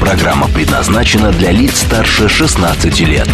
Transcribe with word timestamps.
Программа 0.00 0.48
предназначена 0.48 1.32
для 1.32 1.50
лиц 1.50 1.78
старше 1.78 2.28
16 2.28 3.00
лет. 3.00 3.28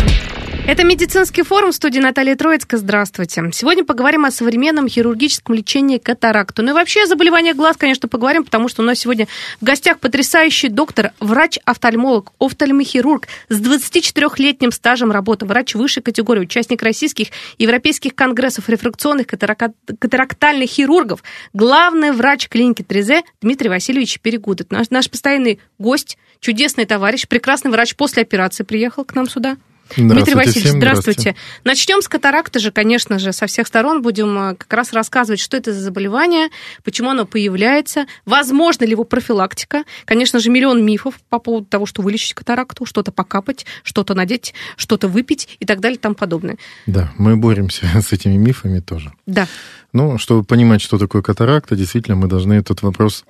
Это 0.67 0.85
медицинский 0.85 1.43
форум 1.43 1.73
в 1.73 1.75
студии 1.75 1.99
Наталья 1.99 2.37
Троицкая. 2.37 2.79
Здравствуйте. 2.79 3.43
Сегодня 3.53 3.83
поговорим 3.83 4.25
о 4.25 4.31
современном 4.31 4.89
хирургическом 4.89 5.57
лечении 5.57 5.99
катаракту. 5.99 6.63
Ну 6.63 6.71
и 6.71 6.75
вообще 6.75 7.03
о 7.03 7.07
заболеваниях 7.07 7.57
глаз, 7.57 7.77
конечно, 7.77 8.09
поговорим, 8.09 8.45
потому 8.45 8.69
что 8.69 8.83
у 8.83 8.85
нас 8.85 9.01
сегодня 9.01 9.27
в 9.61 9.65
гостях 9.65 9.99
потрясающий 9.99 10.69
доктор, 10.69 11.11
врач-офтальмолог, 11.19 12.33
офтальмохирург 12.39 13.27
с 13.49 13.61
24-летним 13.61 14.71
стажем 14.71 15.11
работы, 15.11 15.45
врач 15.45 15.75
высшей 15.75 16.05
категории, 16.05 16.43
участник 16.43 16.83
российских 16.83 17.29
и 17.59 17.65
европейских 17.65 18.15
конгрессов 18.15 18.69
рефракционных 18.69 19.27
катарактальных 19.27 20.71
хирургов, 20.71 21.25
главный 21.53 22.13
врач 22.13 22.49
клиники 22.49 22.83
Трезе 22.83 23.23
Дмитрий 23.41 23.71
Васильевич 23.71 24.21
Перегудов. 24.21 24.71
Наш, 24.71 24.91
наш 24.91 25.11
постоянный 25.11 25.59
гость, 25.79 26.17
чудесный 26.41 26.87
товарищ, 26.87 27.27
прекрасный 27.29 27.71
врач 27.71 27.95
после 27.95 28.23
операции 28.23 28.65
приехал 28.65 29.05
к 29.05 29.15
нам 29.15 29.29
сюда. 29.29 29.57
Дмитрий 29.97 30.35
Васильевич, 30.35 30.65
всем 30.67 30.79
здравствуйте. 30.79 31.21
здравствуйте. 31.21 31.37
Начнем 31.65 32.03
с 32.03 32.09
катаракты 32.09 32.61
же, 32.61 32.71
конечно 32.71 33.19
же, 33.19 33.33
со 33.33 33.47
всех 33.47 33.67
сторон 33.67 34.03
будем 34.03 34.39
э, 34.39 34.55
как 34.55 34.73
раз 34.73 34.93
рассказывать, 34.93 35.41
что 35.41 35.57
это 35.57 35.73
за 35.73 35.81
заболевание, 35.81 36.49
почему 36.85 37.11
оно 37.11 37.27
появляется, 37.27 38.07
возможно 38.25 38.85
ли 38.85 38.93
его 38.93 39.05
профилактика. 39.05 39.85
Конечно 40.05 40.39
же, 40.39 40.51
миллион 40.51 40.85
мифов 40.85 41.15
по 41.29 41.39
поводу 41.39 41.67
того, 41.67 41.87
что 41.87 42.03
вылечить 42.03 42.35
катаракту, 42.35 42.87
что-то 42.87 43.11
покапать, 43.11 43.67
что-то 43.83 44.15
надеть, 44.15 44.55
что-то 44.77 45.09
выпить 45.09 45.57
и 45.59 45.67
так 45.67 45.81
далее 45.81 45.97
и 45.97 46.01
тому 46.01 46.15
подобное. 46.15 46.57
Да, 46.87 47.13
мы 47.19 47.37
боремся 47.37 47.87
с 48.01 48.13
этими 48.13 48.37
мифами 48.37 48.81
тоже. 48.81 49.13
Да. 49.27 49.47
Ну, 49.93 50.19
чтобы 50.19 50.45
понимать, 50.45 50.83
что 50.83 50.99
такое 50.99 51.23
катаракта, 51.23 51.75
действительно, 51.75 52.17
мы 52.17 52.29
должны 52.29 52.55
этот 52.55 52.83
вопрос 52.83 53.25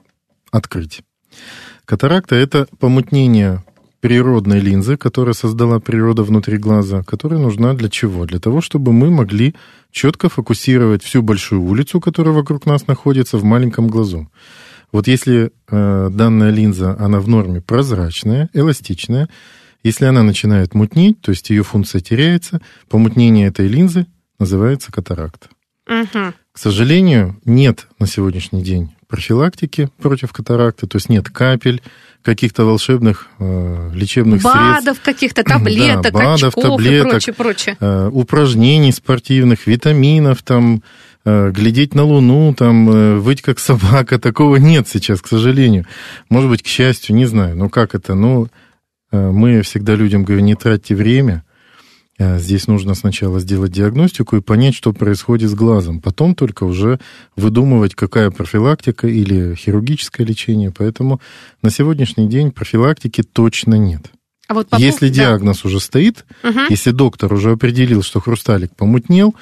открыть. 0.50 1.00
Катаракта– 1.90 2.34
это 2.36 2.68
помутнение 2.78 3.64
природной 3.98 4.60
линзы, 4.60 4.96
которая 4.96 5.34
создала 5.34 5.80
природа 5.80 6.22
внутри 6.22 6.56
глаза, 6.56 7.02
которая 7.02 7.40
нужна 7.40 7.74
для 7.74 7.88
чего? 7.88 8.26
Для 8.26 8.38
того, 8.38 8.60
чтобы 8.60 8.92
мы 8.92 9.10
могли 9.10 9.56
четко 9.90 10.28
фокусировать 10.28 11.02
всю 11.02 11.20
большую 11.20 11.62
улицу, 11.62 12.00
которая 12.00 12.32
вокруг 12.32 12.64
нас 12.64 12.86
находится, 12.86 13.38
в 13.38 13.42
маленьком 13.42 13.88
глазу. 13.88 14.30
Вот 14.92 15.08
если 15.08 15.50
э, 15.68 16.10
данная 16.12 16.50
линза, 16.50 16.96
она 16.96 17.18
в 17.18 17.26
норме 17.26 17.60
прозрачная, 17.60 18.48
эластичная, 18.52 19.28
если 19.82 20.04
она 20.04 20.22
начинает 20.22 20.74
мутнеть, 20.74 21.20
то 21.20 21.32
есть 21.32 21.50
ее 21.50 21.64
функция 21.64 22.00
теряется, 22.00 22.60
помутнение 22.88 23.48
этой 23.48 23.66
линзы 23.66 24.06
называется 24.38 24.92
катаракт. 24.92 25.48
Угу. 25.88 26.34
К 26.52 26.56
сожалению, 26.56 27.40
нет 27.44 27.88
на 27.98 28.06
сегодняшний 28.06 28.62
день 28.62 28.92
профилактики 29.10 29.90
против 30.00 30.32
катаракты, 30.32 30.86
то 30.86 30.96
есть 30.96 31.08
нет 31.08 31.28
капель, 31.28 31.82
каких-то 32.22 32.64
волшебных 32.64 33.28
э, 33.38 33.90
лечебных 33.94 34.42
БАДов, 34.42 34.60
средств. 34.60 34.86
БАДов 34.86 35.02
каких-то, 35.02 35.42
таблеток, 35.42 36.12
да, 36.12 36.18
БАДов, 36.18 36.48
очков 36.48 36.64
таблеток, 36.64 37.06
и 37.06 37.10
прочее, 37.10 37.34
прочее. 37.34 37.76
Э, 37.80 38.08
упражнений 38.12 38.92
спортивных, 38.92 39.66
витаминов, 39.66 40.42
там, 40.42 40.82
э, 41.24 41.50
глядеть 41.50 41.94
на 41.94 42.04
Луну, 42.04 42.54
там, 42.54 42.90
э, 42.90 43.16
выть 43.16 43.42
как 43.42 43.58
собака, 43.58 44.18
такого 44.20 44.56
нет 44.56 44.86
сейчас, 44.88 45.20
к 45.20 45.28
сожалению. 45.28 45.86
Может 46.28 46.50
быть, 46.50 46.62
к 46.62 46.66
счастью, 46.66 47.16
не 47.16 47.26
знаю. 47.26 47.56
Ну, 47.56 47.70
как 47.70 47.94
это? 47.94 48.14
Ну, 48.14 48.48
э, 49.12 49.30
мы 49.30 49.62
всегда 49.62 49.94
людям 49.94 50.24
говорим, 50.24 50.46
не 50.46 50.54
тратьте 50.54 50.94
время, 50.94 51.42
Э, 51.42 51.49
здесь 52.20 52.66
нужно 52.66 52.94
сначала 52.94 53.40
сделать 53.40 53.72
диагностику 53.72 54.36
и 54.36 54.40
понять, 54.40 54.74
что 54.74 54.92
происходит 54.92 55.50
с 55.50 55.54
глазом. 55.54 56.00
Потом 56.00 56.34
только 56.34 56.64
уже 56.64 57.00
выдумывать, 57.34 57.94
какая 57.94 58.30
профилактика 58.30 59.08
или 59.08 59.54
хирургическое 59.54 60.26
лечение. 60.26 60.70
Поэтому 60.76 61.20
на 61.62 61.70
сегодняшний 61.70 62.28
день 62.28 62.50
профилактики 62.52 63.22
точно 63.22 63.74
нет. 63.74 64.10
А 64.48 64.54
вот 64.54 64.68
по 64.68 64.76
если 64.76 65.08
да. 65.08 65.14
диагноз 65.14 65.64
уже 65.64 65.80
стоит, 65.80 66.26
угу. 66.42 66.58
если 66.68 66.90
доктор 66.90 67.32
уже 67.32 67.52
определил, 67.52 68.02
что 68.02 68.20
хрусталик 68.20 68.74
помутнел, 68.76 69.34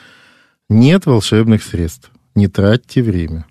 нет 0.69 1.06
волшебных 1.06 1.62
средств. 1.62 2.10
Не 2.34 2.47
тратьте 2.47 3.03
время 3.03 3.47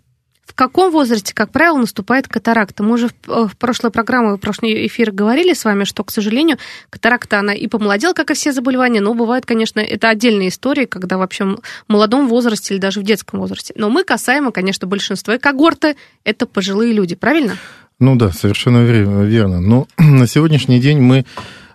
каком 0.53 0.91
возрасте, 0.91 1.33
как 1.33 1.51
правило, 1.51 1.77
наступает 1.77 2.27
катаракта? 2.27 2.83
Мы 2.83 2.93
уже 2.93 3.09
в, 3.25 3.47
в 3.47 3.57
прошлой 3.57 3.91
программе, 3.91 4.35
в 4.35 4.37
прошлый 4.37 4.87
эфир 4.87 5.11
говорили 5.11 5.53
с 5.53 5.65
вами, 5.65 5.83
что, 5.83 6.03
к 6.03 6.11
сожалению, 6.11 6.57
катаракта, 6.89 7.39
она 7.39 7.53
и 7.53 7.67
помолодела, 7.67 8.13
как 8.13 8.31
и 8.31 8.33
все 8.33 8.51
заболевания, 8.51 9.01
но 9.01 9.13
бывает, 9.13 9.45
конечно, 9.45 9.79
это 9.79 10.09
отдельная 10.09 10.47
история, 10.47 10.87
когда 10.87 11.17
вообще 11.17 11.45
в 11.45 11.59
молодом 11.87 12.27
возрасте 12.27 12.73
или 12.73 12.81
даже 12.81 12.99
в 12.99 13.03
детском 13.03 13.39
возрасте. 13.39 13.73
Но 13.75 13.89
мы 13.89 14.03
касаемо, 14.03 14.51
конечно, 14.51 14.87
большинства 14.87 15.37
когорты, 15.37 15.95
это 16.23 16.45
пожилые 16.45 16.93
люди, 16.93 17.15
правильно? 17.15 17.57
Ну 17.99 18.15
да, 18.15 18.31
совершенно 18.31 18.83
верно. 18.83 19.59
Но 19.59 19.87
на 19.97 20.27
сегодняшний 20.27 20.79
день 20.79 20.99
мы 20.99 21.25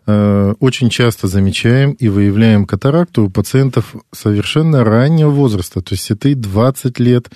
э, 0.06 0.54
очень 0.60 0.89
часто 0.89 1.27
замечаем 1.27 1.93
и 1.93 2.09
выявляем 2.09 2.65
катаракту 2.65 3.25
у 3.25 3.31
пациентов 3.31 3.94
совершенно 4.12 4.84
раннего 4.84 5.31
возраста, 5.31 5.81
то 5.81 5.94
есть 5.94 6.10
это 6.10 6.28
и 6.28 6.34
20 6.34 6.99
лет, 7.00 7.31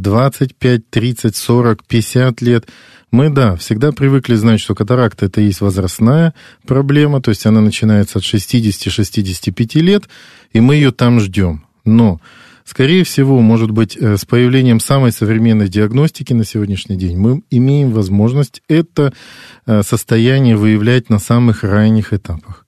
25, 0.00 0.90
30, 0.90 1.36
40, 1.36 1.84
50 1.84 2.40
лет. 2.42 2.68
Мы, 3.10 3.30
да, 3.30 3.56
всегда 3.56 3.92
привыкли 3.92 4.34
знать, 4.34 4.60
что 4.60 4.74
катаракта 4.74 5.26
это 5.26 5.40
есть 5.40 5.60
возрастная 5.60 6.34
проблема, 6.66 7.22
то 7.22 7.30
есть 7.30 7.46
она 7.46 7.60
начинается 7.60 8.18
от 8.18 8.24
60-65 8.24 9.80
лет, 9.80 10.04
и 10.52 10.60
мы 10.60 10.74
ее 10.74 10.90
там 10.90 11.20
ждем. 11.20 11.64
Но, 11.84 12.20
скорее 12.64 13.04
всего, 13.04 13.40
может 13.40 13.70
быть, 13.70 13.96
э, 13.96 14.16
с 14.16 14.24
появлением 14.24 14.80
самой 14.80 15.12
современной 15.12 15.68
диагностики 15.68 16.32
на 16.32 16.44
сегодняшний 16.44 16.96
день 16.96 17.16
мы 17.16 17.42
имеем 17.50 17.92
возможность 17.92 18.60
это 18.68 19.12
э, 19.66 19.82
состояние 19.82 20.56
выявлять 20.56 21.08
на 21.08 21.18
самых 21.18 21.62
ранних 21.62 22.12
этапах. 22.12 22.66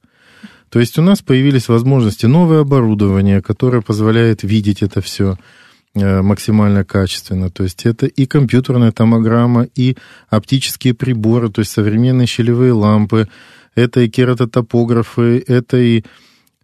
То 0.69 0.81
есть 0.81 0.99
у 0.99 1.03
нас 1.03 1.21
появились 1.21 1.69
возможности, 1.69 2.27
новое 2.27 2.61
оборудование, 2.61 3.43
которое 3.43 3.83
позволяет 3.83 4.45
видеть 4.45 4.83
это 4.83 5.01
все– 5.01 5.37
максимально 5.95 6.85
качественно. 6.85 7.51
То 7.51 7.65
есть 7.65 7.87
это 7.87 8.07
и 8.07 8.27
компьютерная 8.27 8.93
томограмма, 8.93 9.67
и 9.75 9.97
оптические 10.29 10.95
приборы, 10.95 11.51
то 11.51 11.61
есть 11.61 11.73
современные 11.73 12.27
щелевые 12.27 12.73
лампы, 12.73 13.29
это 13.75 14.01
и 14.01 14.09
кератотопографы, 14.09 15.43
это 15.47 15.77
и 15.79 16.05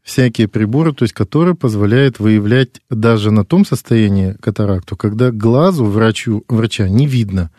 всякие 0.03 0.49
приборы, 0.49 0.93
то 0.93 1.05
есть 1.05 1.15
которые 1.15 1.55
позволяют 1.55 2.19
выявлять 2.19 2.81
даже 2.91 3.31
на 3.31 3.45
том 3.45 3.65
состоянии 3.65 4.35
катаракту, 4.35 4.97
когда 4.97 5.31
глазу 5.31 5.87
врачу, 5.87 6.45
врача 6.49 6.89
не 6.89 7.07
видно. 7.07 7.51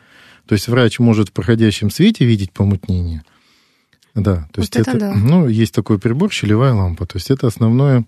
То 0.45 0.53
есть 0.53 0.67
врач 0.67 0.99
может 0.99 1.29
в 1.29 1.31
проходящем 1.33 1.89
свете 1.89 2.23
видеть 2.25 2.51
помутнение. 2.51 3.23
Да, 4.13 4.47
то 4.53 4.61
есть 4.61 4.75
вот 4.75 4.87
это, 4.87 4.91
это 4.91 4.99
да. 4.99 5.15
ну, 5.15 5.47
есть 5.47 5.73
такой 5.73 5.99
прибор, 5.99 6.31
щелевая 6.31 6.73
лампа. 6.73 7.05
То 7.05 7.17
есть 7.17 7.31
это 7.31 7.47
основное 7.47 8.05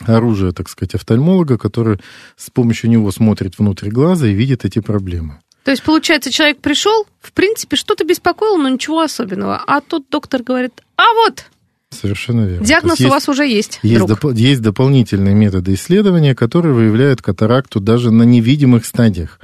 оружие, 0.00 0.52
так 0.52 0.68
сказать, 0.68 0.94
офтальмолога, 0.94 1.58
который 1.58 1.98
с 2.36 2.50
помощью 2.50 2.90
него 2.90 3.10
смотрит 3.10 3.58
внутрь 3.58 3.88
глаза 3.88 4.26
и 4.26 4.34
видит 4.34 4.64
эти 4.64 4.80
проблемы. 4.80 5.38
То 5.64 5.70
есть, 5.70 5.82
получается, 5.82 6.30
человек 6.30 6.58
пришел, 6.58 7.06
в 7.20 7.32
принципе, 7.32 7.76
что-то 7.76 8.04
беспокоило, 8.04 8.58
но 8.58 8.68
ничего 8.68 9.00
особенного. 9.00 9.62
А 9.66 9.80
тут 9.80 10.06
доктор 10.10 10.42
говорит, 10.42 10.82
а 10.96 11.12
вот, 11.14 11.46
Совершенно 11.90 12.44
верно. 12.44 12.66
Диагноз 12.66 13.00
у 13.00 13.08
вас 13.08 13.28
уже 13.28 13.46
есть. 13.46 13.78
Есть, 13.84 14.04
доп- 14.04 14.34
есть 14.34 14.60
дополнительные 14.62 15.34
методы 15.34 15.74
исследования, 15.74 16.34
которые 16.34 16.74
выявляют 16.74 17.22
катаракту 17.22 17.78
даже 17.78 18.10
на 18.10 18.24
невидимых 18.24 18.84
стадиях. 18.84 19.38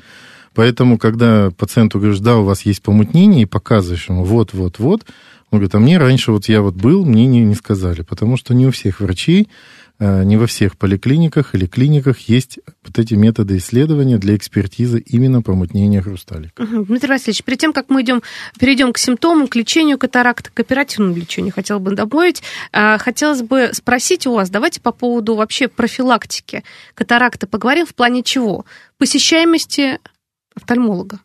Поэтому, 0.55 0.99
когда 0.99 1.51
пациенту 1.57 2.01
говоришь, 2.01 2.19
да, 2.19 2.39
у 2.39 2.45
вас 2.45 2.63
есть 2.63 2.83
помутнение, 2.83 3.43
и 3.43 3.47
показываешь 3.47 4.09
ему 4.09 4.25
вот-вот-вот, 4.25 5.05
он 5.51 5.59
говорит, 5.59 5.75
а 5.75 5.79
мне 5.79 5.99
раньше 5.99 6.33
вот 6.33 6.49
я 6.49 6.61
вот 6.61 6.75
был, 6.75 7.05
мне 7.05 7.27
не, 7.27 7.41
не 7.41 7.55
сказали, 7.55 8.03
потому 8.03 8.37
что 8.37 8.55
не 8.55 8.67
у 8.67 8.71
всех 8.71 9.01
врачей 9.01 9.49
не 10.01 10.37
во 10.39 10.47
всех 10.47 10.79
поликлиниках 10.79 11.55
или 11.55 11.67
клиниках 11.67 12.21
есть 12.21 12.59
вот 12.85 12.99
эти 12.99 13.15
методы 13.15 13.59
исследования 13.59 14.19
для 14.19 14.35
экспертизы 14.35 14.99
именно 14.99 15.43
помутнения 15.43 16.01
хрусталика. 16.01 16.63
Угу. 16.63 16.87
Дмитрий 16.87 17.11
Васильевич, 17.11 17.45
перед 17.45 17.59
тем, 17.59 17.73
как 17.73 17.91
мы 17.91 18.03
идем, 18.03 18.23
перейдем 18.59 18.93
к 18.93 18.99
симптомам, 18.99 19.47
к 19.47 19.57
лечению 19.57 19.99
катаракты, 19.99 20.51
к 20.53 20.59
оперативному 20.59 21.15
лечению, 21.15 21.53
хотела 21.53 21.79
бы 21.79 21.95
добавить, 21.95 22.43
э, 22.73 22.99
хотелось 22.99 23.43
бы 23.43 23.71
спросить 23.73 24.27
у 24.27 24.33
вас, 24.33 24.49
давайте 24.49 24.81
по 24.81 24.93
поводу 24.93 25.35
вообще 25.35 25.69
профилактики 25.69 26.65
катаракты 26.95 27.47
поговорим 27.47 27.87
в 27.87 27.95
плане 27.95 28.23
чего? 28.23 28.65
Посещаемости 28.99 29.99
офтальмолога. 30.55 31.21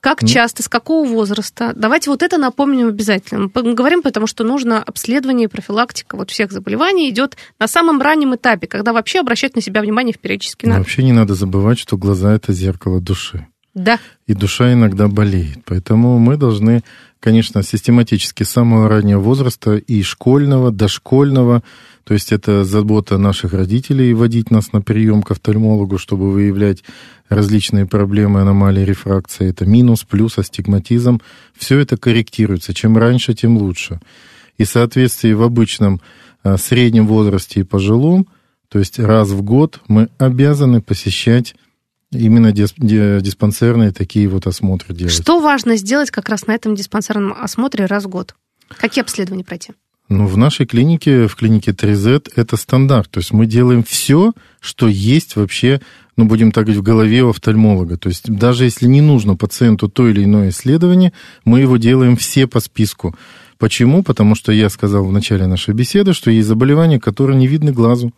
Как 0.00 0.24
часто, 0.26 0.62
с 0.62 0.68
какого 0.68 1.06
возраста? 1.06 1.72
Давайте 1.76 2.10
вот 2.10 2.22
это 2.22 2.38
напомним 2.38 2.88
обязательно. 2.88 3.50
Мы 3.54 3.74
говорим, 3.74 4.02
потому 4.02 4.26
что 4.26 4.44
нужно 4.44 4.82
обследование 4.82 5.44
и 5.44 5.50
профилактика 5.50 6.16
вот 6.16 6.30
всех 6.30 6.52
заболеваний 6.52 7.10
идет 7.10 7.36
на 7.58 7.68
самом 7.68 8.00
раннем 8.00 8.34
этапе, 8.34 8.66
когда 8.66 8.92
вообще 8.92 9.20
обращать 9.20 9.54
на 9.56 9.62
себя 9.62 9.82
внимание 9.82 10.14
периодически 10.18 10.66
надо. 10.66 10.80
Вообще 10.80 11.02
не 11.02 11.12
надо 11.12 11.34
забывать, 11.34 11.78
что 11.78 11.98
глаза 11.98 12.34
это 12.34 12.52
зеркало 12.52 13.00
души. 13.00 13.46
Да. 13.74 13.98
И 14.26 14.34
душа 14.34 14.72
иногда 14.72 15.06
болеет. 15.06 15.58
Поэтому 15.64 16.18
мы 16.18 16.36
должны, 16.36 16.82
конечно, 17.20 17.62
систематически 17.62 18.42
с 18.42 18.50
самого 18.50 18.88
раннего 18.88 19.20
возраста 19.20 19.76
и 19.76 20.02
школьного, 20.02 20.70
дошкольного, 20.70 21.62
то 22.04 22.14
есть 22.14 22.32
это 22.32 22.64
забота 22.64 23.18
наших 23.18 23.52
родителей 23.52 24.14
водить 24.14 24.50
нас 24.50 24.72
на 24.72 24.80
прием 24.80 25.22
к 25.22 25.30
офтальмологу, 25.30 25.98
чтобы 25.98 26.30
выявлять 26.30 26.82
различные 27.28 27.86
проблемы, 27.86 28.40
аномалии 28.40 28.84
рефракции. 28.84 29.48
Это 29.48 29.66
минус, 29.66 30.04
плюс, 30.04 30.38
астигматизм. 30.38 31.20
Все 31.56 31.78
это 31.78 31.96
корректируется. 31.96 32.74
Чем 32.74 32.98
раньше, 32.98 33.34
тем 33.34 33.56
лучше. 33.56 34.00
И 34.58 34.64
в 34.64 34.68
соответствии 34.68 35.32
в 35.32 35.42
обычном 35.42 36.00
а, 36.42 36.56
среднем 36.56 37.06
возрасте 37.06 37.60
и 37.60 37.64
пожилом, 37.64 38.26
то 38.68 38.78
есть 38.78 38.98
раз 38.98 39.30
в 39.30 39.42
год 39.42 39.80
мы 39.88 40.08
обязаны 40.18 40.80
посещать 40.80 41.54
именно 42.10 42.52
диспансерные 42.52 43.92
такие 43.92 44.28
вот 44.28 44.46
осмотры 44.46 44.94
делать. 44.94 45.12
Что 45.12 45.40
важно 45.40 45.76
сделать 45.76 46.10
как 46.10 46.28
раз 46.28 46.46
на 46.46 46.52
этом 46.52 46.74
диспансерном 46.74 47.32
осмотре 47.32 47.86
раз 47.86 48.04
в 48.04 48.08
год? 48.08 48.34
Какие 48.68 49.02
обследования 49.02 49.44
пройти? 49.44 49.72
Ну, 50.10 50.26
в 50.26 50.36
нашей 50.36 50.66
клинике, 50.66 51.28
в 51.28 51.36
клинике 51.36 51.70
3Z, 51.70 52.32
это 52.34 52.56
стандарт. 52.56 53.08
То 53.10 53.20
есть 53.20 53.32
мы 53.32 53.46
делаем 53.46 53.84
все, 53.84 54.32
что 54.60 54.88
есть 54.88 55.36
вообще, 55.36 55.80
ну, 56.16 56.24
будем 56.24 56.50
так 56.50 56.64
говорить, 56.64 56.80
в 56.80 56.84
голове 56.84 57.22
у 57.22 57.30
офтальмолога. 57.30 57.96
То 57.96 58.08
есть 58.08 58.28
даже 58.28 58.64
если 58.64 58.86
не 58.86 59.02
нужно 59.02 59.36
пациенту 59.36 59.88
то 59.88 60.08
или 60.08 60.24
иное 60.24 60.48
исследование, 60.48 61.12
мы 61.44 61.60
его 61.60 61.76
делаем 61.76 62.16
все 62.16 62.48
по 62.48 62.58
списку. 62.58 63.14
Почему? 63.56 64.02
Потому 64.02 64.34
что 64.34 64.50
я 64.50 64.68
сказал 64.68 65.04
в 65.04 65.12
начале 65.12 65.46
нашей 65.46 65.74
беседы, 65.74 66.12
что 66.12 66.32
есть 66.32 66.48
заболевания, 66.48 66.98
которые 66.98 67.38
не 67.38 67.46
видны 67.46 67.70
глазу. 67.70 68.12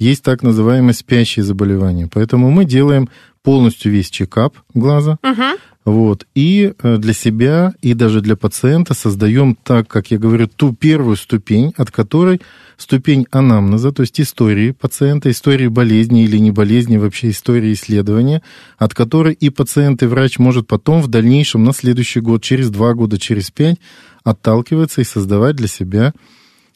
Есть 0.00 0.24
так 0.24 0.42
называемые 0.42 0.94
спящие 0.94 1.44
заболевания. 1.44 2.08
Поэтому 2.12 2.50
мы 2.50 2.64
делаем 2.64 3.08
полностью 3.42 3.92
весь 3.92 4.10
чекап 4.10 4.56
глаза. 4.74 5.18
Угу. 5.22 5.58
Вот. 5.86 6.26
И 6.34 6.74
э, 6.82 6.96
для 6.98 7.14
себя, 7.14 7.72
и 7.80 7.94
даже 7.94 8.20
для 8.20 8.36
пациента 8.36 8.92
создаем, 8.92 9.56
так 9.56 9.88
как 9.88 10.10
я 10.10 10.18
говорю, 10.18 10.46
ту 10.46 10.74
первую 10.74 11.16
ступень, 11.16 11.72
от 11.76 11.90
которой 11.90 12.40
ступень 12.76 13.26
анамнеза, 13.30 13.90
то 13.90 14.02
есть 14.02 14.20
истории 14.20 14.72
пациента, 14.72 15.30
истории 15.30 15.68
болезни 15.68 16.24
или 16.24 16.36
не 16.36 16.50
болезни, 16.50 16.98
вообще 16.98 17.30
истории 17.30 17.72
исследования, 17.72 18.42
от 18.76 18.92
которой 18.92 19.32
и 19.32 19.48
пациент, 19.48 20.02
и 20.02 20.06
врач 20.06 20.38
может 20.38 20.66
потом 20.66 21.00
в 21.00 21.08
дальнейшем 21.08 21.64
на 21.64 21.72
следующий 21.72 22.20
год, 22.20 22.42
через 22.42 22.70
два 22.70 22.92
года, 22.92 23.18
через 23.18 23.50
пять 23.50 23.76
отталкиваться 24.22 25.00
и 25.00 25.04
создавать 25.04 25.56
для 25.56 25.68
себя 25.68 26.12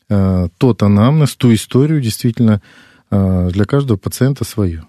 э, 0.09 0.49
тот 0.57 0.83
анамнез, 0.83 1.37
ту 1.37 1.53
историю 1.53 2.01
действительно 2.01 2.63
э, 3.11 3.51
для 3.53 3.67
каждого 3.67 3.99
пациента 3.99 4.45
свою. 4.45 4.87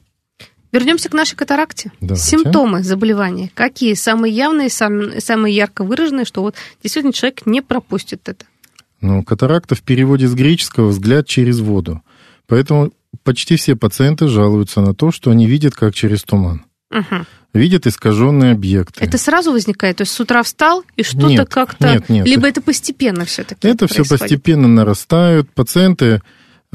Вернемся 0.76 1.08
к 1.08 1.14
нашей 1.14 1.38
катаракте. 1.38 1.90
Давайте. 2.02 2.26
Симптомы 2.26 2.84
заболевания. 2.84 3.50
Какие 3.54 3.94
самые 3.94 4.36
явные, 4.36 4.70
самые, 4.70 5.22
самые 5.22 5.56
ярко 5.56 5.86
выраженные, 5.86 6.26
что 6.26 6.42
вот 6.42 6.56
действительно 6.84 7.14
человек 7.14 7.46
не 7.46 7.62
пропустит 7.62 8.28
это? 8.28 8.46
Ну, 9.00 9.24
катаракта 9.24 9.76
в 9.76 9.84
переводе 9.84 10.28
с 10.28 10.34
греческого 10.34 10.90
«взгляд 10.90 11.28
через 11.28 11.62
воду». 11.62 12.02
Поэтому 12.46 12.92
почти 13.24 13.56
все 13.56 13.78
пациенты 13.78 14.28
жалуются 14.28 14.82
на 14.82 14.94
то, 14.94 15.12
что 15.12 15.32
они 15.32 15.48
видят 15.48 15.76
как 15.76 15.96
через 15.96 16.24
туман. 16.24 16.66
Угу. 16.92 17.26
Видят 17.54 17.88
искаженные 17.88 18.52
объекты. 18.52 19.02
Это 19.02 19.18
сразу 19.18 19.54
возникает? 19.54 19.96
То 19.96 20.02
есть 20.02 20.12
с 20.12 20.20
утра 20.20 20.44
встал 20.44 20.84
и 20.98 21.04
что-то 21.04 21.46
как-то... 21.46 21.94
Нет, 21.94 22.10
нет. 22.10 22.28
Либо 22.28 22.50
это 22.50 22.60
постепенно 22.60 23.24
все-таки 23.24 23.66
Это 23.66 23.88
происходит? 23.88 24.08
все 24.08 24.18
постепенно 24.18 24.68
нарастают. 24.68 25.50
Пациенты 25.52 26.22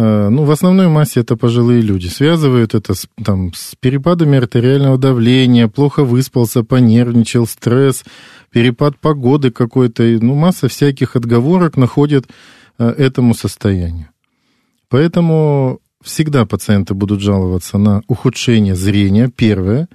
ну, 0.02 0.44
в 0.44 0.50
основной 0.50 0.88
массе 0.88 1.20
это 1.20 1.37
пожилые 1.37 1.82
люди. 1.82 2.06
Связывают 2.06 2.75
это 2.75 2.94
с, 2.94 3.06
там, 3.25 3.52
с 3.52 3.75
перепадами 3.79 4.38
артериального 4.38 4.97
давления, 4.97 5.69
плохо 5.69 6.05
выспался, 6.05 6.62
понервничал, 6.62 7.47
стресс, 7.47 8.05
перепад 8.50 8.97
погоды 8.99 9.50
какой-то. 9.50 10.02
Ну, 10.02 10.35
масса 10.35 10.69
всяких 10.69 11.17
отговорок 11.17 11.76
находит 11.76 12.26
э, 12.79 12.88
этому 12.88 13.35
состоянию. 13.35 14.08
Поэтому 14.88 15.81
всегда 16.02 16.47
пациенты 16.47 16.94
будут 16.94 17.20
жаловаться 17.20 17.79
на 17.79 18.02
ухудшение 18.08 18.75
зрения, 18.75 19.31
первое, 19.35 19.88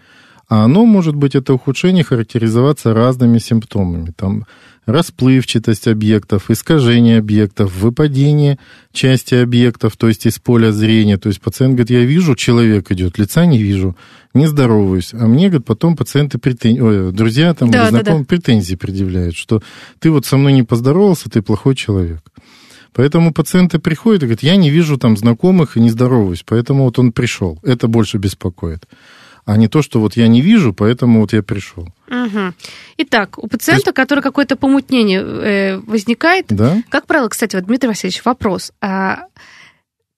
а 0.55 0.63
оно 0.63 0.85
может 0.85 1.15
быть, 1.15 1.35
это 1.35 1.53
ухудшение, 1.53 2.05
характеризоваться 2.05 2.93
разными 2.93 3.39
симптомами. 3.39 4.13
Там 4.15 4.45
расплывчатость 4.85 5.85
объектов, 5.89 6.49
искажение 6.49 7.17
объектов, 7.17 7.75
выпадение 7.75 8.57
части 8.93 9.35
объектов, 9.35 9.97
то 9.97 10.07
есть 10.07 10.25
из 10.25 10.39
поля 10.39 10.71
зрения. 10.71 11.17
То 11.17 11.27
есть 11.27 11.41
пациент 11.41 11.73
говорит, 11.73 11.89
я 11.89 12.05
вижу, 12.05 12.35
человек 12.35 12.89
идет, 12.89 13.17
лица 13.17 13.45
не 13.45 13.61
вижу, 13.61 13.97
не 14.33 14.47
здороваюсь. 14.47 15.13
А 15.13 15.27
мне, 15.27 15.49
говорит, 15.49 15.65
потом 15.65 15.97
пациенты, 15.97 16.37
претен... 16.37 16.81
Ой, 16.81 17.11
друзья 17.11 17.53
там, 17.53 17.69
да, 17.69 17.89
знакомые, 17.89 18.19
да, 18.19 18.19
да. 18.19 18.25
претензии 18.25 18.75
предъявляют, 18.75 19.35
что 19.35 19.61
ты 19.99 20.09
вот 20.09 20.25
со 20.25 20.37
мной 20.37 20.53
не 20.53 20.63
поздоровался, 20.63 21.29
ты 21.29 21.41
плохой 21.41 21.75
человек. 21.75 22.21
Поэтому 22.93 23.33
пациенты 23.33 23.79
приходят 23.79 24.23
и 24.23 24.25
говорят, 24.27 24.43
я 24.43 24.55
не 24.55 24.69
вижу 24.69 24.97
там 24.97 25.17
знакомых 25.17 25.75
и 25.75 25.81
не 25.81 25.89
здороваюсь, 25.89 26.45
поэтому 26.45 26.85
вот 26.85 26.97
он 26.97 27.11
пришел. 27.11 27.59
Это 27.61 27.89
больше 27.89 28.19
беспокоит 28.19 28.85
а 29.45 29.57
не 29.57 29.68
то, 29.68 29.81
что 29.81 30.00
вот 30.00 30.18
я 30.18 30.27
не 30.27 30.42
вижу, 30.42 30.74
поэтому 30.74 31.21
вот 31.21 31.33
я 31.33 31.44
пришел. 31.44 31.88
Угу. 32.09 32.53
Итак, 32.97 33.38
у 33.38 33.47
пациента, 33.47 33.89
есть... 33.89 33.95
который 33.95 34.21
какое-то 34.21 34.56
помутнение 34.56 35.21
э, 35.21 35.77
возникает, 35.77 36.47
да? 36.50 36.81
как 36.89 37.06
правило, 37.06 37.30
кстати, 37.30 37.56
вот, 37.56 37.65
Дмитрий 37.65 37.89
Васильевич, 37.89 38.24
вопрос. 38.25 38.74
А 38.81 39.25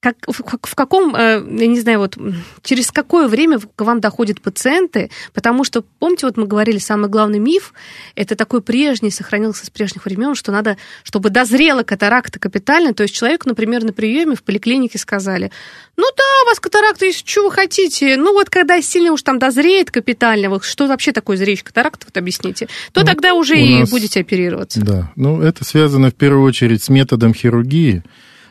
как, 0.00 0.16
в, 0.28 0.42
в 0.62 0.74
каком, 0.76 1.14
э, 1.16 1.42
я 1.44 1.66
не 1.66 1.80
знаю, 1.80 1.98
вот 1.98 2.16
через 2.62 2.92
какое 2.92 3.26
время 3.26 3.58
к 3.58 3.80
вам 3.82 4.00
доходят 4.00 4.40
пациенты, 4.40 5.10
потому 5.34 5.64
что, 5.64 5.82
помните, 5.98 6.26
вот 6.26 6.36
мы 6.36 6.46
говорили, 6.46 6.78
самый 6.78 7.10
главный 7.10 7.40
миф, 7.40 7.74
это 8.14 8.36
такой 8.36 8.62
прежний, 8.62 9.10
сохранился 9.10 9.66
с 9.66 9.70
прежних 9.70 10.04
времен, 10.04 10.36
что 10.36 10.52
надо, 10.52 10.76
чтобы 11.02 11.30
дозрела 11.30 11.82
катаракта 11.82 12.38
капитально, 12.38 12.94
то 12.94 13.02
есть 13.02 13.14
человеку, 13.14 13.48
например, 13.48 13.82
на 13.82 13.92
приеме 13.92 14.36
в 14.36 14.44
поликлинике 14.44 14.98
сказали, 14.98 15.50
ну 15.96 16.04
да, 16.16 16.42
у 16.44 16.46
вас 16.46 16.60
катаракта 16.60 17.06
есть, 17.06 17.28
что 17.28 17.44
вы 17.44 17.50
хотите, 17.50 18.16
ну 18.16 18.32
вот 18.34 18.50
когда 18.50 18.80
сильно 18.80 19.10
уж 19.12 19.22
там 19.22 19.40
дозреет 19.40 19.90
капитально, 19.90 20.48
вот 20.48 20.64
что 20.64 20.86
вообще 20.86 21.10
такое 21.10 21.36
зреющая 21.36 21.64
катаракта, 21.64 22.06
вот 22.06 22.16
объясните, 22.16 22.68
то 22.92 23.00
ну, 23.00 23.06
тогда 23.06 23.34
уже 23.34 23.58
и 23.58 23.80
нас... 23.80 23.90
будете 23.90 24.20
оперироваться. 24.20 24.80
Да, 24.80 25.12
ну 25.16 25.42
это 25.42 25.64
связано 25.64 26.10
в 26.10 26.14
первую 26.14 26.44
очередь 26.44 26.84
с 26.84 26.88
методом 26.88 27.34
хирургии, 27.34 28.04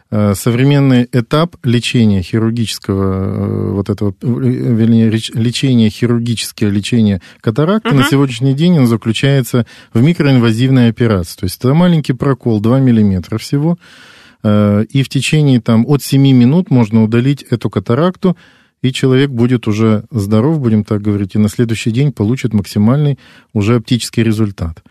современный 0.10 1.08
этап 1.12 1.58
лечения 1.64 2.22
хирургического, 2.22 3.14
э, 3.14 3.72
вот 3.72 3.90
этого, 3.90 4.16
э, 4.22 4.26
вернее, 4.26 5.10
лечения, 5.10 5.90
хирургическое 5.90 6.70
лечение 6.70 7.22
катаракты 7.42 7.90
uh-huh. 7.90 7.96
на 7.96 8.04
сегодняшний 8.04 8.54
день 8.54 8.80
он 8.80 8.88
заключается 8.88 9.66
в 9.94 10.02
микроинвазивной 10.02 10.90
операции. 10.90 11.38
То 11.40 11.44
есть 11.46 11.58
это 11.60 11.74
маленький 11.74 12.14
прокол 12.14 12.62
2 12.62 12.80
миллиметра 12.80 13.38
всего, 13.38 13.78
и 14.44 15.04
в 15.04 15.10
течение 15.10 15.60
там, 15.60 15.86
от 15.88 16.04
7 16.04 16.22
минут 16.22 16.70
можно 16.70 17.04
удалить 17.04 17.44
эту 17.44 17.70
катаракту, 17.70 18.38
и 18.82 18.94
человек 18.94 19.32
будет 19.32 19.68
уже 19.68 20.06
здоров, 20.12 20.60
будем 20.60 20.84
так 20.84 21.02
говорить, 21.02 21.36
и 21.36 21.40
на 21.40 21.50
следующий 21.50 21.92
день 21.92 22.14
получит 22.14 22.54
максимальный 22.54 23.18
уже 23.54 23.76
оптический 23.76 24.24
результат 24.24 24.84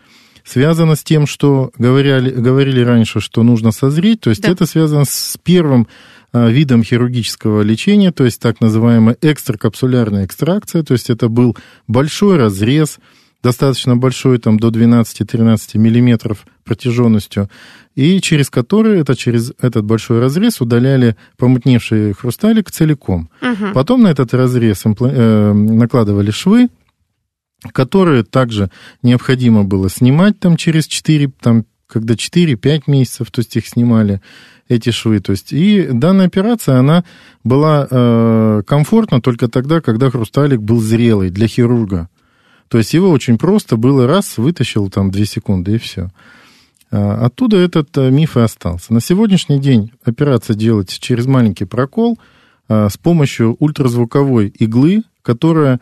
связано 0.47 0.95
с 0.95 1.03
тем, 1.03 1.27
что 1.27 1.71
говорили, 1.77 2.31
говорили 2.31 2.81
раньше, 2.81 3.19
что 3.19 3.43
нужно 3.43 3.71
созреть, 3.71 4.21
то 4.21 4.29
есть 4.29 4.41
да. 4.41 4.49
это 4.49 4.65
связано 4.65 5.05
с 5.05 5.37
первым 5.43 5.87
а, 6.31 6.47
видом 6.49 6.83
хирургического 6.83 7.61
лечения, 7.61 8.11
то 8.11 8.23
есть 8.23 8.41
так 8.41 8.61
называемая 8.61 9.17
экстракапсулярная 9.21 10.25
экстракция, 10.25 10.83
то 10.83 10.93
есть 10.93 11.09
это 11.09 11.27
был 11.27 11.57
большой 11.87 12.37
разрез, 12.37 12.99
достаточно 13.43 13.95
большой, 13.95 14.37
там 14.39 14.59
до 14.59 14.69
12-13 14.69 15.77
миллиметров 15.77 16.45
протяженностью, 16.63 17.49
и 17.95 18.21
через 18.21 18.49
который, 18.49 18.99
это 18.99 19.15
через 19.15 19.53
этот 19.59 19.83
большой 19.83 20.19
разрез 20.19 20.61
удаляли 20.61 21.15
помутневший 21.37 22.13
хрусталик 22.13 22.71
целиком. 22.71 23.29
Угу. 23.41 23.73
Потом 23.73 24.03
на 24.03 24.09
этот 24.09 24.33
разрез 24.33 24.83
э, 24.85 25.53
накладывали 25.53 26.31
швы, 26.31 26.69
которые 27.71 28.23
также 28.23 28.69
необходимо 29.03 29.63
было 29.63 29.89
снимать 29.89 30.39
там 30.39 30.57
через 30.57 30.87
4, 30.87 31.31
там, 31.39 31.65
когда 31.87 32.13
4-5 32.13 32.83
месяцев, 32.87 33.31
то 33.31 33.39
есть 33.39 33.55
их 33.55 33.67
снимали, 33.67 34.21
эти 34.69 34.89
швы. 34.89 35.19
То 35.19 35.31
есть, 35.31 35.53
и 35.53 35.87
данная 35.91 36.27
операция, 36.27 36.79
она 36.79 37.03
была 37.43 37.87
э, 37.89 38.63
комфортна 38.67 39.21
только 39.21 39.47
тогда, 39.47 39.81
когда 39.81 40.09
хрусталик 40.09 40.61
был 40.61 40.81
зрелый 40.81 41.29
для 41.29 41.47
хирурга. 41.47 42.09
То 42.67 42.77
есть 42.77 42.93
его 42.93 43.09
очень 43.09 43.37
просто 43.37 43.77
было 43.77 44.07
раз, 44.07 44.37
вытащил 44.37 44.89
там 44.89 45.09
2 45.09 45.25
секунды 45.25 45.75
и 45.75 45.77
все. 45.77 46.09
А, 46.91 47.25
оттуда 47.25 47.57
этот 47.57 47.97
э, 47.97 48.09
миф 48.09 48.37
и 48.37 48.41
остался. 48.41 48.93
На 48.93 49.01
сегодняшний 49.01 49.59
день 49.59 49.91
операция 50.03 50.55
делается 50.55 50.99
через 50.99 51.25
маленький 51.25 51.65
прокол 51.65 52.17
а, 52.67 52.89
с 52.89 52.97
помощью 52.97 53.55
ультразвуковой 53.59 54.47
иглы, 54.47 55.03
которая 55.21 55.75
э, 55.75 55.79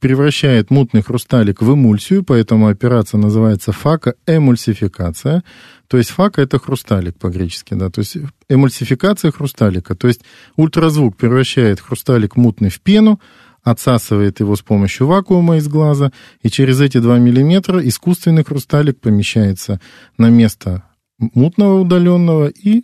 превращает 0.00 0.70
мутный 0.70 1.02
хрусталик 1.02 1.62
в 1.62 1.72
эмульсию, 1.72 2.22
поэтому 2.22 2.68
операция 2.68 3.18
называется 3.18 3.72
факоэмульсификация. 3.72 5.44
То 5.86 5.96
есть 5.96 6.10
фака 6.10 6.42
это 6.42 6.58
хрусталик 6.58 7.18
по-гречески, 7.18 7.72
да, 7.72 7.88
то 7.88 8.00
есть 8.00 8.18
эмульсификация 8.50 9.30
хрусталика. 9.30 9.94
То 9.94 10.08
есть 10.08 10.20
ультразвук 10.56 11.16
превращает 11.16 11.80
хрусталик 11.80 12.36
мутный 12.36 12.68
в 12.68 12.80
пену, 12.80 13.18
отсасывает 13.62 14.40
его 14.40 14.56
с 14.56 14.60
помощью 14.60 15.06
вакуума 15.06 15.56
из 15.56 15.68
глаза, 15.68 16.12
и 16.42 16.50
через 16.50 16.80
эти 16.80 16.98
2 16.98 17.18
миллиметра 17.18 17.80
искусственный 17.86 18.44
хрусталик 18.44 19.00
помещается 19.00 19.80
на 20.18 20.28
место 20.28 20.82
мутного 21.18 21.80
удаленного 21.80 22.48
и 22.48 22.82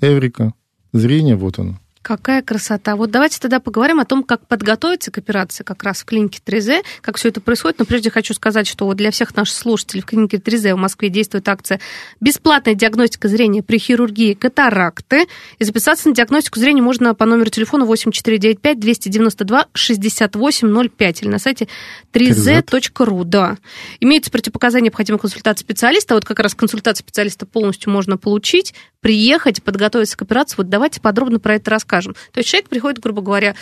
эврика. 0.00 0.54
Зрение 0.92 1.36
вот 1.36 1.58
оно. 1.58 1.78
Какая 2.06 2.40
красота. 2.40 2.94
Вот 2.94 3.10
давайте 3.10 3.40
тогда 3.40 3.58
поговорим 3.58 3.98
о 3.98 4.04
том, 4.04 4.22
как 4.22 4.46
подготовиться 4.46 5.10
к 5.10 5.18
операции 5.18 5.64
как 5.64 5.82
раз 5.82 6.02
в 6.02 6.04
клинике 6.04 6.38
3Z, 6.46 6.84
как 7.00 7.16
все 7.16 7.30
это 7.30 7.40
происходит. 7.40 7.80
Но 7.80 7.84
прежде 7.84 8.10
хочу 8.10 8.32
сказать, 8.32 8.68
что 8.68 8.94
для 8.94 9.10
всех 9.10 9.34
наших 9.34 9.56
слушателей 9.56 10.02
в 10.02 10.06
клинике 10.06 10.36
3Z 10.36 10.74
в 10.74 10.76
Москве 10.76 11.08
действует 11.08 11.48
акция 11.48 11.80
«Бесплатная 12.20 12.76
диагностика 12.76 13.26
зрения 13.26 13.60
при 13.60 13.78
хирургии 13.78 14.34
катаракты». 14.34 15.26
И 15.58 15.64
записаться 15.64 16.08
на 16.08 16.14
диагностику 16.14 16.60
зрения 16.60 16.80
можно 16.80 17.12
по 17.12 17.26
номеру 17.26 17.50
телефона 17.50 17.84
8495 17.84 18.78
292 18.78 19.66
6805 19.72 21.22
или 21.22 21.28
на 21.28 21.40
сайте 21.40 21.66
3z.ru. 22.12 23.24
Да. 23.24 23.56
Имеются 23.98 24.30
противопоказания 24.30 24.84
необходимой 24.84 25.18
консультации 25.18 25.64
специалиста. 25.64 26.14
Вот 26.14 26.24
как 26.24 26.38
раз 26.38 26.54
консультацию 26.54 27.02
специалиста 27.02 27.46
полностью 27.46 27.90
можно 27.90 28.16
получить, 28.16 28.74
приехать, 29.00 29.60
подготовиться 29.64 30.16
к 30.16 30.22
операции. 30.22 30.54
Вот 30.58 30.68
давайте 30.68 31.00
подробно 31.00 31.40
про 31.40 31.56
это 31.56 31.72
расскажем 31.72 31.95
скажем. 31.96 32.14
То 32.32 32.40
есть 32.40 32.48
человек 32.48 32.68
приходит, 32.68 33.00
грубо 33.00 33.22
говоря, 33.22 33.54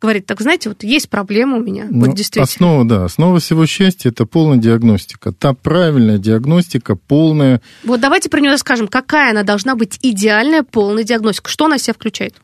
говорит, 0.00 0.26
так 0.26 0.40
знаете, 0.40 0.68
вот 0.70 0.82
есть 0.82 1.10
проблема 1.10 1.58
у 1.58 1.62
меня, 1.62 1.86
ну, 1.90 2.06
вот 2.06 2.16
действительно. 2.16 2.44
Основа, 2.44 2.84
да, 2.84 3.04
основа 3.04 3.38
всего 3.38 3.66
счастья– 3.66 4.08
это 4.10 4.24
полная 4.26 4.58
диагностика. 4.58 5.32
Та 5.32 5.52
правильная 5.52 6.18
диагностика, 6.18 6.96
полная. 6.96 7.60
Вот 7.84 8.00
давайте 8.00 8.30
про 8.30 8.40
нее 8.40 8.50
расскажем. 8.50 8.88
Какая 8.88 9.32
она 9.32 9.42
должна 9.42 9.74
быть 9.74 9.98
идеальная 10.02 10.62
полная 10.62 11.04
диагностика? 11.04 11.50
Что 11.50 11.66
она 11.66 11.78
себя 11.78 11.94
включает? 11.94 12.34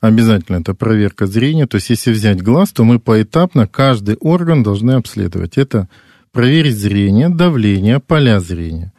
Обязательно 0.00 0.58
это 0.58 0.74
проверка 0.74 1.26
зрения. 1.26 1.66
То 1.66 1.76
есть 1.76 1.90
если 1.90 2.12
взять 2.12 2.42
глаз, 2.42 2.70
то 2.70 2.84
мы 2.84 3.00
поэтапно 3.00 3.66
каждый 3.66 4.16
орган 4.16 4.62
должны 4.62 4.92
обследовать. 4.92 5.58
Это 5.58 5.88
проверить 6.32 6.76
зрение, 6.76 7.30
давление, 7.30 7.98
поля 7.98 8.38
зрения. 8.38 8.92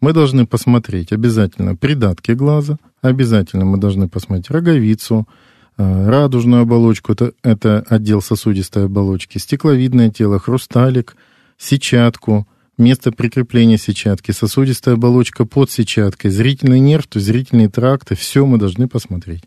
Мы 0.00 0.12
должны 0.12 0.46
посмотреть 0.46 1.12
обязательно 1.12 1.76
придатки 1.76 2.32
глаза– 2.32 2.78
обязательно 3.00 3.64
мы 3.64 3.78
должны 3.78 4.08
посмотреть 4.08 4.50
роговицу, 4.50 5.28
э, 5.76 6.08
радужную 6.08 6.62
оболочку, 6.62 7.12
это, 7.12 7.32
это 7.42 7.84
отдел 7.88 8.22
сосудистой 8.22 8.86
оболочки, 8.86 9.38
стекловидное 9.38 10.10
тело, 10.10 10.38
хрусталик, 10.38 11.16
сетчатку, 11.56 12.46
место 12.78 13.10
прикрепления 13.12 13.76
сетчатки, 13.76 14.30
сосудистая 14.30 14.94
оболочка 14.94 15.44
под 15.44 15.70
сетчаткой, 15.70 16.30
зрительный 16.30 16.80
нерв, 16.80 17.06
то 17.08 17.18
есть 17.18 17.26
зрительные 17.26 17.68
тракты, 17.68 18.14
все 18.14 18.46
мы 18.46 18.58
должны 18.58 18.88
посмотреть. 18.88 19.42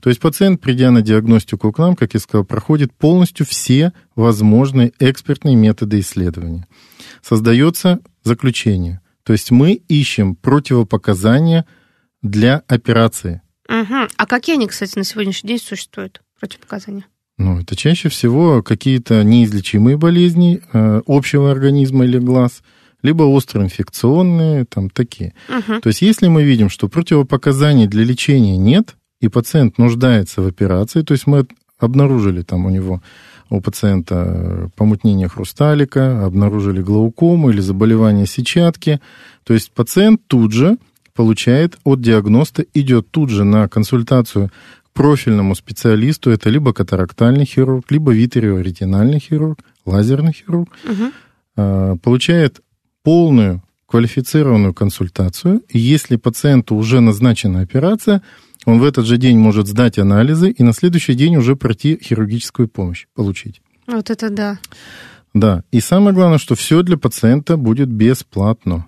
То 0.00 0.10
есть 0.10 0.20
пациент, 0.20 0.60
придя 0.60 0.90
на 0.90 1.02
диагностику 1.02 1.72
к 1.72 1.78
нам, 1.78 1.96
как 1.96 2.14
я 2.14 2.20
сказал, 2.20 2.44
проходит 2.44 2.92
полностью 2.92 3.46
все 3.46 3.92
возможные 4.14 4.92
экспертные 5.00 5.56
методы 5.56 6.00
исследования. 6.00 6.66
Создается 7.22 8.00
заключение. 8.22 9.00
То 9.24 9.32
есть 9.32 9.50
мы 9.50 9.72
ищем 9.72 10.36
противопоказания 10.36 11.64
для 12.22 12.62
операции. 12.68 13.42
Угу. 13.68 14.08
А 14.16 14.26
какие 14.26 14.56
они, 14.56 14.66
кстати, 14.66 14.96
на 14.96 15.04
сегодняшний 15.04 15.48
день 15.48 15.58
существуют, 15.58 16.22
противопоказания? 16.38 17.04
Ну, 17.38 17.60
это 17.60 17.76
чаще 17.76 18.08
всего 18.08 18.62
какие-то 18.62 19.22
неизлечимые 19.22 19.96
болезни 19.96 20.62
э, 20.72 21.02
общего 21.06 21.50
организма 21.50 22.04
или 22.04 22.18
глаз, 22.18 22.62
либо 23.02 23.24
остроинфекционные, 23.24 24.64
там 24.64 24.88
такие. 24.88 25.34
Угу. 25.48 25.80
То 25.80 25.88
есть, 25.88 26.00
если 26.00 26.28
мы 26.28 26.44
видим, 26.44 26.70
что 26.70 26.88
противопоказаний 26.88 27.86
для 27.86 28.04
лечения 28.04 28.56
нет, 28.56 28.96
и 29.20 29.28
пациент 29.28 29.78
нуждается 29.78 30.42
в 30.42 30.46
операции, 30.46 31.02
то 31.02 31.12
есть 31.12 31.26
мы 31.26 31.46
обнаружили 31.78 32.42
там 32.42 32.66
у 32.66 32.70
него 32.70 33.02
у 33.48 33.60
пациента 33.60 34.70
помутнение 34.76 35.28
хрусталика, 35.28 36.24
обнаружили 36.24 36.82
глаукому 36.82 37.50
или 37.50 37.60
заболевание 37.60 38.26
сетчатки, 38.26 39.00
то 39.44 39.54
есть 39.54 39.70
пациент 39.72 40.22
тут 40.26 40.52
же 40.52 40.78
получает 41.16 41.78
от 41.84 42.00
диагноста, 42.00 42.64
идет 42.74 43.10
тут 43.10 43.30
же 43.30 43.44
на 43.44 43.68
консультацию 43.68 44.50
к 44.84 44.90
профильному 44.92 45.54
специалисту, 45.54 46.30
это 46.30 46.50
либо 46.50 46.72
катарактальный 46.72 47.44
хирург, 47.46 47.90
либо 47.90 48.12
витериоретинальный 48.12 49.18
хирург, 49.18 49.60
лазерный 49.84 50.32
хирург, 50.32 50.68
угу. 50.84 51.98
получает 51.98 52.60
полную 53.02 53.62
квалифицированную 53.86 54.74
консультацию, 54.74 55.62
и 55.68 55.78
если 55.78 56.16
пациенту 56.16 56.74
уже 56.74 57.00
назначена 57.00 57.60
операция, 57.60 58.22
он 58.64 58.80
в 58.80 58.84
этот 58.84 59.06
же 59.06 59.16
день 59.16 59.38
может 59.38 59.68
сдать 59.68 59.98
анализы 59.98 60.50
и 60.50 60.62
на 60.62 60.72
следующий 60.72 61.14
день 61.14 61.36
уже 61.36 61.54
пройти 61.54 61.98
хирургическую 62.02 62.68
помощь 62.68 63.06
получить. 63.14 63.62
Вот 63.86 64.10
это 64.10 64.28
да. 64.30 64.58
Да, 65.34 65.62
и 65.70 65.80
самое 65.80 66.14
главное, 66.14 66.38
что 66.38 66.54
все 66.54 66.82
для 66.82 66.96
пациента 66.96 67.56
будет 67.56 67.88
бесплатно. 67.88 68.86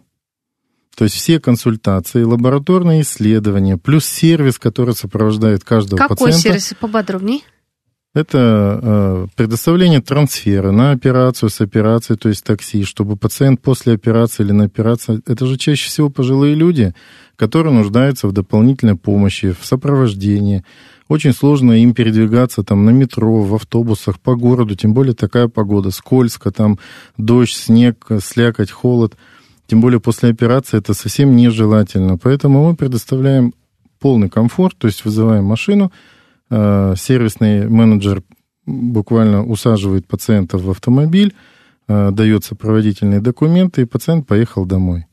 То 0.98 1.04
есть 1.04 1.14
все 1.14 1.38
консультации, 1.38 2.24
лабораторные 2.24 3.02
исследования, 3.02 3.76
плюс 3.76 4.04
сервис, 4.04 4.58
который 4.58 4.96
сопровождает 4.96 5.62
каждого 5.62 5.96
Какой 5.96 6.16
пациента. 6.16 6.36
Какой 6.36 6.42
сервис 6.42 6.74
поподробнее? 6.80 7.40
Это 8.16 8.80
э, 8.82 9.26
предоставление 9.36 10.00
трансфера 10.00 10.72
на 10.72 10.90
операцию 10.90 11.50
с 11.50 11.60
операцией, 11.60 12.18
то 12.18 12.28
есть 12.28 12.42
такси, 12.42 12.82
чтобы 12.82 13.16
пациент 13.16 13.62
после 13.62 13.92
операции 13.92 14.42
или 14.42 14.50
на 14.50 14.64
операции, 14.64 15.20
это 15.24 15.46
же 15.46 15.56
чаще 15.56 15.88
всего 15.88 16.10
пожилые 16.10 16.56
люди, 16.56 16.92
которые 17.36 17.72
нуждаются 17.72 18.26
в 18.26 18.32
дополнительной 18.32 18.96
помощи, 18.96 19.52
в 19.52 19.64
сопровождении. 19.64 20.64
Очень 21.06 21.32
сложно 21.32 21.80
им 21.80 21.94
передвигаться 21.94 22.64
там 22.64 22.84
на 22.84 22.90
метро, 22.90 23.42
в 23.42 23.54
автобусах, 23.54 24.18
по 24.18 24.34
городу, 24.34 24.74
тем 24.74 24.94
более 24.94 25.14
такая 25.14 25.46
погода, 25.46 25.92
скользко, 25.92 26.50
там 26.50 26.80
дождь, 27.16 27.54
снег, 27.54 28.04
слякоть, 28.20 28.72
холод– 28.72 29.14
тем 29.68 29.82
более 29.82 30.00
после 30.00 30.30
операции 30.30 30.78
это 30.78 30.94
совсем 30.94 31.36
нежелательно. 31.36 32.16
Поэтому 32.16 32.66
мы 32.66 32.74
предоставляем 32.74 33.52
полный 34.00 34.30
комфорт, 34.30 34.76
то 34.78 34.86
есть 34.86 35.04
вызываем 35.04 35.44
машину, 35.44 35.92
э, 36.50 36.94
сервисный 36.96 37.68
менеджер 37.68 38.22
буквально 38.64 39.44
усаживает 39.44 40.06
пациента 40.06 40.56
в 40.56 40.70
автомобиль, 40.70 41.34
э, 41.86 42.10
дает 42.12 42.44
сопроводительные 42.44 43.20
документы, 43.20 43.82
и 43.82 43.84
пациент 43.84 44.26
поехал 44.26 44.64
домой. 44.64 45.04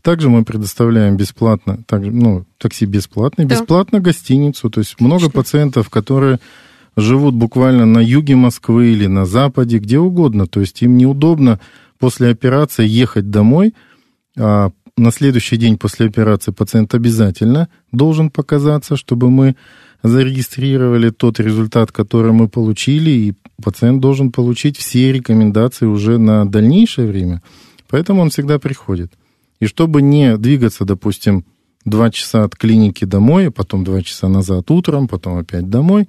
Также 0.00 0.30
мы 0.30 0.42
предоставляем 0.42 1.18
бесплатно, 1.18 1.82
также, 1.86 2.10
ну, 2.10 2.46
такси 2.56 2.86
бесплатный, 2.86 3.44
да. 3.44 3.56
бесплатно 3.56 4.00
гостиницу. 4.00 4.70
То 4.70 4.80
есть 4.80 5.00
много 5.00 5.28
пациентов, 5.28 5.90
которые 5.90 6.38
живут 6.96 7.34
буквально 7.34 7.84
на 7.84 7.98
юге 7.98 8.36
Москвы 8.36 8.92
или 8.92 9.06
на 9.06 9.26
западе, 9.26 9.78
где 9.78 9.98
угодно. 9.98 10.46
То 10.46 10.60
есть 10.60 10.80
им 10.80 10.96
неудобно 10.96 11.60
после 11.98 12.30
операции 12.30 12.86
ехать 12.86 13.28
домой– 13.28 13.74
а 14.38 14.70
на 14.96 15.10
следующий 15.10 15.56
день 15.56 15.78
после 15.78 16.06
операции 16.06 16.50
пациент 16.50 16.94
обязательно 16.94 17.68
должен 17.92 18.30
показаться, 18.30 18.96
чтобы 18.96 19.30
мы 19.30 19.56
зарегистрировали 20.02 21.10
тот 21.10 21.40
результат, 21.40 21.92
который 21.92 22.32
мы 22.32 22.48
получили, 22.48 23.10
и 23.10 23.34
пациент 23.62 24.00
должен 24.00 24.30
получить 24.30 24.76
все 24.76 25.12
рекомендации 25.12 25.86
уже 25.86 26.18
на 26.18 26.44
дальнейшее 26.44 27.08
время. 27.08 27.42
Поэтому 27.88 28.22
он 28.22 28.30
всегда 28.30 28.58
приходит. 28.58 29.12
И 29.60 29.66
чтобы 29.66 30.02
не 30.02 30.36
двигаться, 30.36 30.84
допустим, 30.84 31.44
два 31.84 32.10
часа 32.10 32.44
от 32.44 32.54
клиники 32.54 33.04
домой, 33.04 33.48
а 33.48 33.50
потом 33.50 33.84
два 33.84 34.02
часа 34.02 34.28
назад 34.28 34.70
утром, 34.70 35.08
потом 35.08 35.38
опять 35.38 35.68
домой, 35.68 36.08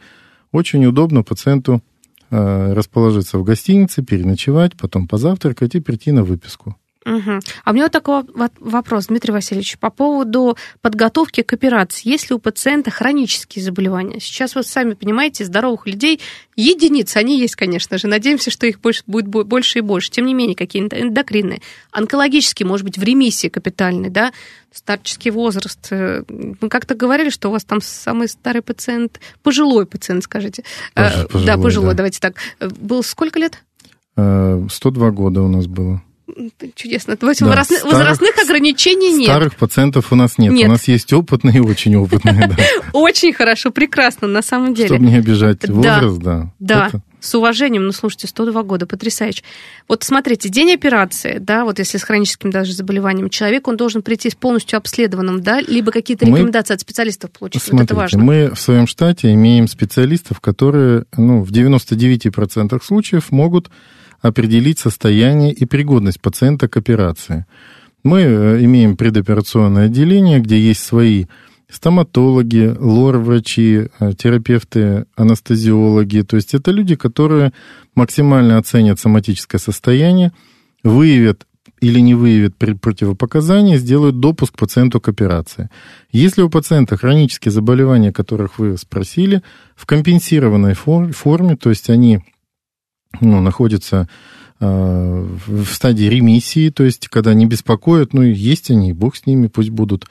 очень 0.51 0.85
удобно 0.85 1.23
пациенту 1.23 1.81
э, 2.29 2.73
расположиться 2.73 3.39
в 3.39 3.43
гостинице, 3.43 4.03
переночевать, 4.03 4.75
потом 4.77 5.07
позавтракать 5.07 5.75
и 5.75 5.79
прийти 5.79 6.11
на 6.11 6.23
выписку. 6.23 6.75
Угу. 7.09 7.39
А 7.63 7.71
у 7.71 7.73
меня 7.73 7.85
вот 7.85 7.91
такой 7.91 8.23
вопрос, 8.59 9.07
Дмитрий 9.07 9.31
Васильевич, 9.31 9.79
по 9.79 9.89
поводу 9.89 10.57
подготовки 10.81 11.41
к 11.41 11.51
операции. 11.53 12.07
Есть 12.07 12.29
ли 12.29 12.35
у 12.35 12.39
пациента 12.39 12.91
хронические 12.91 13.65
заболевания? 13.65 14.19
Сейчас 14.19 14.53
вы 14.53 14.61
сами 14.61 14.93
понимаете, 14.93 15.43
здоровых 15.43 15.87
людей 15.87 16.19
единицы, 16.55 17.17
они 17.17 17.39
есть, 17.39 17.55
конечно 17.55 17.97
же. 17.97 18.07
Надеемся, 18.07 18.51
что 18.51 18.67
их 18.67 18.79
больше, 18.79 19.01
будет 19.07 19.27
больше 19.27 19.79
и 19.79 19.81
больше. 19.81 20.11
Тем 20.11 20.27
не 20.27 20.35
менее, 20.35 20.55
какие-то 20.55 21.01
эндокринные, 21.01 21.61
онкологические, 21.91 22.67
может 22.67 22.85
быть, 22.85 22.99
в 22.99 23.03
ремиссии 23.03 23.47
капитальной, 23.47 24.09
да, 24.09 24.31
старческий 24.71 25.31
возраст. 25.31 25.87
Э, 25.89 26.23
мы 26.27 26.69
как-то 26.69 26.93
говорили, 26.93 27.29
что 27.29 27.49
у 27.49 27.51
вас 27.51 27.63
там 27.63 27.81
самый 27.81 28.27
старый 28.27 28.61
пациент, 28.61 29.19
пожилой 29.41 29.87
пациент, 29.87 30.25
скажите. 30.25 30.63
Э, 30.95 31.25
пожилой, 31.25 31.45
да, 31.45 31.57
пожилой, 31.57 31.89
да. 31.91 31.97
давайте 31.97 32.19
так. 32.19 32.35
Э, 32.59 32.69
был 32.69 33.01
сколько 33.01 33.39
лет? 33.39 33.63
102 34.15 35.11
года 35.11 35.41
у 35.41 35.47
нас 35.47 35.65
было. 35.65 36.03
Чудесно. 36.75 37.17
То 37.17 37.29
есть 37.29 37.41
да, 37.41 37.47
возрастных, 37.47 37.79
старых, 37.79 37.97
возрастных 37.97 38.37
ограничений 38.37 39.13
нет. 39.13 39.29
Старых 39.29 39.55
пациентов 39.55 40.11
у 40.11 40.15
нас 40.15 40.37
нет. 40.37 40.53
нет. 40.53 40.67
У 40.67 40.71
нас 40.71 40.87
есть 40.87 41.11
опытные 41.13 41.57
и 41.57 41.59
очень 41.59 41.95
опытные. 41.95 42.55
Очень 42.93 43.33
хорошо, 43.33 43.71
прекрасно, 43.71 44.27
на 44.27 44.41
самом 44.41 44.73
деле. 44.73 44.87
Чтобы 44.87 45.05
не 45.05 45.15
обижать 45.15 45.67
возраст, 45.67 46.17
да. 46.19 46.51
Да. 46.59 46.89
С 47.19 47.35
уважением, 47.35 47.85
ну, 47.85 47.91
слушайте, 47.91 48.27
102 48.27 48.63
года, 48.63 48.87
потрясающе. 48.87 49.43
Вот 49.89 50.03
смотрите, 50.03 50.47
день 50.47 50.71
операции, 50.71 51.37
да, 51.39 51.65
вот 51.65 51.77
если 51.79 51.97
с 51.97 52.03
хроническим 52.03 52.49
даже 52.49 52.71
заболеванием, 52.71 53.29
человек, 53.29 53.67
он 53.67 53.75
должен 53.75 54.01
прийти 54.01 54.29
с 54.29 54.35
полностью 54.35 54.77
обследованным, 54.77 55.41
да, 55.41 55.59
либо 55.59 55.91
какие-то 55.91 56.25
Мы- 56.25 56.37
рекомендации 56.37 56.75
от 56.75 56.79
специалистов 56.79 57.31
получить. 57.31 57.61
Смотрите, 57.61 57.81
вот 57.81 57.85
это 57.91 57.95
важно. 57.95 58.23
мы 58.23 58.51
в 58.55 58.59
своем 58.59 58.87
штате 58.87 59.33
имеем 59.33 59.67
специалистов, 59.67 60.39
которые 60.39 61.05
ну, 61.17 61.41
в 61.41 61.51
99% 61.51 62.81
случаев 62.83 63.31
могут 63.31 63.69
определить 64.21 64.79
состояние 64.79 65.53
и 65.53 65.65
пригодность 65.65 66.21
пациента 66.21 66.67
к 66.67 66.77
операции. 66.77 67.45
Мы 68.03 68.21
э, 68.21 68.63
имеем 68.63 68.95
предоперационное 68.97 69.85
отделение, 69.85 70.39
где 70.39 70.59
есть 70.59 70.83
свои 70.83 71.25
стоматологи, 71.69 72.75
лор-врачи, 72.79 73.87
э, 73.99 74.13
терапевты, 74.17 75.05
анестезиологи. 75.15 76.21
То 76.21 76.35
есть 76.35 76.53
это 76.53 76.71
люди, 76.71 76.95
которые 76.95 77.53
максимально 77.95 78.57
оценят 78.57 78.99
соматическое 78.99 79.59
состояние, 79.59 80.31
выявят 80.83 81.45
или 81.81 81.99
не 81.99 82.15
выявят 82.15 82.55
пр- 82.57 82.75
противопоказания, 82.75 83.77
сделают 83.77 84.19
допуск 84.19 84.57
пациенту 84.57 84.99
к 84.99 85.07
операции. 85.07 85.69
Если 86.11 86.41
у 86.41 86.49
пациента 86.49 86.97
хронические 86.97 87.51
заболевания, 87.51 88.11
которых 88.11 88.59
вы 88.59 88.77
спросили, 88.77 89.41
в 89.75 89.85
компенсированной 89.85 90.73
фор- 90.73 91.11
форме, 91.11 91.55
то 91.55 91.69
есть 91.69 91.89
они 91.89 92.19
ну, 93.19 93.41
находятся 93.41 94.07
э, 94.59 95.27
в 95.47 95.65
стадии 95.65 96.05
ремиссии, 96.05 96.69
то 96.69 96.83
есть 96.83 97.07
когда 97.07 97.33
не 97.33 97.45
беспокоят, 97.45 98.13
ну, 98.13 98.21
есть 98.21 98.71
они, 98.71 98.93
бог 98.93 99.15
с 99.15 99.25
ними, 99.25 99.47
пусть 99.47 99.69
будут. 99.69 100.05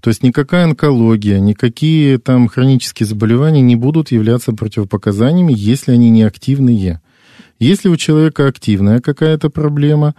То 0.00 0.10
есть 0.10 0.22
никакая 0.24 0.64
онкология, 0.64 1.38
никакие 1.38 2.18
там 2.18 2.48
хронические 2.48 3.06
заболевания 3.06 3.62
не 3.62 3.76
будут 3.76 4.10
являться 4.10 4.52
противопоказаниями, 4.52 5.54
если 5.56 5.92
они 5.92 6.10
не 6.10 6.24
активные. 6.24 7.00
Если 7.60 7.88
у 7.88 7.96
человека 7.96 8.48
активная 8.48 8.98
какая-то 8.98 9.48
проблема, 9.48 10.16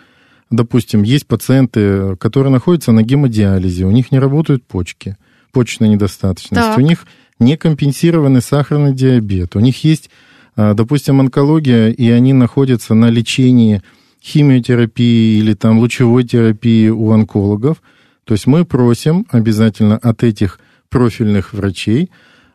допустим, 0.50 1.04
есть 1.04 1.28
пациенты, 1.28 2.16
которые 2.16 2.52
находятся 2.52 2.94
на 2.94 3.04
гемодиализе, 3.04 3.86
у 3.86 3.92
них 3.92 4.12
не 4.14 4.20
работают 4.20 4.66
почки, 4.66 5.18
почечная 5.52 5.90
недостаточность, 5.90 6.68
Так. 6.68 6.78
у 6.78 6.82
них 6.82 7.06
не 7.40 7.58
компенсированный 7.58 8.42
сахарный 8.42 8.94
диабет, 8.94 9.58
у 9.58 9.60
них 9.60 9.84
есть, 9.84 10.10
допустим, 10.56 11.20
онкология, 11.20 11.90
и 11.90 12.10
они 12.10 12.34
находятся 12.34 12.94
на 12.94 13.10
лечении 13.10 13.82
химиотерапии 14.24 15.40
или 15.40 15.54
там 15.54 15.80
лучевой 15.80 16.24
терапии 16.24 16.88
у 16.90 17.12
онкологов, 17.12 17.82
то 18.24 18.34
есть 18.34 18.48
мы 18.48 18.64
просим 18.66 19.26
обязательно 19.30 19.98
от 19.98 20.24
этих 20.24 20.60
профильных 20.90 21.54
врачей, 21.54 22.10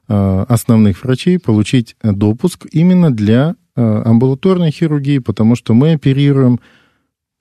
а, 0.08 0.44
основных 0.48 1.04
врачей, 1.04 1.38
получить 1.38 1.96
допуск 2.02 2.66
именно 2.72 3.10
для 3.10 3.56
а, 3.76 4.02
амбулаторной 4.06 4.70
хирургии, 4.70 5.18
потому 5.18 5.56
что 5.56 5.74
мы 5.74 5.92
оперируем, 5.92 6.60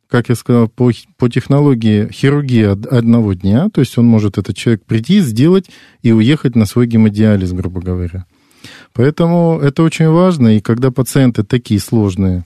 как 0.10 0.28
я 0.28 0.36
сказал, 0.36 0.68
по, 0.68 0.92
по 1.18 1.30
технологии 1.30 2.10
хирургии 2.12 2.66
од- 2.66 2.86
одного 2.86 3.34
дня, 3.34 3.70
то 3.70 3.80
есть 3.80 3.98
он 3.98 4.06
может, 4.06 4.38
этот 4.38 4.58
человек, 4.58 4.84
прийти, 4.84 5.22
сделать 5.22 5.70
и 6.02 6.12
уехать 6.12 6.56
на 6.56 6.66
свой 6.66 6.88
гемодиализ, 6.88 7.54
грубо 7.54 7.80
говоря. 7.80 8.26
Поэтому 8.94 9.60
это 9.62 9.84
очень 9.84 10.10
важно, 10.10 10.58
и 10.58 10.60
когда 10.62 10.92
пациенты 10.92 11.44
такие 11.44 11.80
сложные 11.80 12.46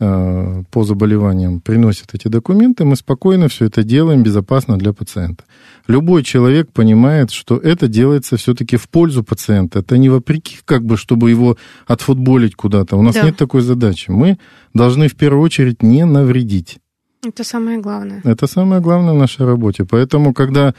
э, 0.00 0.62
по 0.70 0.84
заболеваниям 0.84 1.60
приносят 1.60 2.14
эти 2.14 2.28
документы, 2.28 2.84
мы 2.84 2.96
спокойно 2.96 3.48
все 3.48 3.66
это 3.66 3.82
делаем 3.82 4.22
безопасно 4.22 4.76
для 4.78 4.92
пациента. 4.92 5.44
Любой 5.88 6.22
человек 6.22 6.72
понимает, 6.72 7.30
что 7.30 7.56
это 7.56 7.88
делается 7.88 8.36
все-таки 8.36 8.76
в 8.76 8.88
пользу 8.88 9.22
пациента. 9.24 9.80
Это 9.80 9.98
не 9.98 10.08
вопреки, 10.08 10.58
как 10.64 10.84
бы, 10.84 10.96
чтобы 10.96 11.30
его 11.30 11.56
отфутболить 11.86 12.54
куда-то. 12.54 12.96
У 12.96 13.02
нас 13.02 13.14
Да. 13.14 13.22
нет 13.22 13.36
такой 13.36 13.62
задачи. 13.62 14.10
Мы 14.10 14.38
должны 14.74 15.08
в 15.08 15.14
первую 15.14 15.42
очередь 15.42 15.82
не 15.82 16.04
навредить. 16.04 16.78
Это 17.24 17.44
самое 17.44 17.78
главное. 17.78 18.20
Это 18.24 18.46
самое 18.48 18.80
главное 18.80 19.14
в 19.14 19.18
нашей 19.18 19.46
работе. 19.46 19.84
Поэтому, 19.84 20.34
когда 20.34 20.74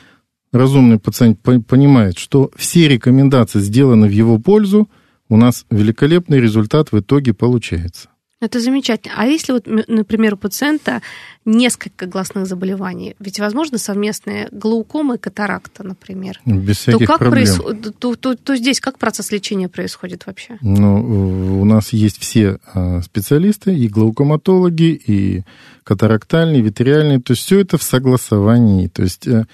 разумный 0.54 1.00
пациент 1.00 1.40
по- 1.42 1.60
понимает, 1.60 2.18
что 2.18 2.50
все 2.56 2.88
рекомендации 2.88 3.60
сделаны 3.60 4.08
в 4.08 4.12
его 4.12 4.38
пользу, 4.40 4.88
у 5.30 5.36
нас 5.36 5.66
великолепный 5.70 6.40
результат 6.40 6.92
в 6.92 7.00
итоге 7.00 7.34
получается. 7.34 8.08
Это 8.40 8.60
замечательно. 8.60 9.14
А 9.18 9.26
если 9.26 9.54
вот, 9.54 9.68
например, 9.88 10.34
у 10.34 10.38
пациента 10.38 11.02
несколько 11.46 12.08
глазных 12.08 12.46
заболеваний, 12.46 13.16
ведь 13.18 13.40
возможно 13.40 13.78
совместные 13.78 14.50
глаукома 14.52 15.16
и 15.16 15.18
катаракта, 15.18 15.84
например, 15.84 16.42
Без 16.46 16.76
то 16.80 16.92
всяких 16.92 17.08
как 17.08 17.20
проблем. 17.20 17.46
происходит, 17.46 17.98
то, 18.00 18.16
то- 18.16 18.36
то 18.36 18.56
здесь 18.58 18.82
как 18.82 19.00
процесс 19.00 19.32
лечения 19.32 19.70
происходит 19.70 20.26
вообще? 20.26 20.58
Ну, 20.62 21.62
у 21.62 21.64
нас 21.64 21.94
есть 21.94 22.20
все 22.20 22.60
а, 22.74 23.02
специалисты, 23.02 23.74
и 23.74 23.88
глаукоматологи, 23.88 25.02
и 25.08 25.44
катарактальные, 25.86 26.62
витриальные. 26.62 27.22
То 27.22 27.32
есть 27.32 27.44
все 27.44 27.60
это 27.62 27.78
в 27.78 27.84
согласовании. 27.84 28.88
То 28.88 29.04
есть 29.04 29.26
э, 29.26 29.46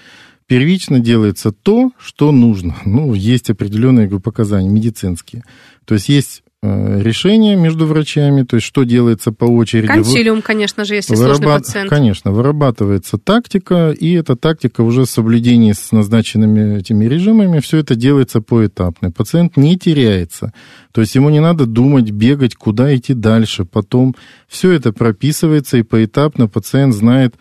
первично 0.50 0.98
делается 0.98 1.52
то, 1.52 1.92
что 1.96 2.32
нужно. 2.32 2.74
Ну, 2.84 3.14
есть 3.14 3.50
определенные 3.50 4.08
показания 4.18 4.68
медицинские. 4.68 5.44
То 5.84 5.94
есть 5.94 6.08
есть 6.08 6.42
э, 6.60 7.00
решение 7.02 7.54
между 7.54 7.86
врачами, 7.86 8.42
то 8.42 8.56
есть 8.56 8.66
что 8.66 8.82
делается 8.82 9.30
по 9.30 9.44
очереди. 9.44 9.86
Консилиум, 9.86 10.42
конечно 10.42 10.84
же, 10.84 10.96
если 10.96 11.14
сложный 11.14 11.46
Вырабат- 11.46 11.58
пациент. 11.58 11.88
Конечно, 11.88 12.32
вырабатывается 12.32 13.16
тактика, 13.16 13.92
и 13.92 14.14
эта 14.14 14.34
тактика 14.34 14.80
уже 14.80 15.02
в 15.02 15.08
соблюдении 15.08 15.70
с 15.70 15.92
назначенными 15.92 16.78
этими 16.80 17.04
режимами, 17.04 17.60
все 17.60 17.76
это 17.78 17.94
делается 17.94 18.40
поэтапно. 18.40 19.12
Пациент 19.12 19.56
не 19.56 19.78
теряется. 19.78 20.52
То 20.90 21.00
есть 21.00 21.14
ему 21.14 21.30
не 21.30 21.38
надо 21.38 21.64
думать, 21.64 22.10
бегать, 22.10 22.56
куда 22.56 22.92
идти 22.96 23.14
дальше. 23.14 23.64
Потом 23.64 24.16
все 24.48 24.72
это 24.72 24.92
прописывается, 24.92 25.76
и 25.76 25.84
поэтапно 25.84 26.48
пациент 26.48 26.92
знает, 26.92 27.36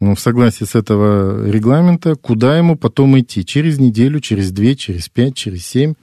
ну, 0.00 0.14
в 0.14 0.20
согласии 0.20 0.64
с 0.64 0.74
этого 0.74 1.48
регламента, 1.48 2.14
куда 2.14 2.56
ему 2.56 2.76
потом 2.76 3.18
идти. 3.18 3.44
Через 3.44 3.78
неделю, 3.78 4.20
через 4.20 4.50
две, 4.50 4.74
через 4.74 5.08
пять, 5.08 5.34
через 5.36 5.66
семь. 5.66 5.94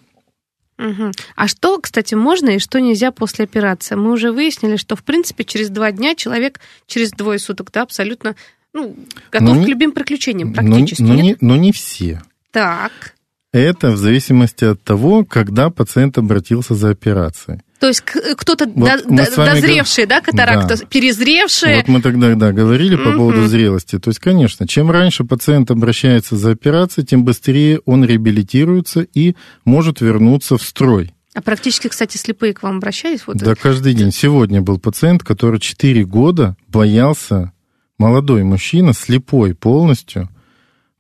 Мгм. 0.77 1.11
А 1.35 1.47
что, 1.47 1.79
кстати, 1.79 2.13
можно 2.13 2.49
и 2.49 2.59
что 2.59 2.79
нельзя 2.79 3.11
после 3.11 3.45
операции? 3.45 3.95
Мы 3.95 4.11
уже 4.11 4.31
выяснили, 4.31 4.75
что, 4.75 4.95
в 4.95 5.03
принципе, 5.03 5.43
через 5.43 5.69
два 5.69 5.91
дня 5.91 6.13
человек, 6.13 6.59
через 6.85 7.09
двое 7.11 7.39
суток, 7.39 7.71
да, 7.71 7.81
абсолютно 7.81 8.35
ну, 8.73 8.95
готов 9.31 9.49
Но 9.49 9.55
не- 9.55 9.65
к 9.65 9.69
любым 9.69 9.91
приключениям 9.91 10.49
Но, 10.49 10.53
практически. 10.53 11.01
но 11.01 11.15
нет? 11.15 11.41
не, 11.41 11.47
но 11.47 11.55
не 11.55 11.71
все. 11.71 12.21
Так. 12.51 13.15
Это 13.57 13.91
в 13.91 13.97
зависимости 13.97 14.65
от 14.65 14.83
того, 14.83 15.25
когда 15.25 15.69
пациент 15.69 16.17
обратился 16.17 16.75
за 16.75 16.89
операцией. 16.91 17.59
То 17.79 17.87
есть 17.87 18.01
к- 18.01 18.35
кто-то 18.37 18.65
Вот 18.65 18.89
до- 19.07 19.35
дозревший, 19.35 20.05
да, 20.07 20.19
катаракта, 20.21 20.77
Да. 20.77 20.85
перезревший. 20.85 21.75
Вот 21.77 21.87
мы 21.87 22.01
тогда, 22.01 22.33
да, 22.35 22.51
говорили 22.51 22.95
по 22.95 23.11
поводу 23.11 23.45
зрелости. 23.47 23.99
То 23.99 24.09
есть, 24.09 24.19
конечно, 24.19 24.67
чем 24.67 24.89
раньше 24.89 25.23
пациент 25.25 25.69
обращается 25.69 26.35
за 26.35 26.51
операцией, 26.51 27.05
тем 27.05 27.23
быстрее 27.23 27.79
он 27.85 28.03
реабилитируется 28.03 29.01
и 29.13 29.35
может 29.65 30.01
вернуться 30.01 30.57
в 30.57 30.63
строй. 30.63 31.13
А 31.35 31.41
практически, 31.41 31.87
кстати, 31.87 32.17
слепые 32.17 32.55
к 32.55 32.63
вам 32.63 32.77
обращались? 32.77 33.27
Вот 33.27 33.37
Да, 33.37 33.53
каждый 33.53 33.93
день. 33.93 34.11
Сегодня 34.11 34.61
был 34.61 34.79
пациент, 34.79 35.23
который 35.23 35.59
4 35.59 36.03
года 36.03 36.55
боялся, 36.67 37.51
молодой 37.99 38.41
мужчина, 38.43 38.93
слепой 38.93 39.53
полностью, 39.53 40.29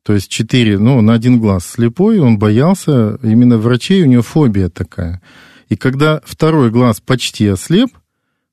то 0.07 0.13
есть 0.13 0.29
4, 0.29 0.79
ну, 0.79 1.01
на 1.01 1.15
один 1.15 1.37
глаз 1.37 1.65
слепой, 1.67 2.19
он 2.19 2.39
боялся 2.39 3.19
именно 3.23 3.57
врачей, 3.57 4.03
у 4.03 4.05
него 4.05 4.21
фобия 4.21 4.69
такая. 4.69 5.21
И 5.67 5.75
когда 5.75 6.21
второй 6.23 6.71
глаз 6.71 7.01
почти 7.01 7.45
ослеп, 7.45 7.89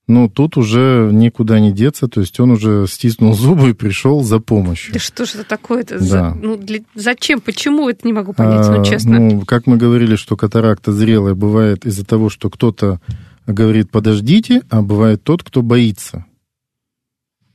ну, 0.09 0.29
тут 0.29 0.57
уже 0.57 1.11
никуда 1.13 1.61
не 1.61 1.71
деться, 1.71 2.09
то 2.09 2.21
есть 2.23 2.41
он 2.41 2.51
уже 2.51 2.87
стиснул 2.89 3.35
зубы 3.37 3.71
и 3.71 3.73
пришел 3.73 4.21
за 4.25 4.41
помощью. 4.41 4.95
Да 4.95 4.99
что 4.99 5.25
же 5.27 5.35
это 5.39 5.45
такое-то? 5.49 6.01
Да. 6.01 6.05
За- 6.05 6.35
ну, 6.35 6.57
для- 6.57 6.81
зачем? 6.97 7.41
Почему? 7.41 7.89
Это 7.89 8.05
не 8.05 8.13
могу 8.13 8.33
понять, 8.33 8.67
ну, 8.67 8.81
А, 8.81 8.85
честно. 8.85 9.21
ну, 9.21 9.43
как 9.43 9.69
мы 9.69 9.77
говорили, 9.77 10.17
что 10.17 10.37
катаракта 10.37 10.91
зрелая 10.91 11.35
бывает 11.35 11.87
из-за 11.87 12.05
того, 12.05 12.31
что 12.31 12.51
кто-то 12.51 13.01
говорит 13.47 13.93
«подождите», 13.93 14.63
а 14.71 14.83
бывает 14.83 15.23
тот, 15.23 15.45
кто 15.45 15.63
боится. 15.63 16.25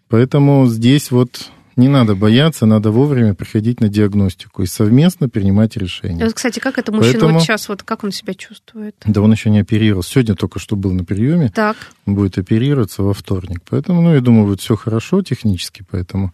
Поэтому 0.07 0.67
здесь 0.67 1.11
вот 1.11 1.51
не 1.79 1.87
надо 1.87 2.15
бояться, 2.15 2.65
надо 2.65 2.91
вовремя 2.91 3.33
приходить 3.33 3.81
на 3.81 3.89
диагностику 3.89 4.61
и 4.63 4.65
совместно 4.67 5.29
принимать 5.29 5.77
решения. 5.77 6.23
вот, 6.25 6.33
кстати, 6.33 6.59
как 6.59 6.77
это 6.77 6.91
мужчина 6.91 7.13
Поэтому- 7.13 7.33
вот 7.35 7.43
сейчас, 7.43 7.67
вот 7.69 7.83
как 7.83 8.03
он 8.03 8.11
себя 8.11 8.33
чувствует? 8.33 8.95
Да 9.05 9.21
он 9.21 9.31
еще 9.31 9.49
не 9.49 9.59
оперировался. 9.59 10.11
Сегодня 10.11 10.35
только 10.35 10.59
что 10.59 10.75
был 10.75 10.91
на 10.91 11.03
приеме, 11.03 11.49
Так. 11.53 11.77
он 12.05 12.15
будет 12.15 12.37
оперироваться 12.37 13.03
во 13.03 13.13
вторник. 13.13 13.61
Поэтому, 13.69 14.01
ну, 14.01 14.13
я 14.13 14.21
думаю, 14.21 14.45
будет 14.45 14.61
все 14.61 14.75
хорошо 14.75 15.21
технически, 15.23 15.83
поэтому... 15.89 16.33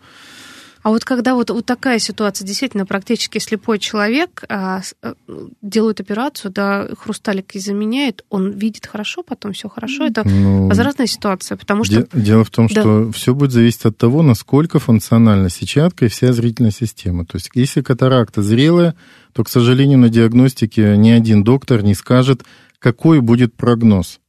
А 0.85 0.89
вот 0.91 1.03
когда 1.03 1.33
вот, 1.33 1.49
вот 1.49 1.65
такая 1.65 1.97
ситуация, 1.97 2.45
действительно, 2.45 2.85
практически 2.85 3.39
слепой 3.39 3.79
человек 3.79 4.43
а, 4.49 4.81
а, 5.01 5.15
делают 5.63 5.99
операцию, 5.99 6.51
да, 6.51 6.87
хрусталик 6.95 7.55
и 7.55 7.59
заменяет, 7.59 8.23
он 8.29 8.51
видит 8.51 8.85
хорошо, 8.85 9.23
потом 9.23 9.53
все 9.53 9.67
хорошо. 9.67 10.05
Это 10.05 10.21
Ну, 10.27 10.69
разная 10.69 11.07
ситуация, 11.07 11.57
потому 11.57 11.85
что... 11.85 12.03
Де- 12.03 12.07
Дело 12.13 12.43
в 12.43 12.51
том, 12.51 12.67
Да. 12.67 12.81
что 12.81 13.11
все 13.13 13.33
будет 13.33 13.51
зависеть 13.51 13.85
от 13.85 13.97
того, 13.97 14.21
насколько 14.21 14.77
функциональна 14.77 15.49
сетчатка 15.49 16.05
и 16.05 16.07
вся 16.07 16.31
зрительная 16.33 16.69
система. 16.69 17.25
То 17.25 17.37
есть, 17.37 17.49
если 17.55 17.81
катаракта 17.81 18.43
зрелая, 18.43 18.93
то, 19.33 19.43
к 19.43 19.49
сожалению, 19.49 19.97
на 19.97 20.09
диагностике 20.09 20.95
ни 20.97 21.09
один 21.09 21.43
доктор 21.43 21.81
не 21.81 21.95
скажет, 21.95 22.43
какой 22.77 23.21
будет 23.21 23.55
прогноз. 23.55 24.19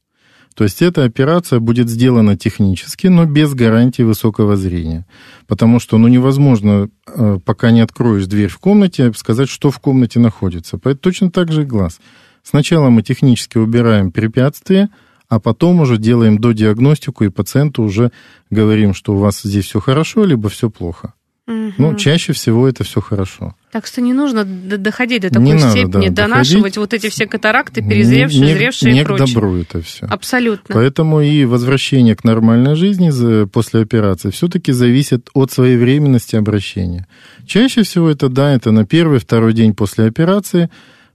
То 0.57 0.63
есть 0.63 0.81
эта 0.81 1.03
операция 1.03 1.59
будет 1.59 1.87
сделана 1.87 2.35
технически, 2.35 3.05
но 3.05 3.25
без 3.25 3.53
гарантии 3.53 4.01
высокого 4.01 4.55
зрения. 4.55 5.05
Потому 5.45 5.79
что 5.79 5.99
ну, 5.99 6.07
невозможно, 6.07 6.89
э, 7.05 7.37
пока 7.45 7.69
не 7.69 7.81
откроешь 7.81 8.25
дверь 8.25 8.49
в 8.49 8.57
комнате, 8.57 9.13
сказать, 9.15 9.49
что 9.49 9.69
в 9.69 9.77
комнате 9.77 10.19
находится. 10.19 10.79
Поэтому 10.79 11.01
точно 11.03 11.29
так 11.29 11.51
же 11.51 11.61
и 11.61 11.65
глаз. 11.65 11.99
Сначала 12.41 12.89
мы 12.89 13.03
технически 13.03 13.59
убираем 13.59 14.11
препятствия, 14.11 14.89
а 15.29 15.39
потом 15.39 15.79
уже 15.79 15.99
делаем 15.99 16.39
до 16.39 16.53
диагностику, 16.53 17.23
и 17.23 17.29
пациенту 17.29 17.83
уже 17.83 18.11
говорим, 18.49 18.95
что 18.95 19.13
у 19.13 19.19
вас 19.19 19.41
здесь 19.43 19.65
все 19.65 19.79
хорошо, 19.79 20.23
либо 20.23 20.49
все 20.49 20.71
плохо. 20.71 21.13
Угу. 21.47 21.73
Ну, 21.77 21.95
чаще 21.95 22.33
всего 22.33 22.67
это 22.67 22.83
все 22.83 22.99
хорошо. 22.99 23.55
Так 23.71 23.87
что 23.87 24.01
не 24.01 24.11
нужно 24.11 24.43
доходить 24.43 25.21
до 25.21 25.29
такой 25.29 25.53
не 25.53 25.59
степени, 25.59 26.07
надо, 26.07 26.09
да, 26.09 26.27
донашивать 26.27 26.55
доходить. 26.55 26.77
вот 26.77 26.93
эти 26.93 27.09
все 27.09 27.25
катаракты, 27.25 27.81
перезревшие, 27.81 28.41
не, 28.41 28.53
зревшие 28.53 28.93
не 28.93 29.01
и 29.01 29.03
прочее. 29.05 29.27
к 29.27 29.29
добру 29.29 29.55
это 29.55 29.81
все. 29.81 30.07
Абсолютно. 30.07 30.75
Поэтому 30.75 31.21
и 31.21 31.45
возвращение 31.45 32.17
к 32.17 32.25
нормальной 32.25 32.75
жизни 32.75 33.45
после 33.45 33.81
операции 33.81 34.29
все-таки 34.29 34.73
зависит 34.73 35.29
от 35.33 35.51
своевременности 35.51 36.35
обращения. 36.35 37.07
Чаще 37.45 37.83
всего 37.83 38.09
это, 38.09 38.27
да, 38.27 38.53
это 38.53 38.71
на 38.71 38.85
первый-второй 38.85 39.53
день 39.53 39.73
после 39.73 40.05
операции 40.05 40.69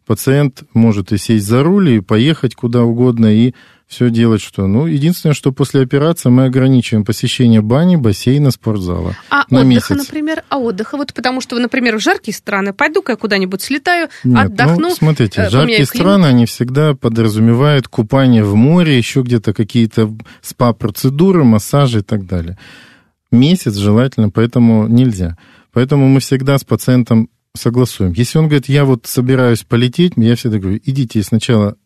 пациент 0.06 0.62
может 0.72 1.12
и 1.12 1.18
сесть 1.18 1.46
за 1.46 1.62
руль, 1.62 1.90
и 1.90 2.00
поехать 2.00 2.54
куда 2.54 2.84
угодно, 2.84 3.26
и 3.26 3.54
все 3.92 4.08
делать 4.08 4.40
что? 4.40 4.66
Ну, 4.66 4.86
единственное, 4.86 5.34
что 5.34 5.52
после 5.52 5.82
операции 5.82 6.30
мы 6.30 6.46
ограничиваем 6.46 7.04
посещение 7.04 7.60
бани, 7.60 7.96
бассейна, 7.96 8.50
спортзала. 8.50 9.14
А 9.28 9.44
на 9.50 9.60
отдыха, 9.60 9.64
месяц. 9.64 9.90
например? 9.90 10.44
А 10.48 10.56
отдыха? 10.56 10.96
Вот 10.96 11.12
потому 11.12 11.42
что, 11.42 11.58
например, 11.58 11.98
в 11.98 12.00
жаркие 12.00 12.34
страны 12.34 12.72
пойду-ка 12.72 13.12
я 13.12 13.16
куда-нибудь 13.16 13.60
слетаю, 13.60 14.08
Нет, 14.24 14.46
отдохну. 14.46 14.88
Ну, 14.88 14.94
смотрите, 14.94 15.42
э, 15.42 15.50
жаркие 15.50 15.84
страны, 15.84 16.24
они 16.24 16.46
всегда 16.46 16.94
подразумевают 16.94 17.86
купание 17.86 18.42
в 18.42 18.54
море, 18.54 18.96
еще 18.96 19.20
где-то 19.20 19.52
какие-то 19.52 20.10
спа-процедуры, 20.40 21.44
массажи 21.44 21.98
и 21.98 22.02
так 22.02 22.26
далее. 22.26 22.58
Месяц 23.30 23.74
желательно, 23.74 24.30
поэтому 24.30 24.86
нельзя. 24.86 25.36
Поэтому 25.74 26.08
мы 26.08 26.20
всегда 26.20 26.56
с 26.56 26.64
пациентом 26.64 27.28
согласуем. 27.54 28.12
Если 28.12 28.38
он 28.38 28.46
говорит, 28.46 28.70
я 28.70 28.86
вот 28.86 29.06
собираюсь 29.06 29.64
полететь, 29.64 30.14
я 30.16 30.34
всегда 30.34 30.58
говорю, 30.58 30.80
идите 30.82 31.22
сначала 31.22 31.76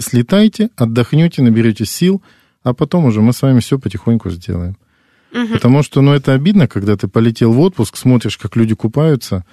слетайте, 0.00 0.70
отдохнете, 0.76 1.42
наберете 1.42 1.84
сил, 1.84 2.22
а 2.62 2.74
потом 2.74 3.04
уже 3.04 3.20
мы 3.20 3.32
с 3.32 3.42
вами 3.42 3.60
все 3.60 3.78
потихоньку 3.78 4.30
сделаем. 4.30 4.76
Угу. 5.32 5.54
Потому 5.54 5.82
что, 5.82 6.00
ну, 6.00 6.12
это 6.12 6.32
обидно, 6.32 6.66
когда 6.66 6.96
ты 6.96 7.08
полетел 7.08 7.52
в 7.52 7.60
отпуск, 7.60 7.96
смотришь, 7.96 8.38
как 8.38 8.56
люди 8.56 8.74
купаются, 8.74 9.44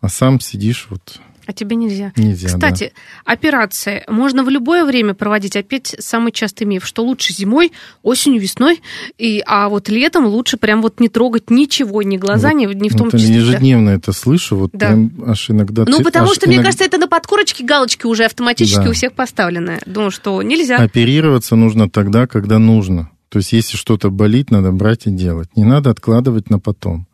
а 0.00 0.08
сам 0.08 0.40
сидишь 0.40 0.86
вот 0.90 1.20
а 1.46 1.52
тебе 1.52 1.76
нельзя. 1.76 2.12
Нельзя, 2.16 2.48
Кстати, 2.48 2.92
да. 2.94 3.32
операции 3.32 4.04
можно 4.08 4.44
в 4.44 4.48
любое 4.48 4.84
время 4.84 5.14
проводить. 5.14 5.56
Опять 5.56 5.94
самый 5.98 6.32
частый 6.32 6.66
миф, 6.66 6.86
что 6.86 7.04
лучше 7.04 7.32
зимой, 7.32 7.72
осенью, 8.02 8.40
весной, 8.40 8.82
и, 9.18 9.42
а 9.46 9.68
вот 9.68 9.88
летом 9.88 10.26
лучше 10.26 10.56
прям 10.56 10.82
вот 10.82 11.00
не 11.00 11.08
трогать 11.08 11.50
ничего, 11.50 12.02
ни 12.02 12.16
глаза, 12.16 12.50
вот, 12.50 12.58
ни, 12.58 12.66
ни 12.74 12.88
в 12.88 12.96
том 12.96 13.10
вот 13.10 13.20
числе. 13.20 13.36
ежедневно 13.36 13.90
это 13.90 14.12
слышу, 14.12 14.56
вот 14.56 14.70
да. 14.72 14.88
прям 14.88 15.12
аж 15.26 15.50
иногда... 15.50 15.84
Ну, 15.86 16.02
потому 16.02 16.34
что, 16.34 16.46
иногда... 16.46 16.60
мне 16.60 16.64
кажется, 16.64 16.84
это 16.84 16.98
на 16.98 17.08
подкорочке 17.08 17.64
галочки 17.64 18.06
уже 18.06 18.24
автоматически 18.24 18.84
да. 18.84 18.90
у 18.90 18.92
всех 18.92 19.12
поставлены. 19.12 19.80
Думаю, 19.86 20.10
что 20.10 20.42
нельзя. 20.42 20.76
Оперироваться 20.76 21.56
нужно 21.56 21.88
тогда, 21.88 22.26
когда 22.26 22.58
нужно. 22.58 23.10
То 23.28 23.38
есть, 23.38 23.52
если 23.52 23.76
что-то 23.76 24.10
болит, 24.10 24.50
надо 24.50 24.72
брать 24.72 25.06
и 25.06 25.10
делать. 25.10 25.48
Не 25.56 25.64
надо 25.64 25.90
откладывать 25.90 26.48
на 26.48 26.58
потом. 26.58 27.05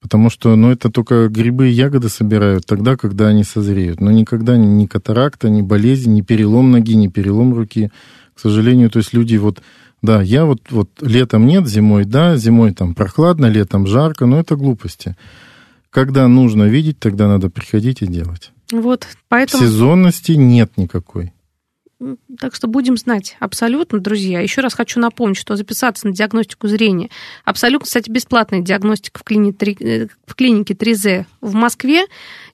Потому 0.00 0.30
что, 0.30 0.54
ну, 0.54 0.70
это 0.70 0.90
только 0.90 1.28
грибы 1.28 1.68
и 1.68 1.72
ягоды 1.72 2.08
собирают 2.08 2.66
тогда, 2.66 2.96
когда 2.96 3.28
они 3.28 3.42
созреют. 3.42 4.00
Но 4.00 4.12
никогда 4.12 4.56
ни 4.56 4.86
катаракта, 4.86 5.48
ни 5.50 5.60
болезнь, 5.60 6.14
ни 6.14 6.20
перелом 6.20 6.70
ноги, 6.70 6.94
ни 6.94 7.08
перелом 7.08 7.52
руки. 7.52 7.90
К 8.34 8.40
сожалению, 8.40 8.90
то 8.90 8.98
есть 8.98 9.12
люди 9.12 9.36
вот, 9.36 9.60
да, 10.00 10.22
я 10.22 10.44
вот, 10.44 10.60
вот 10.70 10.90
летом 11.00 11.46
нет, 11.46 11.66
зимой 11.66 12.04
да, 12.04 12.36
зимой 12.36 12.72
там 12.72 12.94
прохладно, 12.94 13.46
летом 13.46 13.86
жарко, 13.88 14.26
но 14.26 14.38
это 14.38 14.54
глупости. 14.54 15.16
Когда 15.90 16.28
нужно 16.28 16.64
видеть, 16.64 17.00
тогда 17.00 17.26
надо 17.26 17.50
приходить 17.50 18.02
и 18.02 18.06
делать. 18.06 18.52
Вот, 18.70 19.08
поэтому... 19.28 19.64
Сезонности 19.64 20.32
нет 20.32 20.72
никакой. 20.76 21.32
Так 22.38 22.54
что 22.54 22.68
будем 22.68 22.96
знать 22.96 23.36
абсолютно, 23.40 23.98
друзья. 23.98 24.40
Еще 24.40 24.60
раз 24.60 24.74
хочу 24.74 25.00
напомнить, 25.00 25.36
что 25.36 25.56
записаться 25.56 26.06
на 26.06 26.12
диагностику 26.12 26.68
зрения 26.68 27.10
абсолютно, 27.44 27.86
кстати, 27.86 28.08
бесплатная 28.08 28.60
диагностика 28.60 29.18
в 29.18 29.22
э, 29.30 30.08
клинике 30.36 30.74
3Z 30.74 31.24
в 31.40 31.54
Москве. 31.54 32.04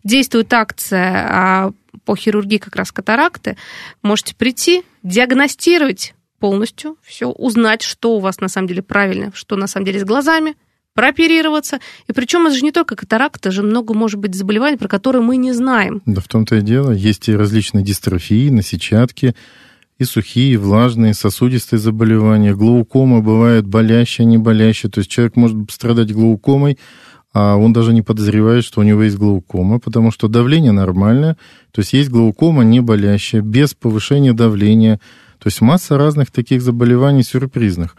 Действует 0.03 0.53
акция 0.53 1.27
а, 1.29 1.73
по 2.07 2.17
хирургии 2.17 2.57
как 2.57 2.75
раз 2.77 2.91
катаракты. 2.91 3.59
Можете 4.03 4.35
прийти, 4.35 4.83
диагностировать 5.03 6.15
полностью 6.39 6.97
все, 7.03 7.31
узнать, 7.31 7.83
что 7.83 8.17
у 8.17 8.21
вас 8.21 8.41
на 8.41 8.49
самом 8.49 8.69
деле 8.69 8.83
правильно, 8.83 9.31
что 9.35 9.57
на 9.57 9.67
самом 9.67 9.85
деле 9.85 10.01
с 10.01 10.05
глазами, 10.05 10.57
прооперироваться. 10.95 11.81
И 12.09 12.13
причем 12.13 12.47
это 12.47 12.57
же 12.57 12.63
не 12.63 12.73
только 12.73 12.97
катаракт, 12.97 13.41
это 13.41 13.51
же 13.51 13.63
много 13.63 13.95
может 13.95 14.21
быть 14.21 14.35
заболеваний, 14.35 14.77
про 14.77 14.89
которые 14.89 15.23
мы 15.23 15.37
не 15.37 15.53
знаем. 15.53 16.03
Да 16.07 16.21
в 16.21 16.29
том-то 16.29 16.57
и 16.57 16.63
дело. 16.63 16.93
Есть 16.93 17.29
и 17.29 17.37
различные 17.37 17.85
дистрофии, 17.85 18.49
на 18.49 18.63
сетчатке, 18.63 19.35
и 19.99 20.05
сухие, 20.05 20.55
и 20.55 20.57
влажные, 20.57 21.15
сосудистые 21.15 21.81
заболевания. 21.81 22.55
Глаукома 22.55 23.21
бывает 23.21 23.67
болящая, 23.67 24.27
не 24.27 24.39
болящая. 24.39 24.91
То 24.91 25.01
есть 25.01 25.11
человек 25.11 25.37
может 25.37 25.71
страдать 25.71 26.13
глаукомой, 26.13 26.79
а 27.33 27.57
он 27.57 27.73
даже 27.73 27.93
не 27.93 28.03
подозревает, 28.03 28.65
что 28.65 28.81
у 28.81 28.85
него 28.85 29.03
есть 29.03 29.17
глаукома, 29.17 29.81
потому 29.81 30.13
что 30.13 30.29
давление 30.29 30.73
нормальное. 30.73 31.37
То 31.73 31.81
есть 31.81 31.93
есть 31.93 32.11
глаукома 32.11 32.63
не 32.63 32.81
болящая, 32.81 33.41
без 33.43 33.75
повышения 33.75 34.33
давления. 34.33 35.01
То 35.41 35.49
есть 35.49 35.61
масса 35.61 35.99
разных 35.99 36.31
таких 36.31 36.63
заболеваний 36.63 37.25
сюрпризных. 37.25 37.97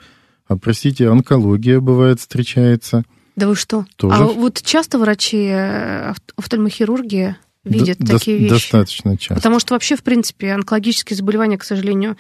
А, 0.48 0.58
простите, 0.58 1.08
онкология 1.08 1.80
бывает 1.80 2.20
встречается. 2.20 3.04
Да 3.36 3.48
вы 3.48 3.56
что? 3.56 3.86
Тоже. 3.98 4.16
А 4.16 4.26
вот 4.26 4.62
часто 4.62 4.98
врачи 4.98 5.48
э, 5.48 6.14
офтальмохирургии 6.38 7.36
видят 7.64 7.98
До- 7.98 8.14
такие 8.14 8.38
вещи? 8.38 8.54
Достаточно 8.54 9.18
часто. 9.18 9.36
Потому 9.36 9.60
что 9.60 9.74
вообще, 9.74 9.96
в 9.96 10.04
принципе, 10.04 10.52
онкологические 10.54 11.18
заболевания, 11.18 11.58
к 11.58 11.64
сожалению, 11.64 12.16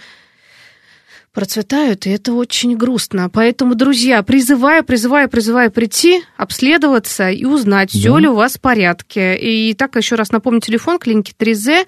процветают, 1.36 2.08
и 2.08 2.10
это 2.10 2.34
очень 2.34 2.76
грустно. 2.78 3.30
Поэтому, 3.30 3.76
друзья, 3.76 4.24
призываю, 4.24 4.84
призываю, 4.84 5.30
призываю 5.30 5.70
прийти, 5.70 6.22
обследоваться 6.38 7.30
и 7.30 7.44
узнать, 7.44 7.92
да. 7.94 8.00
все 8.00 8.18
ли 8.18 8.28
у 8.28 8.36
вас 8.36 8.56
в 8.56 8.62
порядке. 8.62 9.38
И 9.38 9.74
так 9.74 9.96
еще 9.98 10.16
раз 10.16 10.32
напомню, 10.32 10.62
телефон 10.62 10.98
клиники 10.98 11.34
3Z 11.38 11.86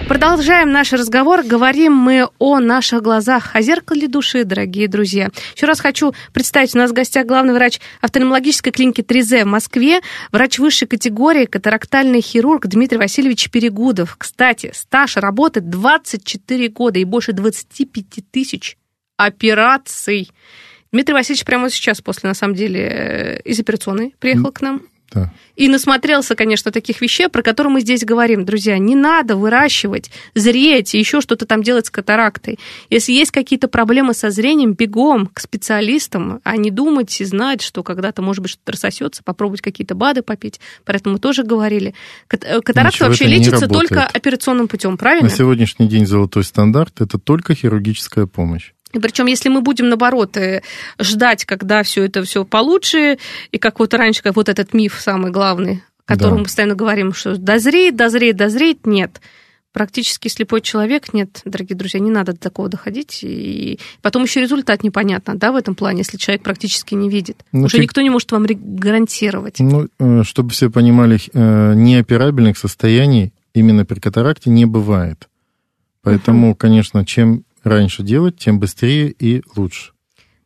Продолжаем 0.07 0.71
наш 0.71 0.93
разговор. 0.93 1.43
Говорим 1.43 1.93
мы 1.93 2.29
о 2.39 2.59
наших 2.59 3.01
глазах, 3.03 3.53
о 3.53 3.61
зеркале 3.61 4.07
души, 4.07 4.45
дорогие 4.45 4.87
друзья. 4.87 5.31
Еще 5.53 5.65
раз 5.65 5.81
хочу 5.81 6.13
представить, 6.31 6.73
у 6.75 6.77
нас 6.77 6.91
в 6.91 6.93
гостях 6.93 7.27
главный 7.27 7.53
врач 7.53 7.81
офтальмологической 7.99 8.71
клиники 8.71 9.01
3Z 9.01 9.43
в 9.43 9.47
Москве, 9.47 9.99
врач 10.31 10.59
высшей 10.59 10.87
категории, 10.87 11.43
катарактальный 11.43 12.21
хирург 12.21 12.67
Дмитрий 12.67 12.97
Васильевич 12.97 13.51
Перегудов. 13.51 14.15
Кстати, 14.17 14.71
стаж 14.73 15.17
работы 15.17 15.59
24 15.59 16.69
года 16.69 16.99
и 16.99 17.03
больше 17.03 17.33
25 17.33 18.31
тысяч 18.31 18.77
операций. 19.17 20.31
Дмитрий 20.91 21.13
Васильевич 21.13 21.43
прямо 21.43 21.69
сейчас, 21.69 22.01
после, 22.01 22.29
на 22.29 22.33
самом 22.33 22.55
деле, 22.55 22.79
э, 22.79 23.41
из 23.41 23.59
операционной 23.59 24.15
приехал 24.19 24.51
к 24.51 24.61
нам. 24.61 24.83
Да. 25.13 25.31
И 25.55 25.69
насмотрелся, 25.69 26.35
конечно, 26.35 26.71
таких 26.71 27.01
вещей, 27.01 27.29
про 27.29 27.41
которые 27.41 27.71
мы 27.71 27.81
здесь 27.81 28.03
говорим. 28.03 28.45
Друзья, 28.45 28.77
не 28.77 28.95
надо 28.95 29.37
выращивать, 29.37 30.11
зреть 30.35 30.93
и 30.93 30.99
еще 30.99 31.21
что-то 31.21 31.45
там 31.45 31.63
делать 31.63 31.87
с 31.87 31.89
катарактой. 31.89 32.59
Если 32.89 33.13
есть 33.13 33.31
какие-то 33.31 33.67
проблемы 33.67 34.13
со 34.13 34.29
зрением, 34.29 34.73
бегом 34.73 35.27
к 35.27 35.39
специалистам, 35.39 36.41
а 36.43 36.57
не 36.57 36.71
думать 36.71 37.19
и 37.21 37.25
знать, 37.25 37.61
что 37.61 37.83
когда-то, 37.83 38.21
может 38.21 38.41
быть, 38.41 38.51
что-то 38.51 38.73
рассосется, 38.73 39.23
попробовать 39.23 39.61
какие-то 39.61 39.95
БАДы 39.95 40.21
попить. 40.21 40.59
Про 40.83 40.97
это 40.97 41.09
мы 41.09 41.19
тоже 41.19 41.43
говорили. 41.43 41.95
Э, 42.29 42.61
катаракта 42.61 42.97
Ничего 42.97 43.07
вообще 43.07 43.25
лечится 43.25 43.67
только 43.67 44.05
операционным 44.05 44.67
путем, 44.67 44.97
правильно? 44.97 45.29
На 45.29 45.35
сегодняшний 45.35 45.87
день 45.87 46.05
золотой 46.05 46.43
стандарт– 46.43 46.93
это 47.01 47.17
только 47.17 47.55
хирургическая 47.55 48.25
помощь. 48.25 48.73
И 48.93 48.99
причем, 48.99 49.25
если 49.25 49.49
мы 49.49 49.61
будем, 49.61 49.89
наоборот, 49.89 50.37
э, 50.37 50.61
ждать, 50.99 51.45
когда 51.45 51.83
все 51.83 52.03
это 52.05 52.23
все 52.23 52.45
получше, 52.45 53.17
и 53.51 53.57
как 53.57 53.79
вот 53.79 53.93
раньше, 53.93 54.23
как 54.23 54.35
вот 54.35 54.49
этот 54.49 54.73
миф 54.73 54.97
самый 54.99 55.31
главный, 55.31 55.83
которому 56.05 56.35
Да. 56.35 56.39
мы 56.39 56.43
постоянно 56.45 56.75
говорим, 56.75 57.13
что 57.13 57.35
дозреет, 57.37 57.95
дозреет, 57.97 58.37
дозреет, 58.37 58.85
нет. 58.85 59.19
Практически 59.73 60.27
слепой 60.29 60.61
человек, 60.61 61.13
нет, 61.13 61.41
дорогие 61.45 61.75
друзья, 61.77 61.99
не 61.99 62.09
надо 62.09 62.31
до 62.31 62.39
такого 62.39 62.67
доходить. 62.69 63.19
И 63.21 63.77
потом 64.01 64.23
еще 64.23 64.41
результат 64.41 64.81
непонятно, 64.83 65.35
да, 65.35 65.51
в 65.51 65.55
этом 65.55 65.75
плане, 65.75 65.99
если 65.99 66.17
человек 66.17 66.41
практически 66.41 66.95
не 66.95 67.09
видит. 67.09 67.43
Ну, 67.51 67.65
Уже 67.65 67.77
ты- 67.77 67.83
никто 67.83 68.01
не 68.01 68.09
может 68.09 68.31
вам 68.31 68.47
гарантировать. 68.47 69.59
Ну, 69.59 69.87
э, 69.99 70.23
чтобы 70.23 70.49
все 70.51 70.71
понимали, 70.71 71.19
э, 71.33 71.73
неоперабельных 71.75 72.57
состояний 72.57 73.33
именно 73.53 73.85
при 73.85 73.99
катаракте 73.99 74.49
не 74.49 74.65
бывает. 74.65 75.27
Поэтому, 76.01 76.55
конечно, 76.55 77.05
чем 77.05 77.43
раньше 77.67 78.03
делать, 78.03 78.37
тем 78.37 78.59
быстрее 78.59 79.09
и 79.11 79.43
лучше. 79.55 79.91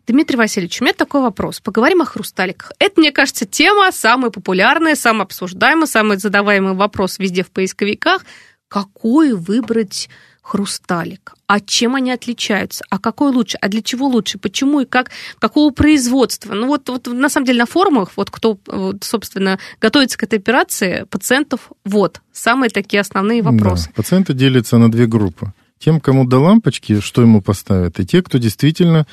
Дмитрий 0.07 0.35
Васильевич, 0.35 0.81
у 0.81 0.83
меня 0.83 0.93
такой 0.93 1.21
вопрос. 1.21 1.59
Поговорим 1.59 2.01
о 2.01 2.05
хрусталиках. 2.05 2.71
Это, 2.79 2.99
мне 2.99 3.11
кажется, 3.11 3.45
тема 3.45 3.91
самая 3.91 4.31
популярная, 4.31 4.95
самая 4.95 5.23
обсуждаемая, 5.23 5.85
самый 5.85 6.17
задаваемый 6.17 6.73
вопрос 6.73 7.19
везде 7.19 7.43
в 7.43 7.51
поисковиках. 7.51 8.25
Какой 8.67 9.33
выбрать 9.33 10.09
хрусталик? 10.41 11.33
А 11.45 11.59
чем 11.59 11.95
они 11.95 12.11
отличаются? 12.11 12.83
А 12.89 12.99
какой 12.99 13.31
лучше? 13.31 13.57
А 13.61 13.69
для 13.69 13.81
чего 13.81 14.07
лучше? 14.07 14.37
Почему 14.37 14.81
и 14.81 14.85
как? 14.85 15.11
Какого 15.39 15.71
производства? 15.71 16.53
Ну 16.53 16.67
вот, 16.67 16.89
вот 16.89 17.07
на 17.07 17.29
самом 17.29 17.45
деле 17.45 17.59
на 17.59 17.65
форумах, 17.65 18.11
вот 18.15 18.31
кто, 18.31 18.57
вот, 18.65 19.03
собственно, 19.03 19.59
готовится 19.79 20.17
к 20.17 20.23
этой 20.23 20.39
операции, 20.39 21.05
пациентов, 21.09 21.71
вот, 21.85 22.21
самые 22.33 22.69
такие 22.69 23.01
основные 23.01 23.41
вопросы. 23.41 23.87
Да. 23.87 23.93
Пациенты 23.95 24.33
делятся 24.33 24.77
на 24.77 24.91
две 24.91 25.05
группы. 25.05 25.53
Тем, 25.83 25.99
кому 25.99 26.27
до 26.27 26.39
лампочки, 26.39 26.99
что 26.99 27.23
ему 27.23 27.41
поставят, 27.41 27.99
и 27.99 28.05
те, 28.05 28.21
кто 28.21 28.37
действительно 28.37 29.07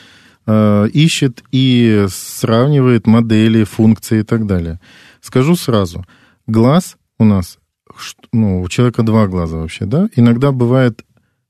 э, 0.47 0.89
ищет 0.93 1.43
и 1.51 2.07
сравнивает 2.11 3.07
модели, 3.07 3.65
функции 3.65 4.21
и 4.21 4.23
так 4.23 4.47
далее. 4.47 4.79
Скажу 5.23 5.57
сразу, 5.57 6.05
глаз 6.47 6.99
у 7.19 7.25
нас, 7.25 7.59
ну, 8.33 8.61
у 8.61 8.69
человека 8.69 9.03
два 9.03 9.27
глаза 9.27 9.57
вообще, 9.57 9.87
да, 9.87 10.09
иногда 10.15 10.53
бывает 10.53 11.05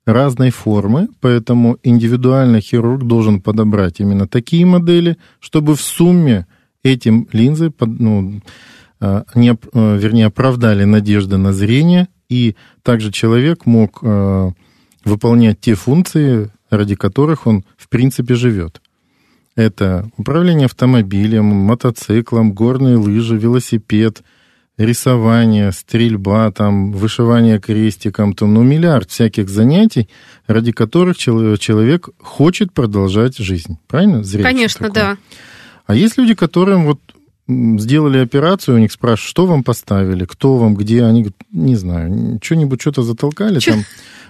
разной 0.07 0.51
формы, 0.51 1.09
поэтому 1.21 1.79
индивидуально 1.83 2.61
хирург 2.61 3.03
должен 3.03 3.41
подобрать 3.41 3.99
именно 3.99 4.29
такие 4.29 4.65
модели, 4.65 5.17
чтобы 5.41 5.75
в 5.75 5.81
сумме 5.81 6.47
этим 6.85 7.27
линзы, 7.33 7.73
ну, 7.81 8.41
э, 9.01 9.25
не, 9.35 9.51
э, 9.51 9.99
вернее, 9.99 10.27
оправдали 10.27 10.85
надежды 10.85 11.39
на 11.39 11.53
зрение, 11.53 12.07
и 12.29 12.55
также 12.83 13.11
человек 13.11 13.67
мог 13.67 13.99
э, 14.03 14.51
выполнять 15.05 15.61
те 15.61 15.75
функции, 15.75 16.51
ради 16.71 16.95
которых 16.95 17.47
он, 17.47 17.65
в 17.77 17.89
принципе, 17.89 18.35
живет. 18.35 18.81
Это 19.57 20.09
управление 20.17 20.67
автомобилем, 20.67 21.45
мотоциклом, 21.47 22.53
горные 22.53 22.97
лыжи, 22.97 23.37
велосипед, 23.37 24.23
рисование, 24.77 25.73
стрельба, 25.73 26.53
там, 26.53 26.93
вышивание 26.93 27.59
крестиком, 27.59 28.33
там, 28.35 28.55
ну, 28.55 28.63
миллиард 28.63 29.11
всяких 29.11 29.49
занятий, 29.49 30.09
ради 30.47 30.71
которых 30.71 31.17
чело- 31.17 31.57
человек 31.57 32.09
хочет 32.21 32.73
продолжать 32.73 33.37
жизнь. 33.39 33.79
Правильно? 33.89 34.23
Зрячий 34.23 34.45
Конечно, 34.45 34.87
такой. 34.87 34.95
да. 35.03 35.17
А 35.87 35.95
есть 35.97 36.17
люди, 36.19 36.35
которым 36.35 36.85
вот 36.85 37.01
сделали 37.49 38.19
операцию, 38.19 38.77
у 38.77 38.79
них 38.79 38.93
спрашивают, 38.93 39.29
что 39.31 39.47
вам 39.47 39.65
поставили, 39.65 40.27
кто 40.27 40.57
вам, 40.59 40.77
где, 40.77 41.03
они 41.03 41.23
говорят, 41.23 41.41
не 41.51 41.77
знаю, 41.77 42.39
что-нибудь, 42.43 42.81
что-то 42.81 43.03
затолкали 43.03 43.59
Чё? 43.59 43.73
там. 43.73 43.85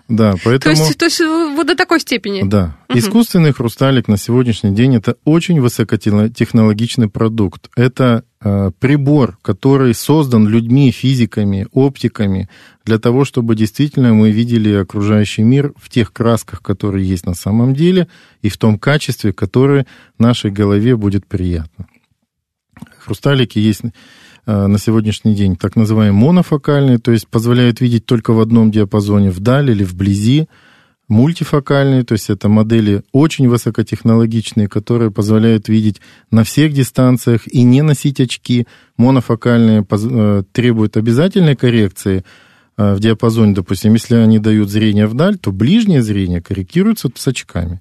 Да, 0.09 0.33
То 0.33 0.41
поэтому... 0.45 0.75
есть, 0.75 0.97
то 0.99 1.05
есть 1.05 1.21
вот 1.21 1.67
до 1.67 1.77
такой 1.77 2.01
степени. 2.01 2.43
Да. 2.43 2.77
Мгм. 2.89 2.99
Искусственный 2.99 3.53
хрусталик 3.53 4.09
на 4.09 4.17
сегодняшний 4.17 4.75
день 4.75 4.97
это 4.97 5.17
очень 5.25 5.61
высокотехнологичный 5.61 7.11
продукт. 7.11 7.69
Это 7.77 8.25
э, 8.41 8.71
прибор, 8.81 9.37
который 9.43 9.95
создан 9.95 10.49
людьми, 10.49 10.91
физиками, 10.93 11.67
оптиками, 11.73 12.49
для 12.87 12.99
того, 12.99 13.27
чтобы 13.27 13.55
действительно 13.55 14.15
мы 14.15 14.31
видели 14.31 14.73
окружающий 14.73 15.43
мир 15.43 15.75
в 15.77 15.91
тех 15.91 16.11
красках, 16.15 16.63
которые 16.63 17.07
есть 17.07 17.27
на 17.27 17.35
самом 17.35 17.75
деле, 17.75 18.09
и 18.41 18.49
в 18.49 18.57
том 18.57 18.79
качестве, 18.79 19.35
которое 19.35 19.87
нашей 20.19 20.51
голове 20.51 20.97
будет 20.97 21.27
приятно. 21.27 21.87
Хрусталики 22.99 23.59
есть 23.59 23.83
э, 23.85 23.91
на 24.49 24.79
сегодняшний 24.79 25.35
день 25.35 25.57
так 25.57 25.77
называемые 25.77 26.13
монофокальные, 26.13 26.99
то 26.99 27.13
есть 27.13 27.29
позволяют 27.29 27.83
видеть 27.83 28.07
только 28.07 28.33
в 28.33 28.41
одном 28.41 28.71
диапазоне, 28.71 29.31
вдаль 29.31 29.71
или 29.71 29.85
вблизи. 29.85 30.49
Мультифокальные, 31.09 32.05
то 32.05 32.13
есть 32.13 32.29
это 32.29 32.49
модели 32.49 33.03
очень 33.13 33.49
высокотехнологичные, 33.49 34.69
которые 34.69 35.11
позволяют 35.11 35.69
видеть 35.69 36.01
на 36.31 36.45
всех 36.45 36.73
дистанциях 36.73 37.47
и 37.47 37.63
не 37.63 37.83
носить 37.83 38.21
очки. 38.21 38.67
Монофокальные 38.99 39.87
э, 39.91 40.43
требуют 40.53 40.97
обязательной 40.99 41.57
коррекции 41.57 42.25
э, 42.77 42.95
в 42.95 43.01
диапазоне, 43.01 43.55
допустим, 43.55 43.95
если 43.95 44.17
они 44.17 44.39
дают 44.39 44.71
зрение 44.71 45.07
вдаль, 45.07 45.39
то 45.39 45.51
ближнее 45.53 46.03
зрение 46.03 46.43
корректируется 46.43 47.11
с 47.15 47.29
очками. 47.29 47.81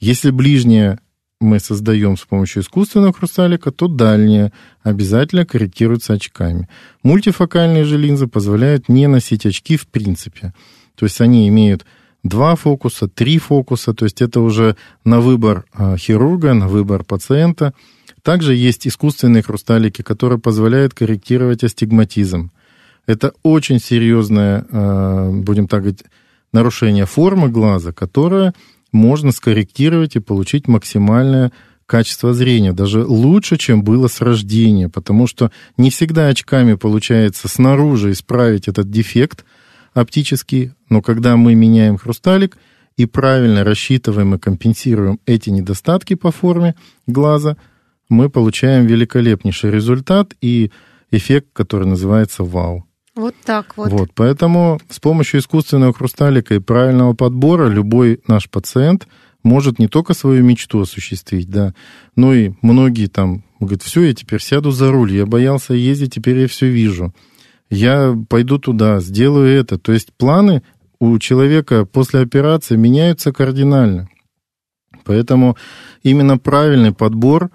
Если 0.00 0.30
ближнее 0.30 0.98
мы 1.40 1.60
создаем 1.60 2.16
с 2.16 2.22
помощью 2.22 2.62
искусственного 2.62 3.12
хрусталика, 3.12 3.70
то 3.70 3.86
дальнее 3.86 4.52
обязательно 4.82 5.46
корректируется 5.46 6.14
очками. 6.14 6.68
Мультифокальные 7.02 7.84
же 7.84 7.96
линзы 7.96 8.26
позволяют 8.26 8.88
не 8.88 9.06
носить 9.06 9.46
очки 9.46 9.76
в 9.76 9.86
принципе. 9.86 10.52
То 10.96 11.06
есть 11.06 11.20
они 11.20 11.48
имеют 11.48 11.86
два 12.24 12.56
фокуса, 12.56 13.06
три 13.06 13.38
фокуса, 13.38 13.94
то 13.94 14.04
есть 14.04 14.20
это 14.20 14.40
уже 14.40 14.76
на 15.04 15.20
выбор 15.20 15.64
а, 15.72 15.96
хирурга, 15.96 16.54
на 16.54 16.66
выбор 16.66 17.04
пациента. 17.04 17.72
Также 18.22 18.54
есть 18.56 18.88
искусственные 18.88 19.44
хрусталики, 19.44 20.02
которые 20.02 20.40
позволяют 20.40 20.92
корректировать 20.92 21.62
астигматизм. 21.62 22.50
Это 23.06 23.32
очень 23.44 23.78
серьезное, 23.78 24.66
а, 24.70 25.30
будем 25.30 25.68
так 25.68 25.82
говорить, 25.82 26.02
нарушение 26.52 27.06
формы 27.06 27.48
глаза, 27.48 27.92
которое 27.92 28.54
можно 28.92 29.32
скорректировать 29.32 30.16
и 30.16 30.20
получить 30.20 30.68
максимальное 30.68 31.52
качество 31.86 32.34
зрения, 32.34 32.72
даже 32.72 33.04
лучше, 33.04 33.56
чем 33.56 33.82
было 33.82 34.08
с 34.08 34.20
рождения, 34.20 34.88
потому 34.88 35.26
что 35.26 35.50
не 35.78 35.90
всегда 35.90 36.28
очками 36.28 36.74
получается 36.74 37.48
снаружи 37.48 38.12
исправить 38.12 38.68
этот 38.68 38.90
дефект 38.90 39.44
оптический, 39.94 40.72
но 40.90 41.00
когда 41.00 41.36
мы 41.36 41.54
меняем 41.54 41.96
хрусталик 41.96 42.58
и 42.96 43.06
правильно 43.06 43.64
рассчитываем 43.64 44.34
и 44.34 44.38
компенсируем 44.38 45.20
эти 45.24 45.50
недостатки 45.50 46.14
по 46.14 46.30
форме 46.30 46.74
глаза, 47.06 47.56
мы 48.08 48.28
получаем 48.28 48.86
великолепнейший 48.86 49.70
результат 49.70 50.34
и 50.40 50.70
эффект, 51.10 51.48
который 51.52 51.86
называется 51.86 52.44
вау. 52.44 52.87
Вот 53.18 53.34
так 53.44 53.76
вот. 53.76 53.90
Вот, 53.90 54.10
поэтому 54.14 54.78
с 54.88 55.00
помощью 55.00 55.40
искусственного 55.40 55.92
хрусталика 55.92 56.54
и 56.54 56.60
правильного 56.60 57.14
подбора 57.14 57.66
любой 57.66 58.20
наш 58.28 58.48
пациент 58.48 59.08
может 59.42 59.80
не 59.80 59.88
только 59.88 60.14
свою 60.14 60.44
мечту 60.44 60.82
осуществить, 60.82 61.50
да, 61.50 61.74
но 62.14 62.32
и 62.32 62.52
многие 62.62 63.08
там 63.08 63.42
говорят, 63.58 63.82
все, 63.82 64.02
я 64.02 64.14
теперь 64.14 64.40
сяду 64.40 64.70
за 64.70 64.92
руль, 64.92 65.12
я 65.12 65.26
боялся 65.26 65.74
ездить, 65.74 66.14
теперь 66.14 66.38
я 66.38 66.46
все 66.46 66.68
вижу. 66.68 67.12
Я 67.70 68.16
пойду 68.28 68.58
туда, 68.58 69.00
сделаю 69.00 69.48
это. 69.48 69.78
То 69.78 69.90
есть 69.90 70.12
планы 70.16 70.62
у 71.00 71.18
человека 71.18 71.86
после 71.86 72.20
операции 72.20 72.76
меняются 72.76 73.32
кардинально. 73.32 74.08
Поэтому 75.04 75.56
именно 76.04 76.38
правильный 76.38 76.92
подбор 76.92 77.50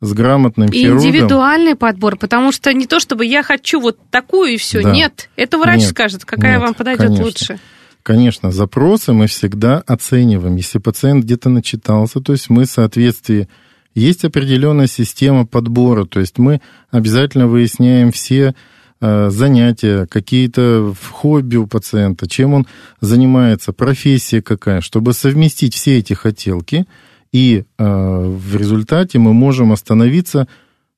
с 0.00 0.12
грамотным 0.12 0.68
И 0.68 0.82
хирургом... 0.82 1.06
индивидуальный 1.08 1.74
подбор, 1.74 2.16
потому 2.16 2.52
что 2.52 2.72
не 2.72 2.86
то, 2.86 3.00
чтобы 3.00 3.26
я 3.26 3.42
хочу 3.42 3.80
вот 3.80 3.98
такую 4.10 4.52
и 4.52 4.56
все. 4.56 4.82
Да. 4.82 4.92
Нет, 4.92 5.28
это 5.36 5.58
врач 5.58 5.80
Нет, 5.80 5.90
скажет, 5.90 6.24
какая 6.24 6.58
нет, 6.58 6.62
вам 6.62 6.74
подойдет 6.74 7.06
конечно. 7.06 7.24
лучше. 7.24 7.58
Конечно, 8.02 8.52
запросы 8.52 9.12
мы 9.12 9.26
всегда 9.26 9.82
оцениваем. 9.86 10.56
Если 10.56 10.78
пациент 10.78 11.24
где-то 11.24 11.48
начитался, 11.48 12.20
то 12.20 12.32
есть 12.32 12.48
мы 12.48 12.64
в 12.64 12.70
соответствии... 12.70 13.48
Есть 13.94 14.24
определенная 14.24 14.86
система 14.86 15.44
подбора, 15.44 16.04
то 16.04 16.20
есть 16.20 16.38
мы 16.38 16.60
обязательно 16.92 17.48
выясняем 17.48 18.12
все 18.12 18.54
э, 19.00 19.30
занятия, 19.30 20.06
какие-то 20.06 20.94
хобби 21.10 21.56
у 21.56 21.66
пациента, 21.66 22.28
чем 22.28 22.54
он 22.54 22.66
занимается, 23.00 23.72
профессия 23.72 24.40
какая, 24.40 24.82
чтобы 24.82 25.14
совместить 25.14 25.74
все 25.74 25.98
эти 25.98 26.12
хотелки, 26.12 26.86
и 27.32 27.64
э, 27.78 27.84
в 27.84 28.56
результате 28.56 29.18
мы 29.18 29.32
можем 29.32 29.72
остановиться 29.72 30.48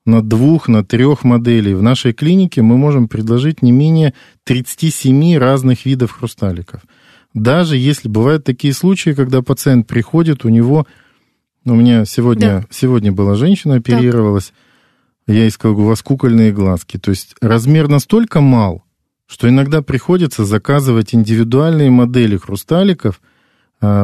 на 0.06 0.22
двух, 0.22 0.68
на 0.68 0.84
трех 0.84 1.24
моделей. 1.24 1.74
В 1.74 1.82
нашей 1.82 2.12
клинике 2.12 2.62
мы 2.62 2.76
можем 2.76 3.08
предложить 3.08 3.62
не 3.62 3.72
менее 3.72 4.14
37 4.44 5.36
разных 5.38 5.84
видов 5.84 6.12
хрусталиков. 6.12 6.82
Даже 7.34 7.76
если 7.76 8.08
бывают 8.08 8.44
такие 8.44 8.72
случаи, 8.74 9.10
когда 9.10 9.42
пациент 9.42 9.86
приходит, 9.86 10.44
у 10.44 10.48
него... 10.48 10.86
У 11.66 11.74
меня 11.74 12.06
сегодня, 12.06 12.60
Да. 12.60 12.66
сегодня 12.70 13.12
была 13.12 13.34
женщина, 13.34 13.74
оперировалась, 13.74 14.54
я 15.26 15.42
ей 15.42 15.50
сказал, 15.50 15.78
у 15.78 15.84
вас 15.84 16.02
кукольные 16.02 16.52
глазки. 16.52 16.96
То 16.98 17.10
есть 17.10 17.36
размер 17.42 17.88
настолько 17.88 18.40
мал, 18.40 18.82
что 19.26 19.48
иногда 19.48 19.82
приходится 19.82 20.44
заказывать 20.44 21.14
индивидуальные 21.14 21.90
модели 21.90 22.38
хрусталиков 22.38 23.20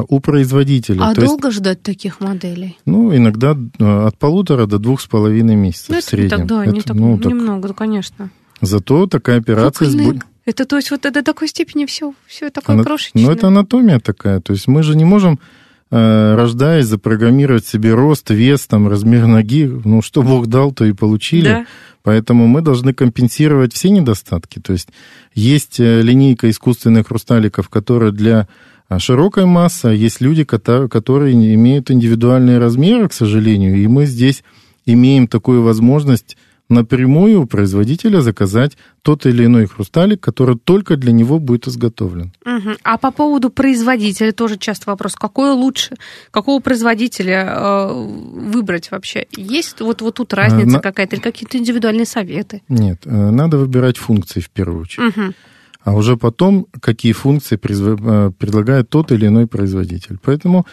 у 0.09 0.21
производителя. 0.21 1.03
А 1.03 1.15
То 1.15 1.21
есть, 1.21 1.33
долго 1.33 1.51
ждать 1.51 1.83
таких 1.83 2.21
моделей? 2.21 2.79
ну, 2.87 3.15
иногда 3.15 3.57
а, 3.79 4.07
от 4.07 4.19
полутора 4.19 4.67
до 4.67 4.79
двух 4.79 5.01
с 5.01 5.07
половиной 5.07 5.55
месяцев 5.55 5.91
Ну, 5.91 5.97
в 5.97 5.99
это 5.99 6.17
не 6.17 6.23
среднем. 6.23 6.39
так, 6.39 6.47
да, 6.47 6.67
не 6.67 6.79
Это, 6.79 6.89
так 6.89 6.97
ну, 6.97 7.19
так 7.19 7.33
немного, 7.33 7.75
конечно. 7.75 8.31
Зато 8.63 9.07
такая 9.07 9.39
операция... 9.39 9.91
Кукольный. 9.91 10.23
Это 10.47 10.65
то 10.65 10.77
есть 10.77 10.91
вот 10.93 11.03
до 11.03 11.23
такой 11.23 11.49
степени 11.49 11.87
все, 11.87 12.15
все 12.27 12.51
такое 12.51 12.77
Ана... 12.77 12.85
крошечное. 12.85 13.25
Ну, 13.25 13.31
это 13.33 13.49
анатомия 13.49 13.99
такая. 13.99 14.41
То 14.41 14.53
есть 14.53 14.69
мы 14.69 14.85
же 14.85 14.97
не 14.97 15.05
можем, 15.05 15.41
э, 15.91 16.35
рождаясь, 16.37 16.87
запрограммировать 16.87 17.67
себе 17.67 17.95
рост, 17.95 18.31
вес, 18.31 18.67
там, 18.69 18.89
размер 18.89 19.27
ноги. 19.27 19.67
Ну, 19.85 20.03
что 20.03 20.23
Бог 20.23 20.47
дал, 20.47 20.73
то 20.73 20.85
и 20.85 20.93
получили. 20.93 21.49
Да. 21.49 21.67
Поэтому 22.05 22.47
мы 22.47 22.61
должны 22.61 22.95
компенсировать 22.95 23.75
все 23.75 23.91
недостатки. 23.91 24.61
То 24.61 24.73
есть 24.73 24.89
есть 25.35 25.81
э, 25.81 26.01
линейка 26.01 26.49
искусственных 26.49 27.09
хрусталиков, 27.09 27.69
которая 27.69 28.13
для 28.13 28.47
а, 28.89 28.99
широкой 28.99 29.47
массы, 29.47 29.87
а 29.87 29.93
есть 29.93 30.21
люди, 30.21 30.45
которые 30.45 31.33
имеют 31.55 31.91
индивидуальные 31.91 32.59
размеры, 32.59 33.09
к 33.09 33.13
сожалению, 33.13 33.77
и 33.77 33.87
мы 33.87 34.07
здесь 34.07 34.45
имеем 34.85 35.27
такую 35.27 35.63
возможность 35.63 36.37
напрямую 36.69 37.43
у 37.43 37.47
производителя 37.47 38.21
заказать 38.21 38.77
тот 39.03 39.25
или 39.27 39.45
иной 39.45 39.67
хрусталик, 39.67 40.21
который 40.21 40.57
только 40.57 40.97
для 40.97 41.13
него 41.13 41.39
будет 41.39 41.69
изготовлен. 41.69 42.33
Угу. 42.45 42.77
А 42.83 42.99
по 42.99 43.13
поводу 43.13 43.51
производителя 43.51 44.33
тоже 44.33 44.57
часто 44.59 44.91
вопрос, 44.91 45.15
какой 45.15 45.53
лучше, 45.53 45.95
какого 46.31 46.61
производителя 46.61 47.55
э, 47.57 47.93
выбрать 47.93 48.91
вообще? 48.91 49.27
Есть 49.37 49.81
вот, 49.81 50.03
вот 50.03 50.17
тут 50.17 50.35
разница 50.35 50.77
На... 50.77 50.81
какая-то 50.81 51.17
или 51.17 51.23
какие-то 51.23 51.59
индивидуальные 51.59 52.07
советы? 52.07 52.63
Нет, 52.69 53.03
э, 53.05 53.11
надо 53.11 53.59
выбирать 53.59 53.97
функции 53.97 54.41
в 54.41 54.51
первую 54.51 54.83
очередь. 54.83 55.17
Угу. 55.17 55.35
А 55.87 55.95
уже 55.95 56.17
потом, 56.17 56.67
какие 56.81 57.13
функции 57.13 57.55
э, 57.55 58.33
предлагает 58.37 58.91
тот 58.91 59.13
или 59.13 59.29
иной 59.29 59.47
производитель. 59.47 60.19
Поэтому 60.21 60.67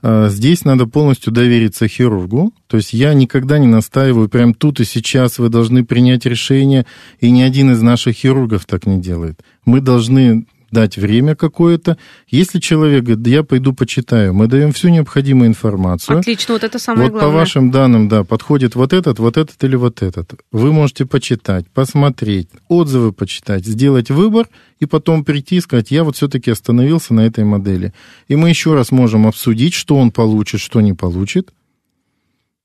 а, 0.00 0.28
здесь 0.30 0.64
надо 0.64 0.86
полностью 0.86 1.34
довериться 1.34 1.86
хирургу. 1.86 2.54
То 2.66 2.78
есть 2.78 2.94
я 2.94 3.12
никогда 3.12 3.58
не 3.58 3.66
настаиваю, 3.66 4.30
прям 4.30 4.54
тут 4.54 4.80
и 4.80 4.84
сейчас 4.84 5.38
вы 5.38 5.50
должны 5.50 5.84
принять 5.84 6.24
решение, 6.24 6.86
и 7.20 7.30
ни 7.30 7.42
один 7.42 7.72
из 7.72 7.82
наших 7.82 8.16
хирургов 8.16 8.64
так 8.64 8.86
не 8.86 8.98
делает. 8.98 9.40
Мы 9.66 9.82
должны 9.82 10.46
дать 10.74 10.98
время 10.98 11.34
какое-то. 11.34 11.96
Если 12.28 12.58
человек 12.58 13.04
говорит, 13.04 13.26
я 13.26 13.42
пойду 13.42 13.72
почитаю, 13.72 14.34
мы 14.34 14.46
даем 14.46 14.72
всю 14.72 14.90
необходимую 14.90 15.48
информацию. 15.48 16.18
Отлично, 16.18 16.52
вот 16.52 16.64
это 16.64 16.78
самое 16.78 17.04
вот 17.04 17.12
главное. 17.12 17.30
по 17.30 17.38
вашим 17.38 17.70
данным, 17.70 18.08
да, 18.08 18.24
подходит 18.24 18.74
вот 18.74 18.92
этот, 18.92 19.18
вот 19.18 19.38
этот 19.38 19.64
или 19.64 19.76
вот 19.76 20.02
этот. 20.02 20.34
Вы 20.52 20.72
можете 20.72 21.06
почитать, 21.06 21.66
посмотреть, 21.68 22.50
отзывы 22.68 23.12
почитать, 23.12 23.64
сделать 23.64 24.10
выбор 24.10 24.48
и 24.80 24.84
потом 24.84 25.24
прийти 25.24 25.56
и 25.56 25.60
сказать, 25.60 25.90
я 25.90 26.04
вот 26.04 26.16
все-таки 26.16 26.50
остановился 26.50 27.14
на 27.14 27.22
этой 27.24 27.44
модели. 27.44 27.94
И 28.28 28.36
мы 28.36 28.50
еще 28.50 28.74
раз 28.74 28.90
можем 28.90 29.26
обсудить, 29.26 29.72
что 29.72 29.96
он 29.96 30.10
получит, 30.10 30.60
что 30.60 30.82
не 30.82 30.92
получит. 30.92 31.54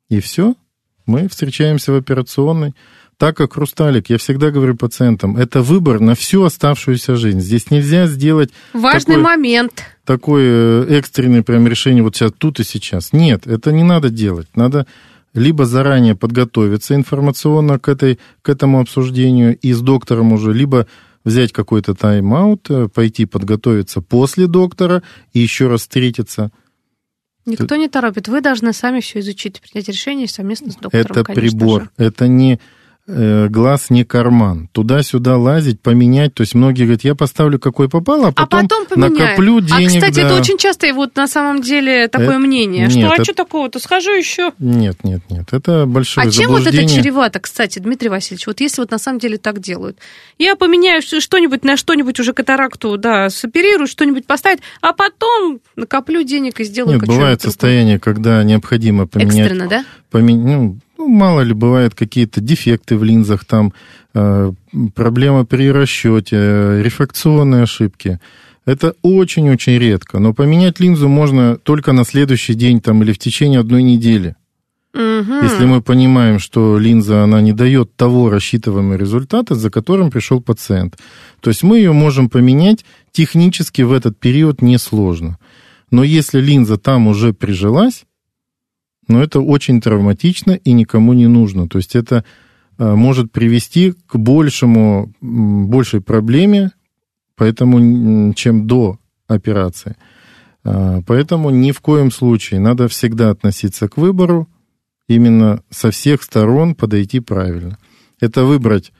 И 0.09 0.19
все. 0.19 0.55
Мы 1.09 1.27
встречаемся 1.27 1.91
в 1.91 1.95
операционной 1.95 2.75
так 3.17 3.35
как 3.35 3.55
хрусталик, 3.55 4.09
я 4.09 4.17
всегда 4.17 4.49
говорю 4.49 4.77
пациентам, 4.77 5.35
это 5.35 5.61
выбор 5.61 5.99
на 5.99 6.15
всю 6.15 6.41
оставшуюся 6.43 7.17
жизнь. 7.17 7.41
Здесь 7.41 7.69
нельзя 7.69 8.07
сделать... 8.07 8.49
Важный 8.71 9.15
такой, 9.15 9.23
момент. 9.23 9.83
Такое 10.05 10.85
э, 10.85 10.97
экстренное 10.97 11.43
прям 11.43 11.67
решение 11.67 12.01
вот 12.01 12.15
сейчас, 12.15 12.31
тут 12.37 12.61
и 12.61 12.63
сейчас. 12.63 13.11
Нет, 13.11 13.45
это 13.45 13.73
не 13.73 13.83
надо 13.83 14.09
делать. 14.09 14.47
Надо 14.55 14.87
либо 15.33 15.65
заранее 15.65 16.15
подготовиться 16.15 16.95
информационно 16.95 17.77
к, 17.77 17.89
этой, 17.89 18.19
к 18.41 18.47
этому 18.47 18.79
обсуждению 18.79 19.57
и 19.57 19.73
с 19.73 19.81
доктором 19.81 20.31
уже, 20.31 20.53
либо 20.53 20.87
взять 21.25 21.51
какой-то 21.51 21.95
тайм-аут, 21.95 22.69
э, 22.69 22.87
пойти 22.87 23.25
подготовиться 23.25 23.99
после 23.99 24.47
доктора 24.47 25.03
и 25.33 25.39
еще 25.39 25.67
раз 25.67 25.81
встретиться. 25.81 26.51
Никто 27.49 27.75
не 27.75 27.87
торопит. 27.87 28.27
Вы 28.27 28.41
должны 28.41 28.73
сами 28.73 28.99
все 28.99 29.19
изучить, 29.19 29.61
принять 29.61 29.87
решение 29.87 30.27
совместно 30.27 30.71
с 30.71 30.75
доктором. 30.75 31.11
Это 31.11 31.23
прибор. 31.23 31.83
Же. 31.83 31.89
Это 31.97 32.27
не 32.27 32.59
Э, 33.11 33.47
глаз 33.49 33.89
не 33.89 34.03
карман. 34.03 34.69
Туда-сюда 34.71 35.35
лазить, 35.35 35.81
поменять. 35.81 36.35
То 36.35 36.41
есть 36.41 36.53
многие 36.53 36.83
говорят, 36.83 37.03
я 37.03 37.15
поставлю 37.15 37.57
какой 37.57 37.89
попало, 37.89 38.27
а 38.27 38.31
потом, 38.31 38.59
а 38.59 38.85
потом 38.85 38.99
накоплю 38.99 39.59
денег. 39.61 39.89
А, 39.89 39.95
кстати, 39.95 40.15
да. 40.17 40.27
это 40.27 40.35
очень 40.35 40.59
часто 40.59 40.85
и 40.85 40.91
вот 40.91 41.15
на 41.15 41.27
самом 41.27 41.63
деле 41.63 42.07
такое 42.07 42.29
это, 42.29 42.39
мнение. 42.39 42.83
Нет, 42.83 42.91
что, 42.91 43.09
а 43.09 43.15
это... 43.15 43.23
что 43.23 43.33
такого-то? 43.33 43.79
Схожу 43.79 44.11
еще. 44.11 44.51
Нет, 44.59 45.03
нет, 45.03 45.21
нет. 45.31 45.47
Это 45.51 45.87
большое 45.87 46.27
А 46.27 46.31
чем 46.31 46.51
вот 46.51 46.67
это 46.67 46.87
чревато, 46.87 47.39
кстати, 47.39 47.79
Дмитрий 47.79 48.09
Васильевич? 48.09 48.45
Вот 48.45 48.61
если 48.61 48.81
вот 48.81 48.91
на 48.91 48.99
самом 48.99 49.17
деле 49.17 49.39
так 49.39 49.59
делают. 49.59 49.97
Я 50.37 50.55
поменяю 50.55 51.01
что-нибудь 51.01 51.63
на 51.63 51.77
что-нибудь 51.77 52.19
уже 52.19 52.33
катаракту, 52.33 52.95
да, 52.99 53.31
соперирую, 53.31 53.87
что-нибудь 53.87 54.27
поставить, 54.27 54.59
а 54.81 54.93
потом 54.93 55.61
накоплю 55.75 56.21
денег 56.21 56.59
и 56.59 56.63
сделаю 56.63 56.99
Нет, 56.99 57.07
бывает 57.07 57.41
состояние, 57.41 57.97
когда 57.97 58.43
необходимо 58.43 59.07
поменять... 59.07 59.35
Экстренно, 59.35 59.67
да? 59.67 59.85
Помен... 60.11 60.43
Ну, 60.43 60.77
ну, 60.99 61.07
мало 61.07 61.41
ли, 61.41 61.53
бывают 61.53 61.95
какие-то 61.95 62.41
дефекты 62.41 62.97
в 62.97 63.05
линзах, 63.05 63.45
там 63.45 63.73
э, 64.13 64.51
проблема 64.93 65.45
при 65.45 65.71
расчете, 65.71 66.35
э, 66.35 66.81
рефракционные 66.83 67.63
ошибки. 67.63 68.19
Это 68.65 68.93
очень-очень 69.01 69.79
редко. 69.79 70.19
Но 70.19 70.33
поменять 70.33 70.81
линзу 70.81 71.07
можно 71.07 71.55
только 71.55 71.93
на 71.93 72.03
следующий 72.03 72.53
день 72.53 72.81
там, 72.81 73.01
или 73.01 73.13
в 73.13 73.17
течение 73.17 73.61
одной 73.61 73.81
недели. 73.81 74.35
Угу. 74.93 75.33
Если 75.43 75.65
мы 75.65 75.81
понимаем, 75.81 76.37
что 76.37 76.77
линза 76.77 77.23
она 77.23 77.39
не 77.39 77.53
дает 77.53 77.95
того 77.95 78.29
рассчитываемого 78.29 78.95
результата, 78.95 79.55
за 79.55 79.69
которым 79.69 80.11
пришел 80.11 80.41
пациент. 80.41 80.97
То 81.39 81.49
есть 81.49 81.63
мы 81.63 81.77
ее 81.77 81.93
можем 81.93 82.29
поменять 82.29 82.83
технически 83.13 83.83
в 83.83 83.93
этот 83.93 84.19
период 84.19 84.61
несложно. 84.61 85.37
Но 85.91 86.03
если 86.03 86.41
линза 86.41 86.77
там 86.77 87.07
уже 87.07 87.33
прижилась, 87.33 88.03
но 89.09 89.21
это 89.21 89.41
очень 89.41 89.81
травматично 89.81 90.51
и 90.51 90.71
никому 90.71 91.13
не 91.13 91.27
нужно. 91.27 91.67
То 91.67 91.77
есть 91.77 91.95
это 91.95 92.23
э, 92.77 92.93
может 92.95 93.31
привести 93.31 93.93
к 94.07 94.15
большему, 94.15 95.11
большей 95.19 95.99
проблеме, 95.99 96.71
поэтому, 97.35 98.33
чем 98.33 98.67
до 98.67 98.99
операции. 99.27 99.95
А, 100.63 101.01
поэтому 101.05 101.49
ни 101.49 101.71
в 101.71 101.81
коем 101.81 102.11
случае 102.11 102.59
надо 102.59 102.87
всегда 102.87 103.31
относиться 103.31 103.87
к 103.89 103.97
выбору 103.97 104.47
именно 105.07 105.63
со 105.69 105.91
всех 105.91 106.23
сторон 106.23 106.75
подойти 106.75 107.19
правильно. 107.19 107.77
Это 108.19 108.45
выбрать 108.45 108.91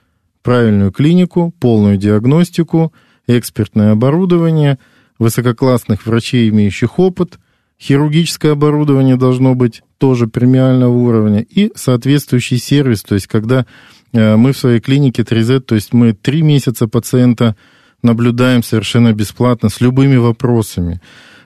правильную 0.41 0.91
клинику, 0.91 1.53
полную 1.59 1.97
диагностику, 1.97 2.93
экспертное 3.27 3.91
оборудование, 3.91 4.79
высококлассных 5.19 6.05
врачей, 6.05 6.49
имеющих 6.49 6.99
опыт– 6.99 7.39
Хирургическое 7.81 8.51
оборудование 8.51 9.15
должно 9.15 9.55
быть 9.55 9.83
тоже 9.99 10.27
премиального 10.27 10.91
уровня 10.91 11.41
и 11.41 11.71
соответствующий 11.75 12.57
сервис, 12.57 13.03
то 13.03 13.15
есть 13.15 13.27
когда 13.27 13.65
э, 14.13 14.35
мы 14.35 14.53
в 14.53 14.57
своей 14.57 14.79
клинике 14.79 15.21
3Z, 15.21 15.59
то 15.59 15.75
есть 15.75 15.93
мы 15.93 16.13
три 16.13 16.41
месяца 16.41 16.87
пациента 16.87 17.55
наблюдаем 18.01 18.63
совершенно 18.63 19.13
бесплатно 19.13 19.69
с 19.69 19.81
любыми 19.81 20.15
вопросами. 20.15 21.01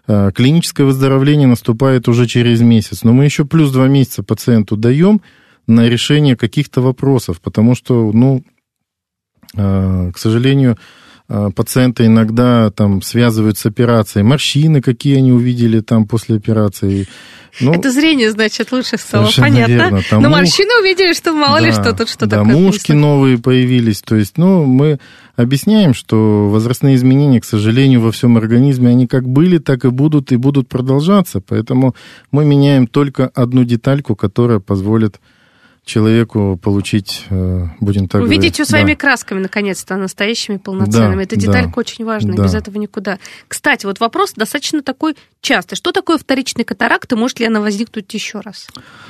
Э, 0.07 0.31
клиническое 0.33 0.85
выздоровление 0.85 1.47
наступает 1.47 2.07
уже 2.07 2.27
через 2.27 2.61
месяц, 2.61 3.03
но 3.03 3.11
мы 3.11 3.25
еще 3.25 3.43
плюс 3.43 3.71
два 3.71 3.87
месяца 3.87 4.23
пациенту 4.23 4.77
даем 4.77 5.21
на 5.65 5.87
решение 5.87 6.35
каких-то 6.35 6.81
вопросов, 6.81 7.41
потому 7.41 7.73
что, 7.73 8.11
ну, 8.13 8.43
э, 9.55 10.11
к 10.13 10.17
сожалению, 10.17 10.77
пациенты 11.55 12.05
иногда 12.05 12.69
там 12.69 13.01
связывают 13.01 13.57
с 13.57 13.65
операцией, 13.65 14.23
морщины, 14.23 14.81
какие 14.81 15.17
они 15.17 15.31
увидели 15.31 15.79
там 15.79 16.07
после 16.07 16.35
операции. 16.35 17.07
Ну, 17.59 17.73
это 17.73 17.91
зрение, 17.91 18.31
значит, 18.31 18.71
лучше 18.71 18.97
стало, 18.97 19.29
понятно. 19.37 19.71
Верно. 19.71 20.01
Там 20.09 20.23
Но 20.23 20.29
мух... 20.29 20.39
морщины 20.39 20.81
увидели, 20.81 21.13
что 21.13 21.33
мало 21.33 21.59
да, 21.59 21.65
ли 21.65 21.71
что 21.71 21.93
тут 21.93 22.09
что-то. 22.09 22.27
Да, 22.27 22.43
мушки 22.43 22.91
новые 22.91 23.37
появились. 23.37 24.01
То 24.01 24.15
есть, 24.15 24.37
ну, 24.37 24.65
мы 24.65 24.99
объясняем, 25.35 25.93
что 25.93 26.49
возрастные 26.49 26.95
изменения, 26.95 27.41
к 27.41 27.45
сожалению, 27.45 28.01
во 28.01 28.11
всем 28.11 28.37
организме, 28.37 28.89
они 28.89 29.07
как 29.07 29.27
были, 29.27 29.59
так 29.59 29.85
и 29.85 29.89
будут, 29.89 30.31
и 30.31 30.35
будут 30.35 30.67
продолжаться. 30.67 31.41
Поэтому 31.41 31.95
мы 32.31 32.43
меняем 32.43 32.87
только 32.87 33.27
одну 33.27 33.63
детальку, 33.63 34.15
которая 34.15 34.59
позволит 34.59 35.19
человеку 35.85 36.57
получить, 36.61 37.25
э, 37.29 37.67
будем 37.79 38.07
так 38.07 38.21
Увидеть 38.21 38.37
говорить. 38.37 38.53
все 38.53 38.65
своими 38.65 38.93
да. 38.93 38.95
красками, 38.95 39.39
наконец-то, 39.39 39.97
настоящими, 39.97 40.57
полноценными. 40.57 41.17
Да, 41.17 41.23
Эта 41.23 41.35
деталька 41.35 41.73
да, 41.75 41.79
очень 41.79 42.05
важна, 42.05 42.33
да. 42.35 42.43
без 42.43 42.53
этого 42.53 42.77
никуда. 42.77 43.19
Кстати, 43.47 43.85
вот 43.85 43.99
вопрос 43.99 44.33
достаточно 44.33 44.81
такой 44.81 45.15
частый. 45.41 45.75
Что 45.75 45.91
такое 45.91 46.17
вторичный 46.17 46.63
катаракт, 46.63 47.11
и 47.11 47.15
может 47.15 47.39
ли 47.39 47.47
она 47.47 47.59
возникнуть 47.59 48.13
еще 48.13 48.39
раз? 48.39 48.67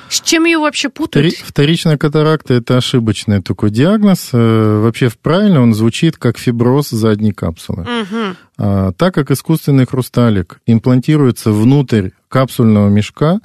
С 0.10 0.20
чем 0.22 0.46
ее 0.46 0.58
вообще 0.58 0.90
путают? 0.90 1.36
Вторичная 1.36 1.98
катаракта– 1.98 2.54
это 2.56 2.78
ошибочный 2.78 3.42
такой 3.42 3.70
диагноз. 3.70 4.30
Э, 4.34 4.80
вообще, 4.82 5.12
правильно 5.22 5.62
он 5.62 5.74
звучит 5.76 6.18
как 6.18 6.40
фиброз 6.40 6.90
задней 6.90 7.34
капсулы. 7.34 7.84
Угу. 7.84 8.36
А, 8.58 8.92
так 8.94 9.14
как 9.14 9.32
искусственный 9.32 9.86
хрусталик 9.86 10.60
имплантируется 10.66 11.52
внутрь 11.52 12.10
капсульного 12.30 12.90
мешка, 12.90 13.34
а, 13.34 13.40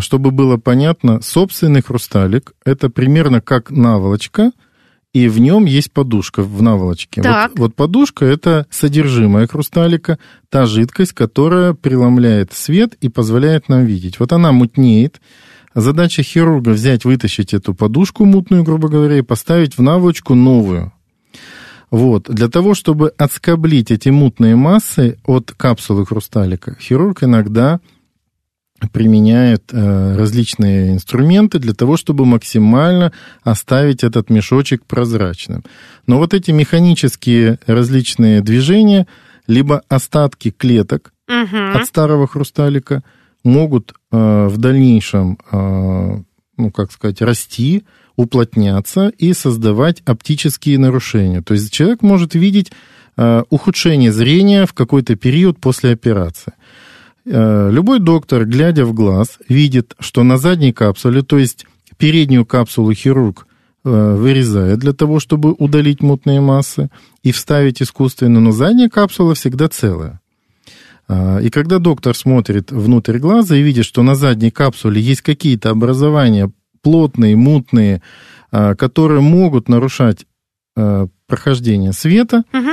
чтобы 0.00 0.30
было 0.30 0.56
понятно, 0.56 1.20
собственный 1.22 1.82
хрусталик– 1.82 2.52
это 2.64 2.88
примерно 2.88 3.40
как 3.40 3.70
наволочка, 3.70 4.52
и 5.12 5.28
в 5.28 5.38
нем 5.40 5.66
есть 5.66 5.92
подушка 5.92 6.42
в 6.42 6.62
наволочке. 6.62 7.20
Так. 7.20 7.50
Вот, 7.50 7.58
вот 7.58 7.74
подушка– 7.74 8.24
это 8.26 8.66
содержимое 8.70 9.46
хрусталика, 9.46 10.18
та 10.48 10.64
жидкость, 10.64 11.12
которая 11.12 11.74
преломляет 11.74 12.52
свет 12.52 12.94
и 13.00 13.08
позволяет 13.10 13.68
нам 13.68 13.84
видеть. 13.84 14.18
Вот 14.20 14.32
она 14.32 14.52
мутнеет. 14.52 15.20
Задача 15.74 16.22
хирурга 16.22 16.70
взять, 16.70 17.04
вытащить 17.04 17.52
эту 17.54 17.74
подушку 17.74 18.24
мутную, 18.24 18.62
грубо 18.62 18.88
говоря, 18.88 19.18
и 19.18 19.22
поставить 19.22 19.76
в 19.76 19.82
наволочку 19.82 20.34
новую. 20.34 20.92
Вот. 21.90 22.24
Для 22.30 22.48
того, 22.48 22.74
чтобы 22.74 23.12
отскоблить 23.18 23.90
эти 23.90 24.08
мутные 24.08 24.56
массы 24.56 25.18
от 25.24 25.52
капсулы 25.54 26.06
хрусталика, 26.06 26.74
хирург 26.80 27.22
иногда 27.22 27.80
применяет 28.90 29.70
э, 29.72 30.16
различные 30.16 30.92
инструменты 30.92 31.58
для 31.58 31.74
того, 31.74 31.96
чтобы 31.96 32.24
максимально 32.24 33.12
оставить 33.42 34.02
этот 34.04 34.30
мешочек 34.30 34.84
прозрачным. 34.84 35.64
Но 36.06 36.18
вот 36.18 36.34
эти 36.34 36.50
механические 36.50 37.58
различные 37.66 38.40
движения, 38.40 39.06
либо 39.46 39.82
остатки 39.88 40.50
клеток 40.50 41.12
угу. 41.28 41.56
от 41.74 41.86
старого 41.86 42.26
хрусталика 42.26 43.02
могут 43.44 43.92
э, 44.10 44.46
в 44.46 44.56
дальнейшем, 44.58 45.38
э, 45.50 46.22
ну, 46.56 46.70
как 46.70 46.92
сказать, 46.92 47.20
расти, 47.20 47.84
уплотняться 48.16 49.08
и 49.18 49.32
создавать 49.32 50.02
оптические 50.04 50.78
нарушения. 50.78 51.42
То 51.42 51.54
есть 51.54 51.72
человек 51.72 52.02
может 52.02 52.34
видеть 52.34 52.72
э, 53.16 53.42
ухудшение 53.50 54.12
зрения 54.12 54.66
в 54.66 54.74
какой-то 54.74 55.16
период 55.16 55.58
после 55.58 55.92
операции. 55.92 56.52
Э, 57.24 57.70
любой 57.70 58.00
доктор, 58.00 58.44
глядя 58.44 58.84
в 58.84 58.92
глаз, 58.92 59.38
видит, 59.48 59.94
что 60.00 60.22
на 60.22 60.38
задней 60.38 60.72
капсуле, 60.72 61.22
то 61.22 61.38
есть 61.38 61.66
переднюю 61.96 62.44
капсулу 62.44 62.92
хирург 62.92 63.46
э, 63.84 64.14
вырезает 64.14 64.80
для 64.80 64.92
того, 64.92 65.20
чтобы 65.20 65.52
удалить 65.52 66.02
мутные 66.02 66.40
массы 66.40 66.90
и 67.22 67.30
вставить 67.30 67.80
искусственно, 67.80 68.40
но 68.40 68.50
задняя 68.50 68.88
капсула 68.88 69.34
всегда 69.34 69.68
целая. 69.68 70.20
И 71.42 71.50
когда 71.50 71.78
доктор 71.78 72.16
смотрит 72.16 72.70
внутрь 72.70 73.18
глаза 73.18 73.56
и 73.56 73.60
видит, 73.60 73.84
что 73.84 74.02
на 74.02 74.14
задней 74.14 74.50
капсуле 74.50 75.02
есть 75.02 75.20
какие-то 75.20 75.68
образования 75.68 76.50
плотные, 76.80 77.36
мутные, 77.36 78.00
которые 78.50 79.20
могут 79.20 79.68
нарушать 79.68 80.26
прохождение 81.26 81.92
света. 81.92 82.44
Угу. 82.54 82.70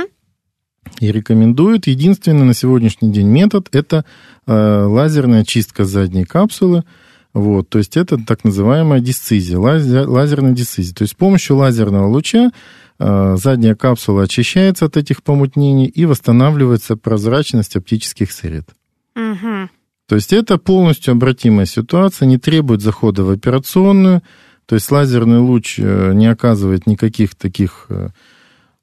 И 0.98 1.12
рекомендуют. 1.12 1.86
Единственный 1.86 2.44
на 2.44 2.54
сегодняшний 2.54 3.12
день 3.12 3.28
метод– 3.28 3.68
это 3.72 4.04
а, 4.46 4.86
лазерная 4.86 5.44
чистка 5.44 5.84
задней 5.84 6.24
капсулы. 6.24 6.84
Вот, 7.32 7.68
то 7.68 7.78
есть 7.78 7.96
это 7.96 8.18
так 8.18 8.44
называемая 8.44 9.00
дисцизия, 9.00 9.58
лазер, 9.58 10.08
лазерная 10.08 10.52
дисцизия. 10.52 10.94
То 10.94 11.02
есть 11.02 11.12
с 11.12 11.16
помощью 11.16 11.56
лазерного 11.56 12.08
луча 12.08 12.50
задняя 12.98 13.74
капсула 13.74 14.24
очищается 14.24 14.84
от 14.84 14.98
этих 14.98 15.22
помутнений 15.22 15.86
и 15.86 16.04
восстанавливается 16.04 16.96
прозрачность 16.96 17.76
оптических 17.76 18.30
сред. 18.30 18.68
Угу. 19.16 19.70
То 20.10 20.16
есть 20.16 20.32
это 20.32 20.58
полностью 20.58 21.12
обратимая 21.12 21.66
ситуация, 21.66 22.26
не 22.26 22.36
требует 22.36 22.82
захода 22.82 23.22
в 23.22 23.30
операционную, 23.30 24.22
то 24.66 24.74
есть 24.74 24.90
лазерный 24.90 25.38
луч 25.38 25.78
э, 25.78 26.12
не 26.14 26.26
оказывает 26.26 26.86
никаких 26.86 27.36
таких... 27.36 27.86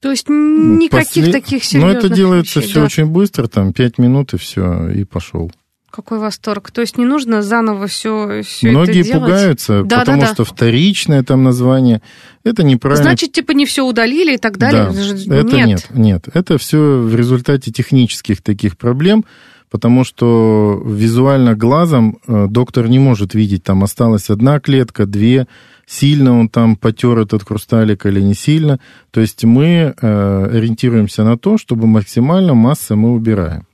То 0.01 0.11
есть 0.11 0.29
никаких 0.29 1.25
после... 1.25 1.31
таких 1.31 1.63
серьезных 1.63 1.93
Но 1.93 1.99
это 1.99 2.09
делается 2.09 2.59
вещей, 2.59 2.69
все 2.69 2.79
да. 2.81 2.85
очень 2.85 3.05
быстро, 3.07 3.47
там 3.47 3.73
5 3.73 3.97
минут 3.97 4.33
и 4.33 4.37
все, 4.37 4.89
и 4.89 5.03
пошел. 5.03 5.51
Какой 5.89 6.19
восторг. 6.19 6.69
То 6.69 6.81
есть 6.81 6.97
не 6.97 7.05
нужно 7.05 7.41
заново 7.41 7.87
все, 7.87 8.43
все 8.43 8.69
Многие 8.69 8.99
это 8.99 9.09
делать. 9.09 9.23
пугаются, 9.23 9.83
да, 9.83 9.99
потому 9.99 10.21
да, 10.21 10.27
да. 10.27 10.33
что 10.33 10.43
вторичное 10.43 11.23
там 11.23 11.43
название, 11.43 12.03
это 12.43 12.61
неправильно. 12.61 13.03
Значит, 13.03 13.31
типа 13.31 13.53
не 13.53 13.65
все 13.65 13.83
удалили 13.83 14.35
и 14.35 14.37
так 14.37 14.57
далее? 14.57 14.91
Да, 15.25 15.35
это 15.35 15.55
нет. 15.55 15.67
нет, 15.67 15.87
нет. 15.91 16.27
Это 16.31 16.59
все 16.59 16.99
в 16.99 17.15
результате 17.15 17.71
технических 17.71 18.43
таких 18.43 18.77
проблем, 18.77 19.25
потому 19.71 20.03
что 20.03 20.79
визуально 20.85 21.55
глазом 21.55 22.19
э, 22.27 22.45
доктор 22.47 22.87
не 22.87 22.99
может 22.99 23.33
видеть, 23.33 23.63
там 23.63 23.83
осталась 23.83 24.29
одна 24.29 24.59
клетка, 24.59 25.07
две, 25.07 25.47
сильно 25.87 26.37
он 26.37 26.49
там 26.49 26.75
потер 26.75 27.17
этот 27.17 27.43
хрусталик 27.43 28.05
или 28.05 28.21
не 28.21 28.35
сильно. 28.35 28.79
То 29.09 29.21
есть 29.21 29.43
мы 29.45 29.95
э, 29.99 30.49
ориентируемся 30.51 31.23
на 31.23 31.37
то, 31.37 31.57
чтобы 31.57 31.87
максимально 31.87 32.53
массы 32.53 32.95
мы 32.95 33.13
убираем. 33.13 33.65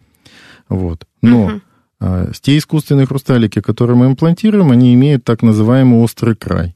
Вот. 0.69 1.05
Но 1.21 1.45
угу. 1.99 2.31
те 2.41 2.57
искусственные 2.57 3.07
хрусталики, 3.07 3.59
которые 3.59 3.97
мы 3.97 4.05
имплантируем, 4.05 4.71
они 4.71 4.93
имеют 4.93 5.23
так 5.25 5.41
называемый 5.41 5.99
острый 5.99 6.35
край. 6.35 6.75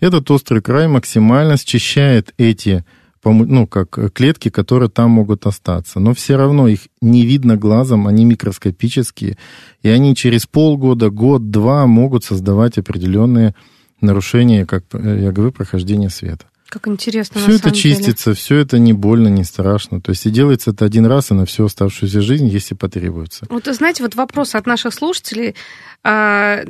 Этот 0.00 0.30
острый 0.30 0.62
край 0.62 0.88
максимально 0.88 1.56
счищает 1.56 2.32
эти 2.38 2.84
ну, 3.24 3.66
как 3.66 4.12
клетки, 4.12 4.50
которые 4.50 4.88
там 4.88 5.10
могут 5.10 5.46
остаться. 5.46 5.98
Но 5.98 6.14
все 6.14 6.36
равно 6.36 6.68
их 6.68 6.80
не 7.00 7.26
видно 7.26 7.56
глазом, 7.56 8.06
они 8.06 8.24
микроскопические, 8.24 9.36
и 9.82 9.88
они 9.88 10.14
через 10.14 10.46
полгода, 10.46 11.10
год, 11.10 11.50
два 11.50 11.86
могут 11.86 12.22
создавать 12.22 12.78
определенные 12.78 13.56
нарушения, 14.00 14.66
как 14.66 14.84
я 14.92 15.32
говорю, 15.32 15.52
прохождения 15.52 16.10
света. 16.10 16.46
Как 16.68 16.88
интересно. 16.88 17.40
Все 17.40 17.54
это 17.54 17.70
чистится, 17.70 18.30
деле. 18.30 18.36
все 18.36 18.56
это 18.56 18.78
не 18.78 18.92
больно, 18.92 19.28
не 19.28 19.44
страшно. 19.44 20.00
То 20.00 20.10
есть 20.10 20.26
и 20.26 20.30
делается 20.30 20.72
это 20.72 20.84
один 20.84 21.06
раз 21.06 21.30
и 21.30 21.34
на 21.34 21.46
всю 21.46 21.66
оставшуюся 21.66 22.20
жизнь, 22.20 22.48
если 22.48 22.74
потребуется. 22.74 23.46
Вот, 23.48 23.66
знаете, 23.66 24.02
вот 24.02 24.16
вопрос 24.16 24.56
от 24.56 24.66
наших 24.66 24.92
слушателей. 24.92 25.54
А, 26.02 26.64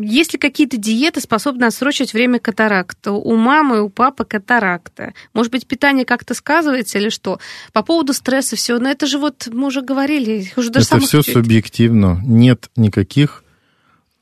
есть 0.00 0.32
ли 0.32 0.38
какие-то 0.38 0.78
диеты, 0.78 1.20
способные 1.20 1.68
отсрочить 1.68 2.14
время 2.14 2.38
катаракта? 2.38 3.12
У 3.12 3.36
мамы, 3.36 3.82
у 3.82 3.90
папы 3.90 4.24
катаракта. 4.24 5.12
Может 5.34 5.52
быть, 5.52 5.66
питание 5.66 6.06
как-то 6.06 6.32
сказывается 6.32 6.98
или 6.98 7.10
что? 7.10 7.38
По 7.74 7.82
поводу 7.82 8.14
стресса 8.14 8.56
все. 8.56 8.78
Но 8.78 8.88
это 8.88 9.06
же 9.06 9.18
вот 9.18 9.48
мы 9.52 9.66
уже 9.66 9.82
говорили. 9.82 10.50
Уже 10.56 10.70
даже 10.70 10.86
это 10.86 11.00
все 11.00 11.22
субъективно. 11.22 12.18
Нет 12.24 12.70
никаких 12.74 13.41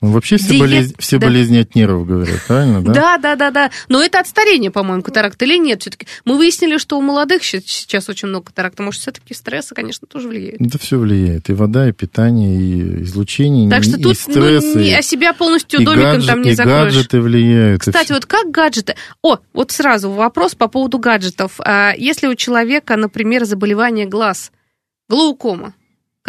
ну, 0.02 0.12
вообще 0.12 0.38
все, 0.38 0.48
Диет... 0.48 0.60
болезни, 0.60 0.94
все 0.98 1.18
да. 1.18 1.26
болезни 1.26 1.58
от 1.58 1.74
нервов, 1.74 2.06
говорят, 2.06 2.40
правильно, 2.46 2.82
да? 2.82 2.92
Да, 2.92 3.18
да, 3.18 3.36
да, 3.36 3.50
да. 3.50 3.70
Но 3.88 4.02
это 4.02 4.20
от 4.20 4.26
старения, 4.26 4.70
по-моему, 4.70 5.02
катаракта 5.02 5.44
или 5.44 5.58
нет? 5.58 5.82
Все-таки 5.82 6.06
мы 6.24 6.38
выяснили, 6.38 6.78
что 6.78 6.98
у 6.98 7.02
молодых 7.02 7.44
сейчас 7.44 8.08
очень 8.08 8.28
много 8.28 8.46
катаракта. 8.46 8.82
Может, 8.82 9.02
все-таки 9.02 9.34
стрессы, 9.34 9.74
конечно, 9.74 10.06
тоже 10.06 10.28
влияют. 10.28 10.58
Да 10.58 10.78
все 10.78 10.98
влияет. 10.98 11.50
И 11.50 11.52
вода, 11.52 11.86
и 11.88 11.92
питание, 11.92 12.60
и 12.60 13.02
излучение, 13.02 13.68
так 13.68 13.84
что 13.84 13.98
и 13.98 14.02
тут, 14.02 14.16
стресс. 14.16 14.64
Ну, 14.74 14.80
не, 14.80 14.94
а 14.94 15.02
себя 15.02 15.34
полностью 15.34 15.84
домиком 15.84 16.12
гаджет, 16.12 16.26
там 16.26 16.42
не 16.42 16.50
и 16.50 16.54
закроешь. 16.54 16.94
гаджеты 16.94 17.20
влияют. 17.20 17.82
Кстати, 17.82 18.12
вот 18.12 18.24
как 18.24 18.50
гаджеты... 18.50 18.94
О, 19.22 19.36
вот 19.52 19.70
сразу 19.70 20.10
вопрос 20.10 20.54
по 20.54 20.68
поводу 20.68 20.98
гаджетов. 20.98 21.60
А 21.60 21.92
если 21.94 22.26
у 22.26 22.34
человека, 22.34 22.96
например, 22.96 23.44
заболевание 23.44 24.06
глаз, 24.06 24.50
глаукома, 25.10 25.74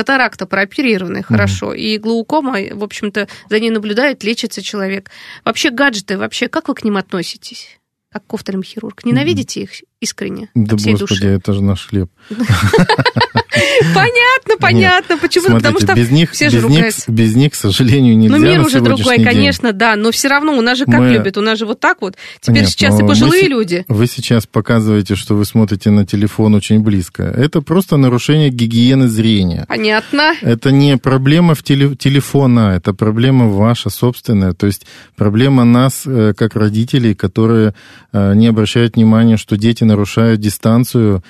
катаракта 0.02 0.48
прооперированная 0.48 1.22
хорошо, 1.22 1.76
mm-hmm. 1.76 1.78
и 1.78 1.98
глаукома, 2.00 2.58
в 2.72 2.84
общем-то, 2.84 3.28
за 3.50 3.60
ней 3.60 3.70
наблюдает, 3.70 4.24
лечится 4.24 4.64
человек. 4.64 5.12
Вообще 5.46 5.70
гаджеты, 5.70 6.18
вообще 6.18 6.48
как 6.48 6.70
вы 6.70 6.74
к 6.74 6.84
ним 6.84 6.98
относитесь? 6.98 7.80
Как 8.12 8.26
к 8.26 8.34
хирург? 8.64 9.06
Ненавидите 9.06 9.62
их 9.62 9.70
искренне? 10.00 10.50
Да, 10.56 10.76
всей 10.76 10.94
господи, 10.94 11.22
души? 11.22 11.28
это 11.28 11.54
же 11.54 11.62
наш 11.62 11.88
хлеб. 11.88 12.10
Понятно, 13.94 14.58
понятно. 14.60 15.18
Почему? 15.18 15.48
Смотрите, 15.48 15.70
Потому 15.70 15.80
что 15.80 15.96
без 15.96 16.12
них, 16.12 16.32
все 16.32 16.50
же 16.50 16.58
без 16.58 16.64
ругаются. 16.64 17.12
Них, 17.12 17.18
без 17.18 17.36
них, 17.36 17.52
к 17.52 17.56
сожалению, 17.56 18.18
нельзя 18.18 18.38
Ну, 18.38 18.44
мир 18.44 18.62
уже 18.62 18.82
другой, 18.82 19.18
день. 19.18 19.26
конечно, 19.26 19.74
да. 19.74 19.96
Но 19.96 20.12
все 20.12 20.28
равно 20.28 20.58
у 20.58 20.62
нас 20.62 20.78
же 20.78 20.86
как 20.86 21.00
Мы... 21.00 21.14
любят? 21.14 21.38
У 21.38 21.42
нас 21.42 21.60
же 21.60 21.66
вот 21.66 21.80
так 21.80 22.02
вот. 22.02 22.16
Теперь 22.40 22.62
Нет, 22.62 22.70
сейчас 22.70 23.00
и 23.00 23.04
пожилые 23.04 23.44
вы, 23.44 23.50
люди. 23.50 23.86
Вы 23.88 24.08
сейчас 24.08 24.46
показываете, 24.46 25.16
что 25.16 25.36
вы 25.36 25.46
смотрите 25.46 25.90
на 25.90 26.06
телефон 26.06 26.56
очень 26.56 26.82
близко. 26.82 27.24
Это 27.24 27.62
просто 27.62 27.98
нарушение 27.98 28.50
гигиены 28.50 29.08
зрения. 29.08 29.66
Понятно. 29.68 30.34
Это 30.42 30.72
не 30.72 30.98
проблема 30.98 31.56
в 31.56 31.64
теле, 31.64 31.96
телефона, 31.96 32.74
это 32.76 32.94
проблема 32.94 33.48
ваша 33.48 33.90
собственная. 33.90 34.54
То 34.54 34.68
есть 34.68 34.86
проблема 35.16 35.64
нас, 35.66 36.04
э, 36.06 36.34
как 36.36 36.56
родителей, 36.56 37.14
которые 37.16 37.74
э, 38.14 38.34
не 38.36 38.48
обращают 38.48 38.96
внимания, 38.96 39.38
что 39.38 39.58
дети 39.58 39.84
нарушают 39.84 40.40
дистанцию 40.40 41.24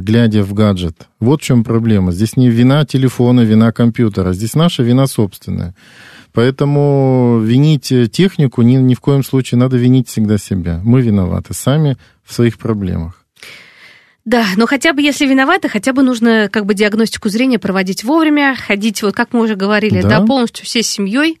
глядя 0.00 0.42
в 0.42 0.54
гаджет. 0.54 1.08
Вот 1.20 1.42
в 1.42 1.44
чем 1.44 1.64
проблема. 1.64 2.12
Здесь 2.12 2.36
не 2.36 2.50
вина 2.50 2.84
телефона, 2.84 3.40
вина 3.40 3.72
компьютера. 3.72 4.32
Здесь 4.32 4.54
наша 4.54 4.82
вина 4.82 5.06
собственная. 5.06 5.74
Поэтому 6.32 7.40
винить 7.42 7.92
технику 8.12 8.62
ни, 8.62 8.76
ни 8.76 8.94
в 8.94 9.00
коем 9.00 9.24
случае 9.24 9.58
надо 9.58 9.76
винить 9.78 10.08
всегда 10.08 10.36
себя. 10.36 10.80
Мы 10.84 11.00
виноваты 11.00 11.54
сами 11.54 11.96
в 12.24 12.34
своих 12.34 12.58
проблемах. 12.58 13.24
Да, 14.26 14.44
но 14.56 14.66
хотя 14.66 14.92
бы 14.92 15.00
если 15.02 15.24
виноваты, 15.24 15.68
хотя 15.68 15.92
бы 15.92 16.02
нужно 16.02 16.48
как 16.52 16.66
бы 16.66 16.74
диагностику 16.74 17.28
зрения 17.28 17.60
проводить 17.60 18.02
вовремя, 18.02 18.56
ходить, 18.56 19.02
вот 19.02 19.14
как 19.14 19.32
мы 19.32 19.40
уже 19.40 19.54
говорили, 19.54 20.02
да, 20.02 20.08
да 20.18 20.26
полностью 20.26 20.66
всей 20.66 20.82
семьей 20.82 21.38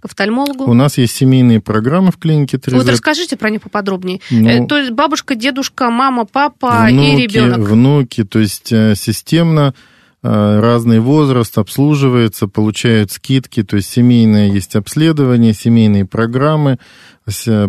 к 0.00 0.04
офтальмологу? 0.04 0.64
У 0.64 0.74
нас 0.74 0.98
есть 0.98 1.14
семейные 1.14 1.60
программы 1.60 2.10
в 2.10 2.18
клинике 2.18 2.58
3 2.58 2.76
Вот 2.76 2.88
расскажите 2.88 3.36
про 3.36 3.50
них 3.50 3.62
поподробнее. 3.62 4.20
Ну, 4.30 4.48
э, 4.48 4.66
то 4.66 4.78
есть 4.78 4.92
бабушка, 4.92 5.34
дедушка, 5.34 5.90
мама, 5.90 6.24
папа 6.24 6.86
внуки, 6.88 7.06
и 7.06 7.16
ребенок. 7.16 7.58
Внуки, 7.58 8.24
то 8.24 8.38
есть 8.38 8.72
э, 8.72 8.94
системно 8.94 9.74
э, 10.22 10.60
разный 10.60 11.00
возраст 11.00 11.56
обслуживается, 11.58 12.48
получают 12.48 13.12
скидки, 13.12 13.62
то 13.62 13.76
есть 13.76 13.90
семейное 13.90 14.48
есть 14.48 14.76
обследование, 14.76 15.52
семейные 15.52 16.04
программы, 16.04 16.78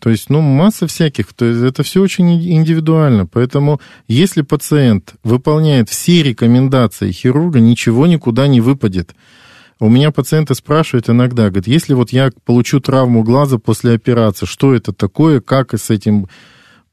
то 0.00 0.08
есть, 0.08 0.30
ну, 0.30 0.40
масса 0.40 0.86
всяких. 0.86 1.34
То 1.34 1.44
есть 1.44 1.62
это 1.62 1.82
все 1.82 2.00
очень 2.00 2.32
индивидуально. 2.32 3.26
Поэтому, 3.26 3.82
если 4.08 4.40
пациент 4.40 5.12
выполняет 5.22 5.90
все 5.90 6.22
рекомендации 6.22 7.12
хирурга, 7.12 7.60
ничего 7.60 8.06
никуда 8.06 8.46
не 8.46 8.62
выпадет. 8.62 9.14
У 9.82 9.88
меня 9.88 10.12
пациенты 10.12 10.54
спрашивают 10.54 11.10
иногда, 11.10 11.48
говорят, 11.48 11.66
если 11.66 11.94
вот 11.94 12.10
я 12.10 12.30
получу 12.44 12.78
травму 12.78 13.24
глаза 13.24 13.58
после 13.58 13.94
операции, 13.94 14.46
что 14.46 14.76
это 14.76 14.92
такое, 14.92 15.40
как 15.40 15.74
с 15.74 15.90
этим... 15.90 16.28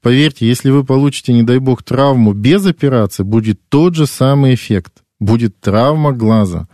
Поверьте, 0.02 0.48
если 0.48 0.70
вы 0.70 0.82
получите, 0.82 1.32
не 1.32 1.44
дай 1.44 1.58
бог, 1.58 1.84
травму 1.84 2.32
без 2.32 2.66
операции, 2.66 3.22
будет 3.22 3.60
тот 3.68 3.94
же 3.94 4.08
самый 4.08 4.56
эффект. 4.56 5.04
Будет 5.20 5.60
травма 5.60 6.10
глаза, 6.10 6.66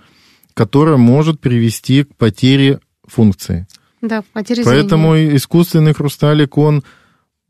которая 0.54 0.96
может 0.96 1.38
привести 1.38 2.04
к 2.04 2.16
потере 2.16 2.80
функции. 3.06 3.66
Да, 4.00 4.24
потеря 4.32 4.64
Поэтому 4.64 5.12
зрения. 5.16 5.32
и 5.32 5.36
искусственный 5.36 5.92
хрусталик, 5.92 6.56
он, 6.56 6.82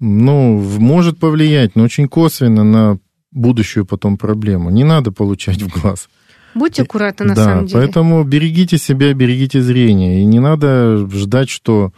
ну, 0.01 0.59
может 0.59 1.21
повлиять, 1.21 1.77
но 1.77 1.85
очень 1.85 2.09
косвенно 2.09 2.65
на 2.65 2.99
будущую 3.31 3.87
потом 3.87 4.19
проблему. 4.19 4.71
Не 4.71 4.83
надо 4.83 5.13
получать 5.13 5.63
в 5.63 5.69
глаз. 5.69 6.09
Будьте 6.57 6.83
аккуратны, 6.83 7.27
на 7.27 7.35
да, 7.35 7.45
самом 7.45 7.67
деле. 7.67 7.81
поэтому 7.81 8.25
берегите 8.25 8.79
себя, 8.79 9.13
берегите 9.15 9.61
зрение. 9.61 10.23
И 10.23 10.25
не 10.25 10.41
надо 10.41 11.07
ждать, 11.09 11.51
что... 11.51 11.93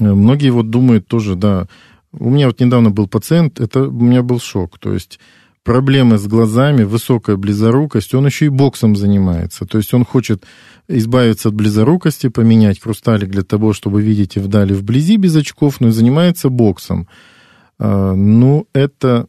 э, 0.00 0.04
Многие 0.04 0.50
вот 0.50 0.70
думают 0.70 1.06
тоже, 1.06 1.34
да... 1.36 1.66
У 2.16 2.30
меня 2.30 2.46
вот 2.46 2.60
недавно 2.60 2.90
был 2.90 3.08
пациент, 3.08 3.58
это 3.60 3.88
у 3.88 3.90
меня 3.90 4.22
был 4.22 4.38
шок. 4.38 4.78
То 4.78 4.92
есть 4.94 5.18
проблемы 5.64 6.16
с 6.16 6.26
глазами, 6.28 6.84
высокая 6.84 7.36
близорукость, 7.36 8.14
он 8.14 8.26
еще 8.26 8.46
и 8.46 8.50
боксом 8.50 8.94
занимается. 8.94 9.64
То 9.66 9.78
есть 9.78 9.92
он 9.94 10.04
хочет 10.04 10.44
избавиться 10.86 11.48
от 11.48 11.54
близорукости, 11.54 12.28
поменять 12.28 12.80
хрусталик 12.80 13.30
для 13.30 13.42
того, 13.42 13.72
чтобы 13.72 14.00
видеть 14.00 14.36
и 14.36 14.40
вдали 14.40 14.74
вблизи 14.74 15.16
без 15.16 15.34
очков, 15.34 15.80
но 15.80 15.88
и 15.88 15.90
занимается 15.90 16.50
боксом. 16.50 17.08
А, 17.80 18.14
Ну, 18.14 18.68
это 18.74 19.26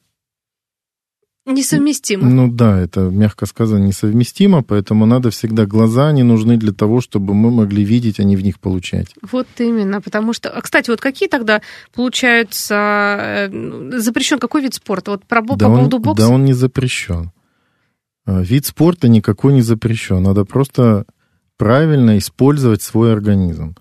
Несовместимо. 1.46 2.28
ну 2.28 2.52
да, 2.52 2.80
это, 2.80 3.02
мягко 3.02 3.46
сказано, 3.46 3.84
несовместимо, 3.86 4.64
поэтому 4.64 5.06
надо 5.06 5.30
всегда 5.30 5.66
глаза, 5.68 6.08
они 6.08 6.24
нужны 6.24 6.58
для 6.58 6.74
того, 6.74 7.02
чтобы 7.02 7.36
мы 7.36 7.52
могли 7.52 7.84
видеть, 7.84 8.20
а 8.20 8.24
не 8.24 8.36
в 8.36 8.42
них 8.44 8.60
получать. 8.60 9.14
Вот 9.32 9.48
именно, 9.60 10.02
потому 10.02 10.34
что... 10.34 10.50
А, 10.50 10.62
кстати, 10.62 10.90
вот 10.90 11.02
какие 11.02 11.30
тогда, 11.30 11.62
получаются... 11.94 13.50
э, 13.52 14.00
Запрещен 14.00 14.40
какой 14.40 14.64
вид 14.64 14.74
спорта? 14.74 15.12
Вот 15.12 15.26
про, 15.26 15.42
да, 15.42 15.66
по 15.68 15.70
он, 15.72 15.78
поводу 15.78 16.00
бокса? 16.00 16.28
да 16.28 16.34
он 16.34 16.46
не 16.46 16.54
запрещен. 16.54 17.32
А, 18.26 18.42
Вид 18.42 18.66
спорта 18.66 19.08
никакой 19.08 19.54
не 19.54 19.62
запрещен. 19.62 20.24
Надо 20.24 20.46
просто 20.46 21.06
правильно 21.58 22.18
использовать 22.18 22.82
свой 22.82 23.14
организм. 23.14 23.76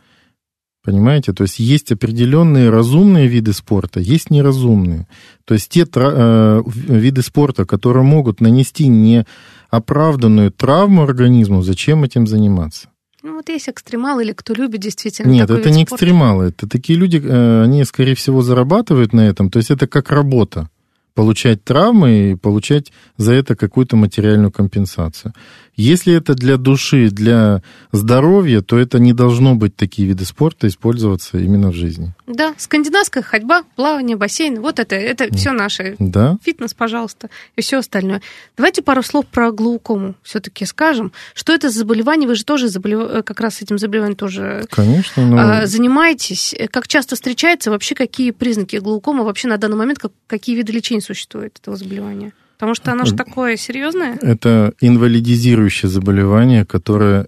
Понимаете? 0.85 1.33
То 1.33 1.45
есть 1.45 1.59
есть 1.59 1.93
определенные 1.93 2.69
разумные 2.69 3.27
виды 3.27 3.55
спорта, 3.55 4.01
есть 4.01 4.31
неразумные. 4.31 5.09
То 5.47 5.55
есть 5.55 5.71
те 5.71 5.87
э, 5.95 6.63
виды 6.67 7.23
спорта, 7.23 7.65
которые 7.65 8.05
могут 8.05 8.43
нанести 8.43 8.89
неоправданную 8.89 10.53
травму 10.53 11.03
организму, 11.03 11.63
зачем 11.63 12.05
этим 12.05 12.27
заниматься? 12.27 12.89
Ну, 13.23 13.37
вот 13.37 13.49
есть 13.49 13.71
экстремалы 13.71 14.25
или 14.25 14.33
кто 14.33 14.53
любит 14.53 14.83
действительно 14.83 15.31
Нет, 15.31 15.49
это 15.49 15.71
не 15.71 15.87
спорта. 15.87 15.95
экстремалы. 15.95 16.45
Это 16.49 16.69
такие 16.69 16.99
люди, 16.99 17.19
э, 17.25 17.63
они, 17.63 17.83
скорее 17.85 18.15
всего, 18.15 18.43
зарабатывают 18.43 19.15
на 19.15 19.23
этом. 19.23 19.51
То 19.51 19.57
есть 19.61 19.71
это 19.71 19.87
как 19.87 20.11
работа. 20.11 20.69
Получать 21.15 21.65
травмы 21.65 22.33
и 22.33 22.35
получать 22.35 22.93
за 23.17 23.33
это 23.33 23.57
какую-то 23.57 23.97
материальную 23.97 24.51
компенсацию. 24.51 25.33
Если 25.77 26.15
это 26.15 26.35
для 26.35 26.57
души, 26.57 27.11
для 27.11 27.63
здоровья, 27.93 28.61
то 28.61 28.79
это 28.79 28.99
не 28.99 29.13
должно 29.13 29.55
быть 29.55 29.77
такие 29.77 30.07
виды 30.09 30.25
спорта 30.25 30.69
использоваться 30.69 31.39
именно 31.39 31.71
в 31.71 31.75
жизни. 31.75 32.13
Да, 32.27 32.55
скандинавская 32.59 33.23
ходьба, 33.23 33.65
плавание, 33.77 34.17
бассейн, 34.17 34.61
вот 34.61 34.79
это, 34.79 34.95
это 34.95 35.33
все 35.35 35.53
наше. 35.53 35.97
Да? 35.99 36.39
Фитнес, 36.43 36.75
пожалуйста, 36.75 37.29
и 37.57 37.61
все 37.61 37.79
остальное. 37.79 38.23
Давайте 38.57 38.83
пару 38.83 39.03
слов 39.03 39.27
про 39.27 39.51
глаукому 39.51 40.15
все-таки 40.23 40.65
скажем. 40.65 41.13
Что 41.35 41.53
это 41.53 41.71
за 41.71 41.81
заболевание? 41.81 42.29
Вы 42.29 42.37
же 42.37 42.45
тоже 42.45 42.69
заболев... 42.69 43.25
как 43.25 43.41
раз 43.41 43.61
этим 43.61 43.79
заболеванием 43.79 44.17
тоже 44.17 44.65
Конечно, 44.71 45.27
но... 45.27 45.39
а, 45.39 45.67
занимаетесь. 45.67 46.55
Как 46.71 46.89
часто 46.89 47.17
встречается? 47.17 47.71
Вообще 47.71 47.95
какие 47.95 48.31
признаки 48.31 48.77
глаукома? 48.77 49.25
Вообще 49.25 49.49
на 49.49 49.59
данный 49.59 49.77
момент 49.77 49.99
как... 49.99 50.13
какие 50.27 50.57
виды 50.57 50.73
лечения 50.73 51.01
существуют 51.01 51.59
этого 51.61 51.77
заболевания? 51.77 52.33
Потому 52.55 52.75
что 52.75 52.93
оно 52.93 53.05
же 53.05 53.15
такое 53.15 53.57
серьезное. 53.57 54.17
Это 54.21 54.73
инвалидизирующее 54.81 55.91
заболевание, 55.91 56.65
которое 56.65 57.27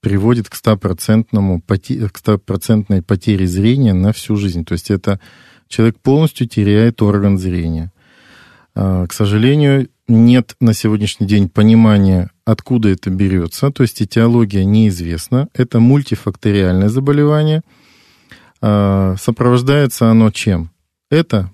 приводит 0.00 0.48
к 0.48 0.54
100%, 0.54 1.60
поте- 1.66 2.08
к 2.08 2.18
100% 2.18 3.02
потере 3.02 3.46
зрения 3.46 3.94
на 3.94 4.12
всю 4.12 4.36
жизнь. 4.36 4.64
То 4.64 4.72
есть 4.74 4.90
это 4.90 5.20
человек 5.68 5.98
полностью 5.98 6.46
теряет 6.46 7.02
орган 7.02 7.38
зрения. 7.38 7.92
А, 8.74 9.06
К 9.06 9.12
сожалению, 9.12 9.88
нет 10.06 10.54
на 10.60 10.72
сегодняшний 10.72 11.26
день 11.26 11.48
понимания, 11.48 12.30
откуда 12.44 12.88
это 12.88 13.10
берется, 13.10 13.70
то 13.70 13.82
есть 13.82 14.00
этиология 14.00 14.64
неизвестна. 14.64 15.48
Это 15.52 15.80
мультифакториальное 15.80 16.88
заболевание. 16.88 17.62
А, 18.60 19.16
Сопровождается 19.20 20.10
оно 20.10 20.30
чем? 20.30 20.70
Это 21.10 21.50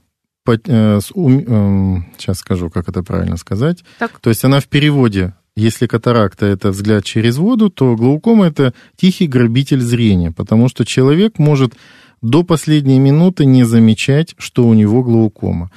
сейчас 0.47 2.39
скажу, 2.39 2.71
как 2.71 2.89
это 2.89 3.03
правильно 3.03 3.37
сказать. 3.37 3.85
Так. 3.99 4.19
То 4.21 4.31
есть 4.31 4.45
она 4.45 4.61
в 4.61 4.67
переводе, 4.67 5.35
если 5.57 5.87
катаракта 5.87 6.47
это 6.47 6.71
взгляд 6.71 7.05
через 7.05 7.39
воду, 7.39 7.71
то 7.71 7.97
глаукома 7.97 8.47
это 8.47 8.75
тихий 8.97 9.27
грабитель 9.27 9.81
зрения, 9.81 10.33
потому 10.33 10.69
что 10.69 10.85
человек 10.85 11.39
может 11.39 11.75
до 12.21 12.43
последней 12.43 12.99
минуты 12.99 13.45
не 13.45 13.65
замечать, 13.65 14.35
что 14.39 14.67
у 14.67 14.75
него 14.75 15.03
глаукома. 15.03 15.71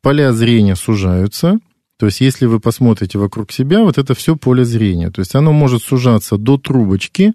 Поля 0.00 0.32
зрения 0.32 0.76
сужаются, 0.76 1.58
то 1.96 2.06
есть 2.06 2.20
если 2.20 2.46
вы 2.46 2.58
посмотрите 2.58 3.18
вокруг 3.18 3.52
себя, 3.52 3.82
вот 3.82 3.98
это 3.98 4.14
все 4.14 4.36
поле 4.36 4.64
зрения. 4.64 5.10
То 5.10 5.20
есть 5.20 5.34
оно 5.34 5.52
может 5.52 5.82
сужаться 5.82 6.36
до 6.36 6.58
трубочки 6.58 7.34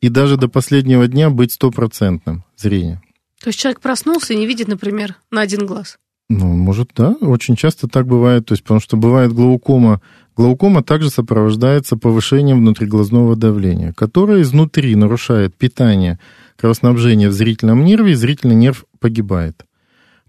и 0.00 0.08
даже 0.08 0.36
до 0.36 0.48
последнего 0.48 1.08
дня 1.08 1.30
быть 1.30 1.52
стопроцентным 1.52 2.44
зрение. 2.56 3.02
То 3.42 3.48
есть 3.48 3.58
человек 3.58 3.80
проснулся 3.80 4.34
и 4.34 4.36
не 4.36 4.46
видит, 4.46 4.68
например, 4.68 5.16
на 5.30 5.40
один 5.40 5.66
глаз. 5.66 5.98
Ну, 6.28 6.46
может, 6.46 6.90
да. 6.94 7.16
Очень 7.20 7.56
часто 7.56 7.88
так 7.88 8.06
бывает. 8.06 8.46
То 8.46 8.52
есть, 8.52 8.62
потому 8.62 8.80
что 8.80 8.96
бывает 8.96 9.32
глаукома. 9.32 10.02
Глаукома 10.36 10.82
также 10.82 11.10
сопровождается 11.10 11.96
повышением 11.96 12.58
внутриглазного 12.58 13.34
давления, 13.34 13.92
которое 13.92 14.42
изнутри 14.42 14.94
нарушает 14.94 15.56
питание, 15.56 16.18
кровоснабжение 16.56 17.28
в 17.28 17.32
зрительном 17.32 17.84
нерве, 17.84 18.12
и 18.12 18.14
зрительный 18.14 18.54
нерв 18.54 18.84
погибает. 19.00 19.64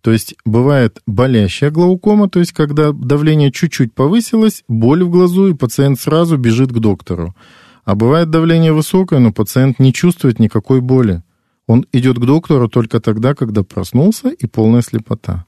То 0.01 0.11
есть 0.11 0.35
бывает 0.45 0.99
болящая 1.05 1.71
глаукома, 1.71 2.29
то 2.29 2.39
есть 2.39 2.53
когда 2.53 2.93
давление 2.93 3.51
чуть-чуть 3.51 3.93
повысилось, 3.93 4.63
боль 4.67 5.03
в 5.03 5.09
глазу, 5.09 5.49
и 5.49 5.53
пациент 5.53 5.99
сразу 5.99 6.37
бежит 6.37 6.71
к 6.71 6.79
доктору. 6.79 7.35
А 7.83 7.95
бывает 7.95 8.29
давление 8.29 8.71
высокое, 8.71 9.19
но 9.19 9.33
пациент 9.33 9.79
не 9.79 9.91
чувствует 9.91 10.39
никакой 10.39 10.79
боли. 10.79 11.21
Он 11.67 11.85
идет 11.91 12.17
к 12.17 12.25
доктору 12.25 12.69
только 12.69 12.99
тогда, 12.99 13.35
когда 13.35 13.63
проснулся 13.63 14.29
и 14.29 14.47
полная 14.47 14.81
слепота. 14.81 15.45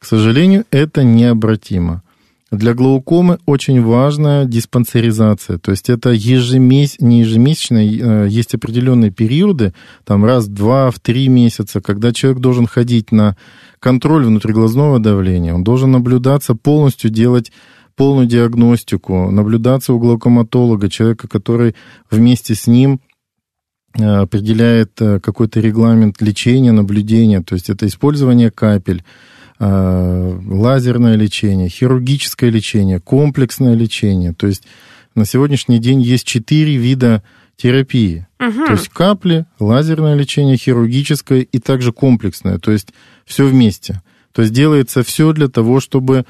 К 0.00 0.06
сожалению, 0.06 0.64
это 0.70 1.04
необратимо. 1.04 2.02
Для 2.50 2.74
глаукомы 2.74 3.38
очень 3.46 3.80
важная 3.80 4.44
диспансеризация, 4.44 5.58
то 5.58 5.70
есть 5.70 5.88
это 5.88 6.10
ежемес... 6.10 6.96
не 6.98 7.20
ежемесячно, 7.20 7.76
э, 7.76 8.28
есть 8.28 8.54
определенные 8.54 9.12
периоды, 9.12 9.72
там 10.04 10.24
раз, 10.24 10.48
два, 10.48 10.90
в 10.90 10.98
три 10.98 11.28
месяца, 11.28 11.80
когда 11.80 12.12
человек 12.12 12.40
должен 12.40 12.66
ходить 12.66 13.12
на 13.12 13.36
контроль 13.78 14.24
внутриглазного 14.24 14.98
давления, 14.98 15.54
он 15.54 15.62
должен 15.62 15.92
наблюдаться 15.92 16.56
полностью, 16.56 17.10
делать 17.10 17.52
полную 17.94 18.26
диагностику, 18.26 19.30
наблюдаться 19.30 19.92
у 19.92 20.00
глаукоматолога, 20.00 20.88
человека, 20.88 21.28
который 21.28 21.76
вместе 22.10 22.56
с 22.56 22.66
ним 22.66 23.00
э, 23.96 24.02
определяет 24.02 25.00
э, 25.00 25.20
какой-то 25.20 25.60
регламент 25.60 26.20
лечения, 26.20 26.72
наблюдения, 26.72 27.42
то 27.42 27.54
есть 27.54 27.70
это 27.70 27.86
использование 27.86 28.50
капель, 28.50 29.04
лазерное 29.60 31.16
лечение, 31.16 31.68
хирургическое 31.68 32.50
лечение, 32.50 32.98
комплексное 32.98 33.74
лечение. 33.74 34.32
То 34.32 34.46
есть 34.46 34.64
на 35.14 35.26
сегодняшний 35.26 35.78
день 35.78 36.00
есть 36.00 36.26
четыре 36.26 36.76
вида 36.76 37.22
терапии. 37.56 38.26
Угу. 38.40 38.66
То 38.66 38.72
есть 38.72 38.88
капли, 38.88 39.44
лазерное 39.58 40.14
лечение, 40.14 40.56
хирургическое 40.56 41.40
и 41.40 41.58
также 41.58 41.92
комплексное. 41.92 42.58
То 42.58 42.72
есть 42.72 42.88
все 43.26 43.46
вместе. 43.46 44.02
То 44.32 44.42
есть 44.42 44.54
делается 44.54 45.02
все 45.02 45.32
для 45.34 45.48
того, 45.48 45.80
чтобы 45.80 46.24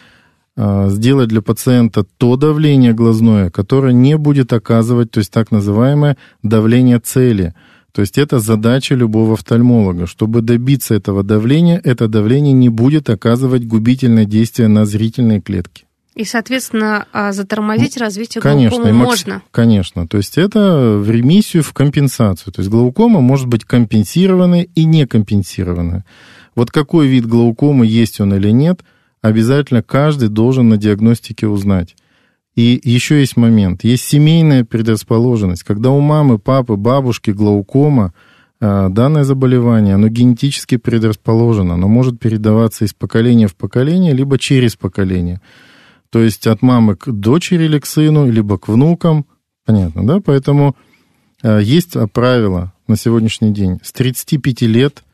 э, 0.56 0.86
сделать 0.88 1.28
для 1.28 1.40
пациента 1.40 2.04
то 2.16 2.34
давление 2.34 2.94
глазное, 2.94 3.50
которое 3.50 3.92
не 3.92 4.16
будет 4.16 4.52
оказывать, 4.52 5.12
то 5.12 5.18
есть 5.18 5.30
так 5.30 5.52
называемое 5.52 6.16
давление 6.42 6.98
цели– 6.98 7.54
то 7.92 8.02
есть 8.02 8.18
это 8.18 8.38
задача 8.38 8.94
любого 8.94 9.34
офтальмолога. 9.34 10.06
Чтобы 10.06 10.42
добиться 10.42 10.94
этого 10.94 11.22
давления, 11.22 11.80
это 11.82 12.08
давление 12.08 12.52
не 12.52 12.68
будет 12.68 13.10
оказывать 13.10 13.64
губительное 13.66 14.24
действие 14.24 14.68
на 14.68 14.86
зрительные 14.86 15.40
клетки. 15.40 15.84
И, 16.14 16.24
соответственно, 16.24 17.06
а, 17.12 17.32
затормозить 17.32 17.96
ну, 17.96 18.02
развитие 18.02 18.42
конечно, 18.42 18.76
глаукомы 18.76 19.04
можно? 19.04 19.42
Конечно. 19.50 20.06
То 20.08 20.18
есть 20.18 20.38
это 20.38 20.98
в 20.98 21.10
ремиссию, 21.10 21.62
в 21.62 21.72
компенсацию. 21.72 22.52
То 22.52 22.60
есть 22.60 22.70
глаукома 22.70 23.20
может 23.20 23.46
быть 23.46 23.64
компенсированная 23.64 24.66
и 24.74 24.84
некомпенсированная. 24.84 26.04
Вот 26.56 26.70
какой 26.70 27.06
вид 27.06 27.26
глаукомы 27.26 27.86
есть 27.86 28.20
он 28.20 28.34
или 28.34 28.50
нет, 28.50 28.80
обязательно 29.22 29.82
каждый 29.82 30.28
должен 30.28 30.68
на 30.68 30.76
диагностике 30.76 31.46
узнать. 31.46 31.96
И 32.56 32.80
еще 32.82 33.20
есть 33.20 33.36
момент. 33.36 33.84
Есть 33.84 34.04
семейная 34.04 34.64
предрасположенность. 34.64 35.62
Когда 35.62 35.90
у 35.90 36.00
мамы, 36.00 36.38
папы, 36.38 36.76
бабушки 36.76 37.30
глаукома, 37.30 38.12
э, 38.60 38.88
данное 38.90 39.24
заболевание, 39.24 39.94
оно 39.94 40.08
генетически 40.08 40.76
предрасположено. 40.76 41.74
Оно 41.74 41.88
может 41.88 42.18
передаваться 42.18 42.84
из 42.84 42.92
поколения 42.92 43.46
в 43.46 43.54
поколение, 43.54 44.12
либо 44.12 44.38
через 44.38 44.76
поколение. 44.76 45.40
То 46.10 46.20
есть 46.20 46.46
от 46.48 46.60
мамы 46.60 46.96
к 46.96 47.10
дочери 47.10 47.64
или 47.64 47.78
к 47.78 47.86
сыну, 47.86 48.30
либо 48.30 48.58
к 48.58 48.68
внукам. 48.68 49.26
Понятно, 49.64 50.04
да? 50.04 50.20
Поэтому 50.20 50.76
э, 51.42 51.60
есть 51.62 51.96
правило 52.12 52.72
на 52.88 52.96
сегодняшний 52.96 53.52
день. 53.52 53.78
С 53.82 53.92
35 53.92 54.62
лет 54.62 55.04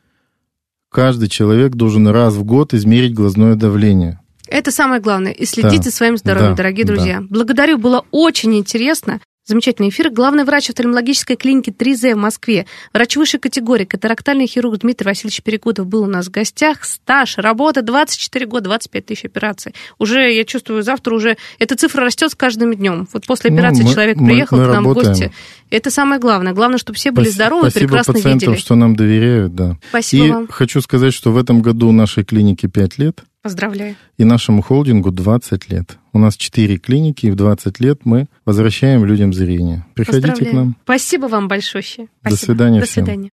каждый 0.89 1.29
человек 1.29 1.75
должен 1.75 2.07
раз 2.07 2.33
в 2.33 2.43
год 2.43 2.73
измерить 2.73 3.13
глазное 3.13 3.53
давление. 3.53 4.19
Это 4.47 4.71
самое 4.71 5.01
главное. 5.01 5.31
И 5.31 5.45
следите 5.45 5.77
да. 5.77 5.83
за 5.83 5.91
своим 5.91 6.17
здоровьем, 6.17 6.51
да. 6.51 6.57
дорогие 6.57 6.85
друзья. 6.85 7.19
Да. 7.21 7.27
Благодарю, 7.29 7.77
было 7.77 8.05
очень 8.11 8.55
интересно. 8.55 9.19
Замечательный 9.47 9.87
эфир. 9.87 10.09
Главный 10.09 10.43
врач 10.43 10.69
офтальмологической 10.69 11.37
клиники 11.37 11.69
3Z 11.69 12.15
в 12.15 12.17
Москве, 12.17 12.65
врач 12.93 13.15
высшей 13.15 13.39
категории, 13.39 13.85
катарактальный 13.85 14.45
хирург 14.45 14.79
Дмитрий 14.79 15.05
Васильевич 15.05 15.41
Перекудов 15.41 15.87
был 15.87 16.03
у 16.03 16.05
нас 16.05 16.27
в 16.27 16.31
гостях. 16.31 16.83
Стаж, 16.83 17.37
работа, 17.37 17.81
24 17.81 18.45
года, 18.45 18.65
25 18.65 19.05
тысяч 19.05 19.23
операций. 19.23 19.73
Уже, 19.99 20.33
я 20.33 20.43
чувствую, 20.43 20.83
завтра 20.83 21.15
уже 21.15 21.37
эта 21.59 21.77
цифра 21.77 22.03
растет 22.03 22.31
с 22.31 22.35
каждым 22.35 22.75
днем. 22.75 23.07
Вот 23.13 23.25
после 23.25 23.49
ну, 23.49 23.55
операции 23.55 23.83
ну, 23.83 23.87
мы, 23.87 23.93
человек 23.93 24.17
мы, 24.17 24.27
приехал 24.27 24.57
мы 24.57 24.65
к 24.65 24.67
нам 24.67 24.85
работаем. 24.85 25.15
в 25.15 25.17
гости. 25.17 25.31
Это 25.69 25.91
самое 25.91 26.19
главное. 26.19 26.51
Главное, 26.51 26.77
чтобы 26.77 26.97
все 26.97 27.11
были 27.11 27.29
здоровы 27.29 27.69
Спасибо 27.69 27.87
прекрасно 27.87 28.13
пациентам, 28.15 28.49
видели. 28.49 28.61
что 28.61 28.75
нам 28.75 28.97
доверяют, 28.97 29.55
да. 29.55 29.77
Спасибо 29.87 30.25
И 30.25 30.31
вам. 30.31 30.47
хочу 30.49 30.81
сказать, 30.81 31.13
что 31.13 31.31
в 31.31 31.37
этом 31.37 31.61
году 31.61 31.93
нашей 31.93 32.25
клинике 32.25 32.67
5 32.67 32.97
лет. 32.97 33.23
Поздравляю. 33.47 33.95
И 34.17 34.25
нашему 34.25 34.61
холдингу 34.61 35.09
20 35.09 35.69
лет. 35.69 35.97
У 36.11 36.19
нас 36.19 36.35
4 36.35 36.79
клиники, 36.79 37.27
и 37.27 37.31
в 37.31 37.35
20 37.35 37.79
лет 37.79 38.01
мы 38.03 38.27
возвращаем 38.43 39.05
людям 39.05 39.31
зрение. 39.31 39.85
Приходите 39.93 40.43
к 40.43 40.51
нам. 40.51 40.75
Спасибо 40.83 41.27
вам 41.27 41.47
большое. 41.47 41.81
Спасибо. 41.81 42.09
До 42.25 42.35
свидания 42.35 42.79
До 42.81 42.85
всем. 42.85 43.05
свидания. 43.05 43.29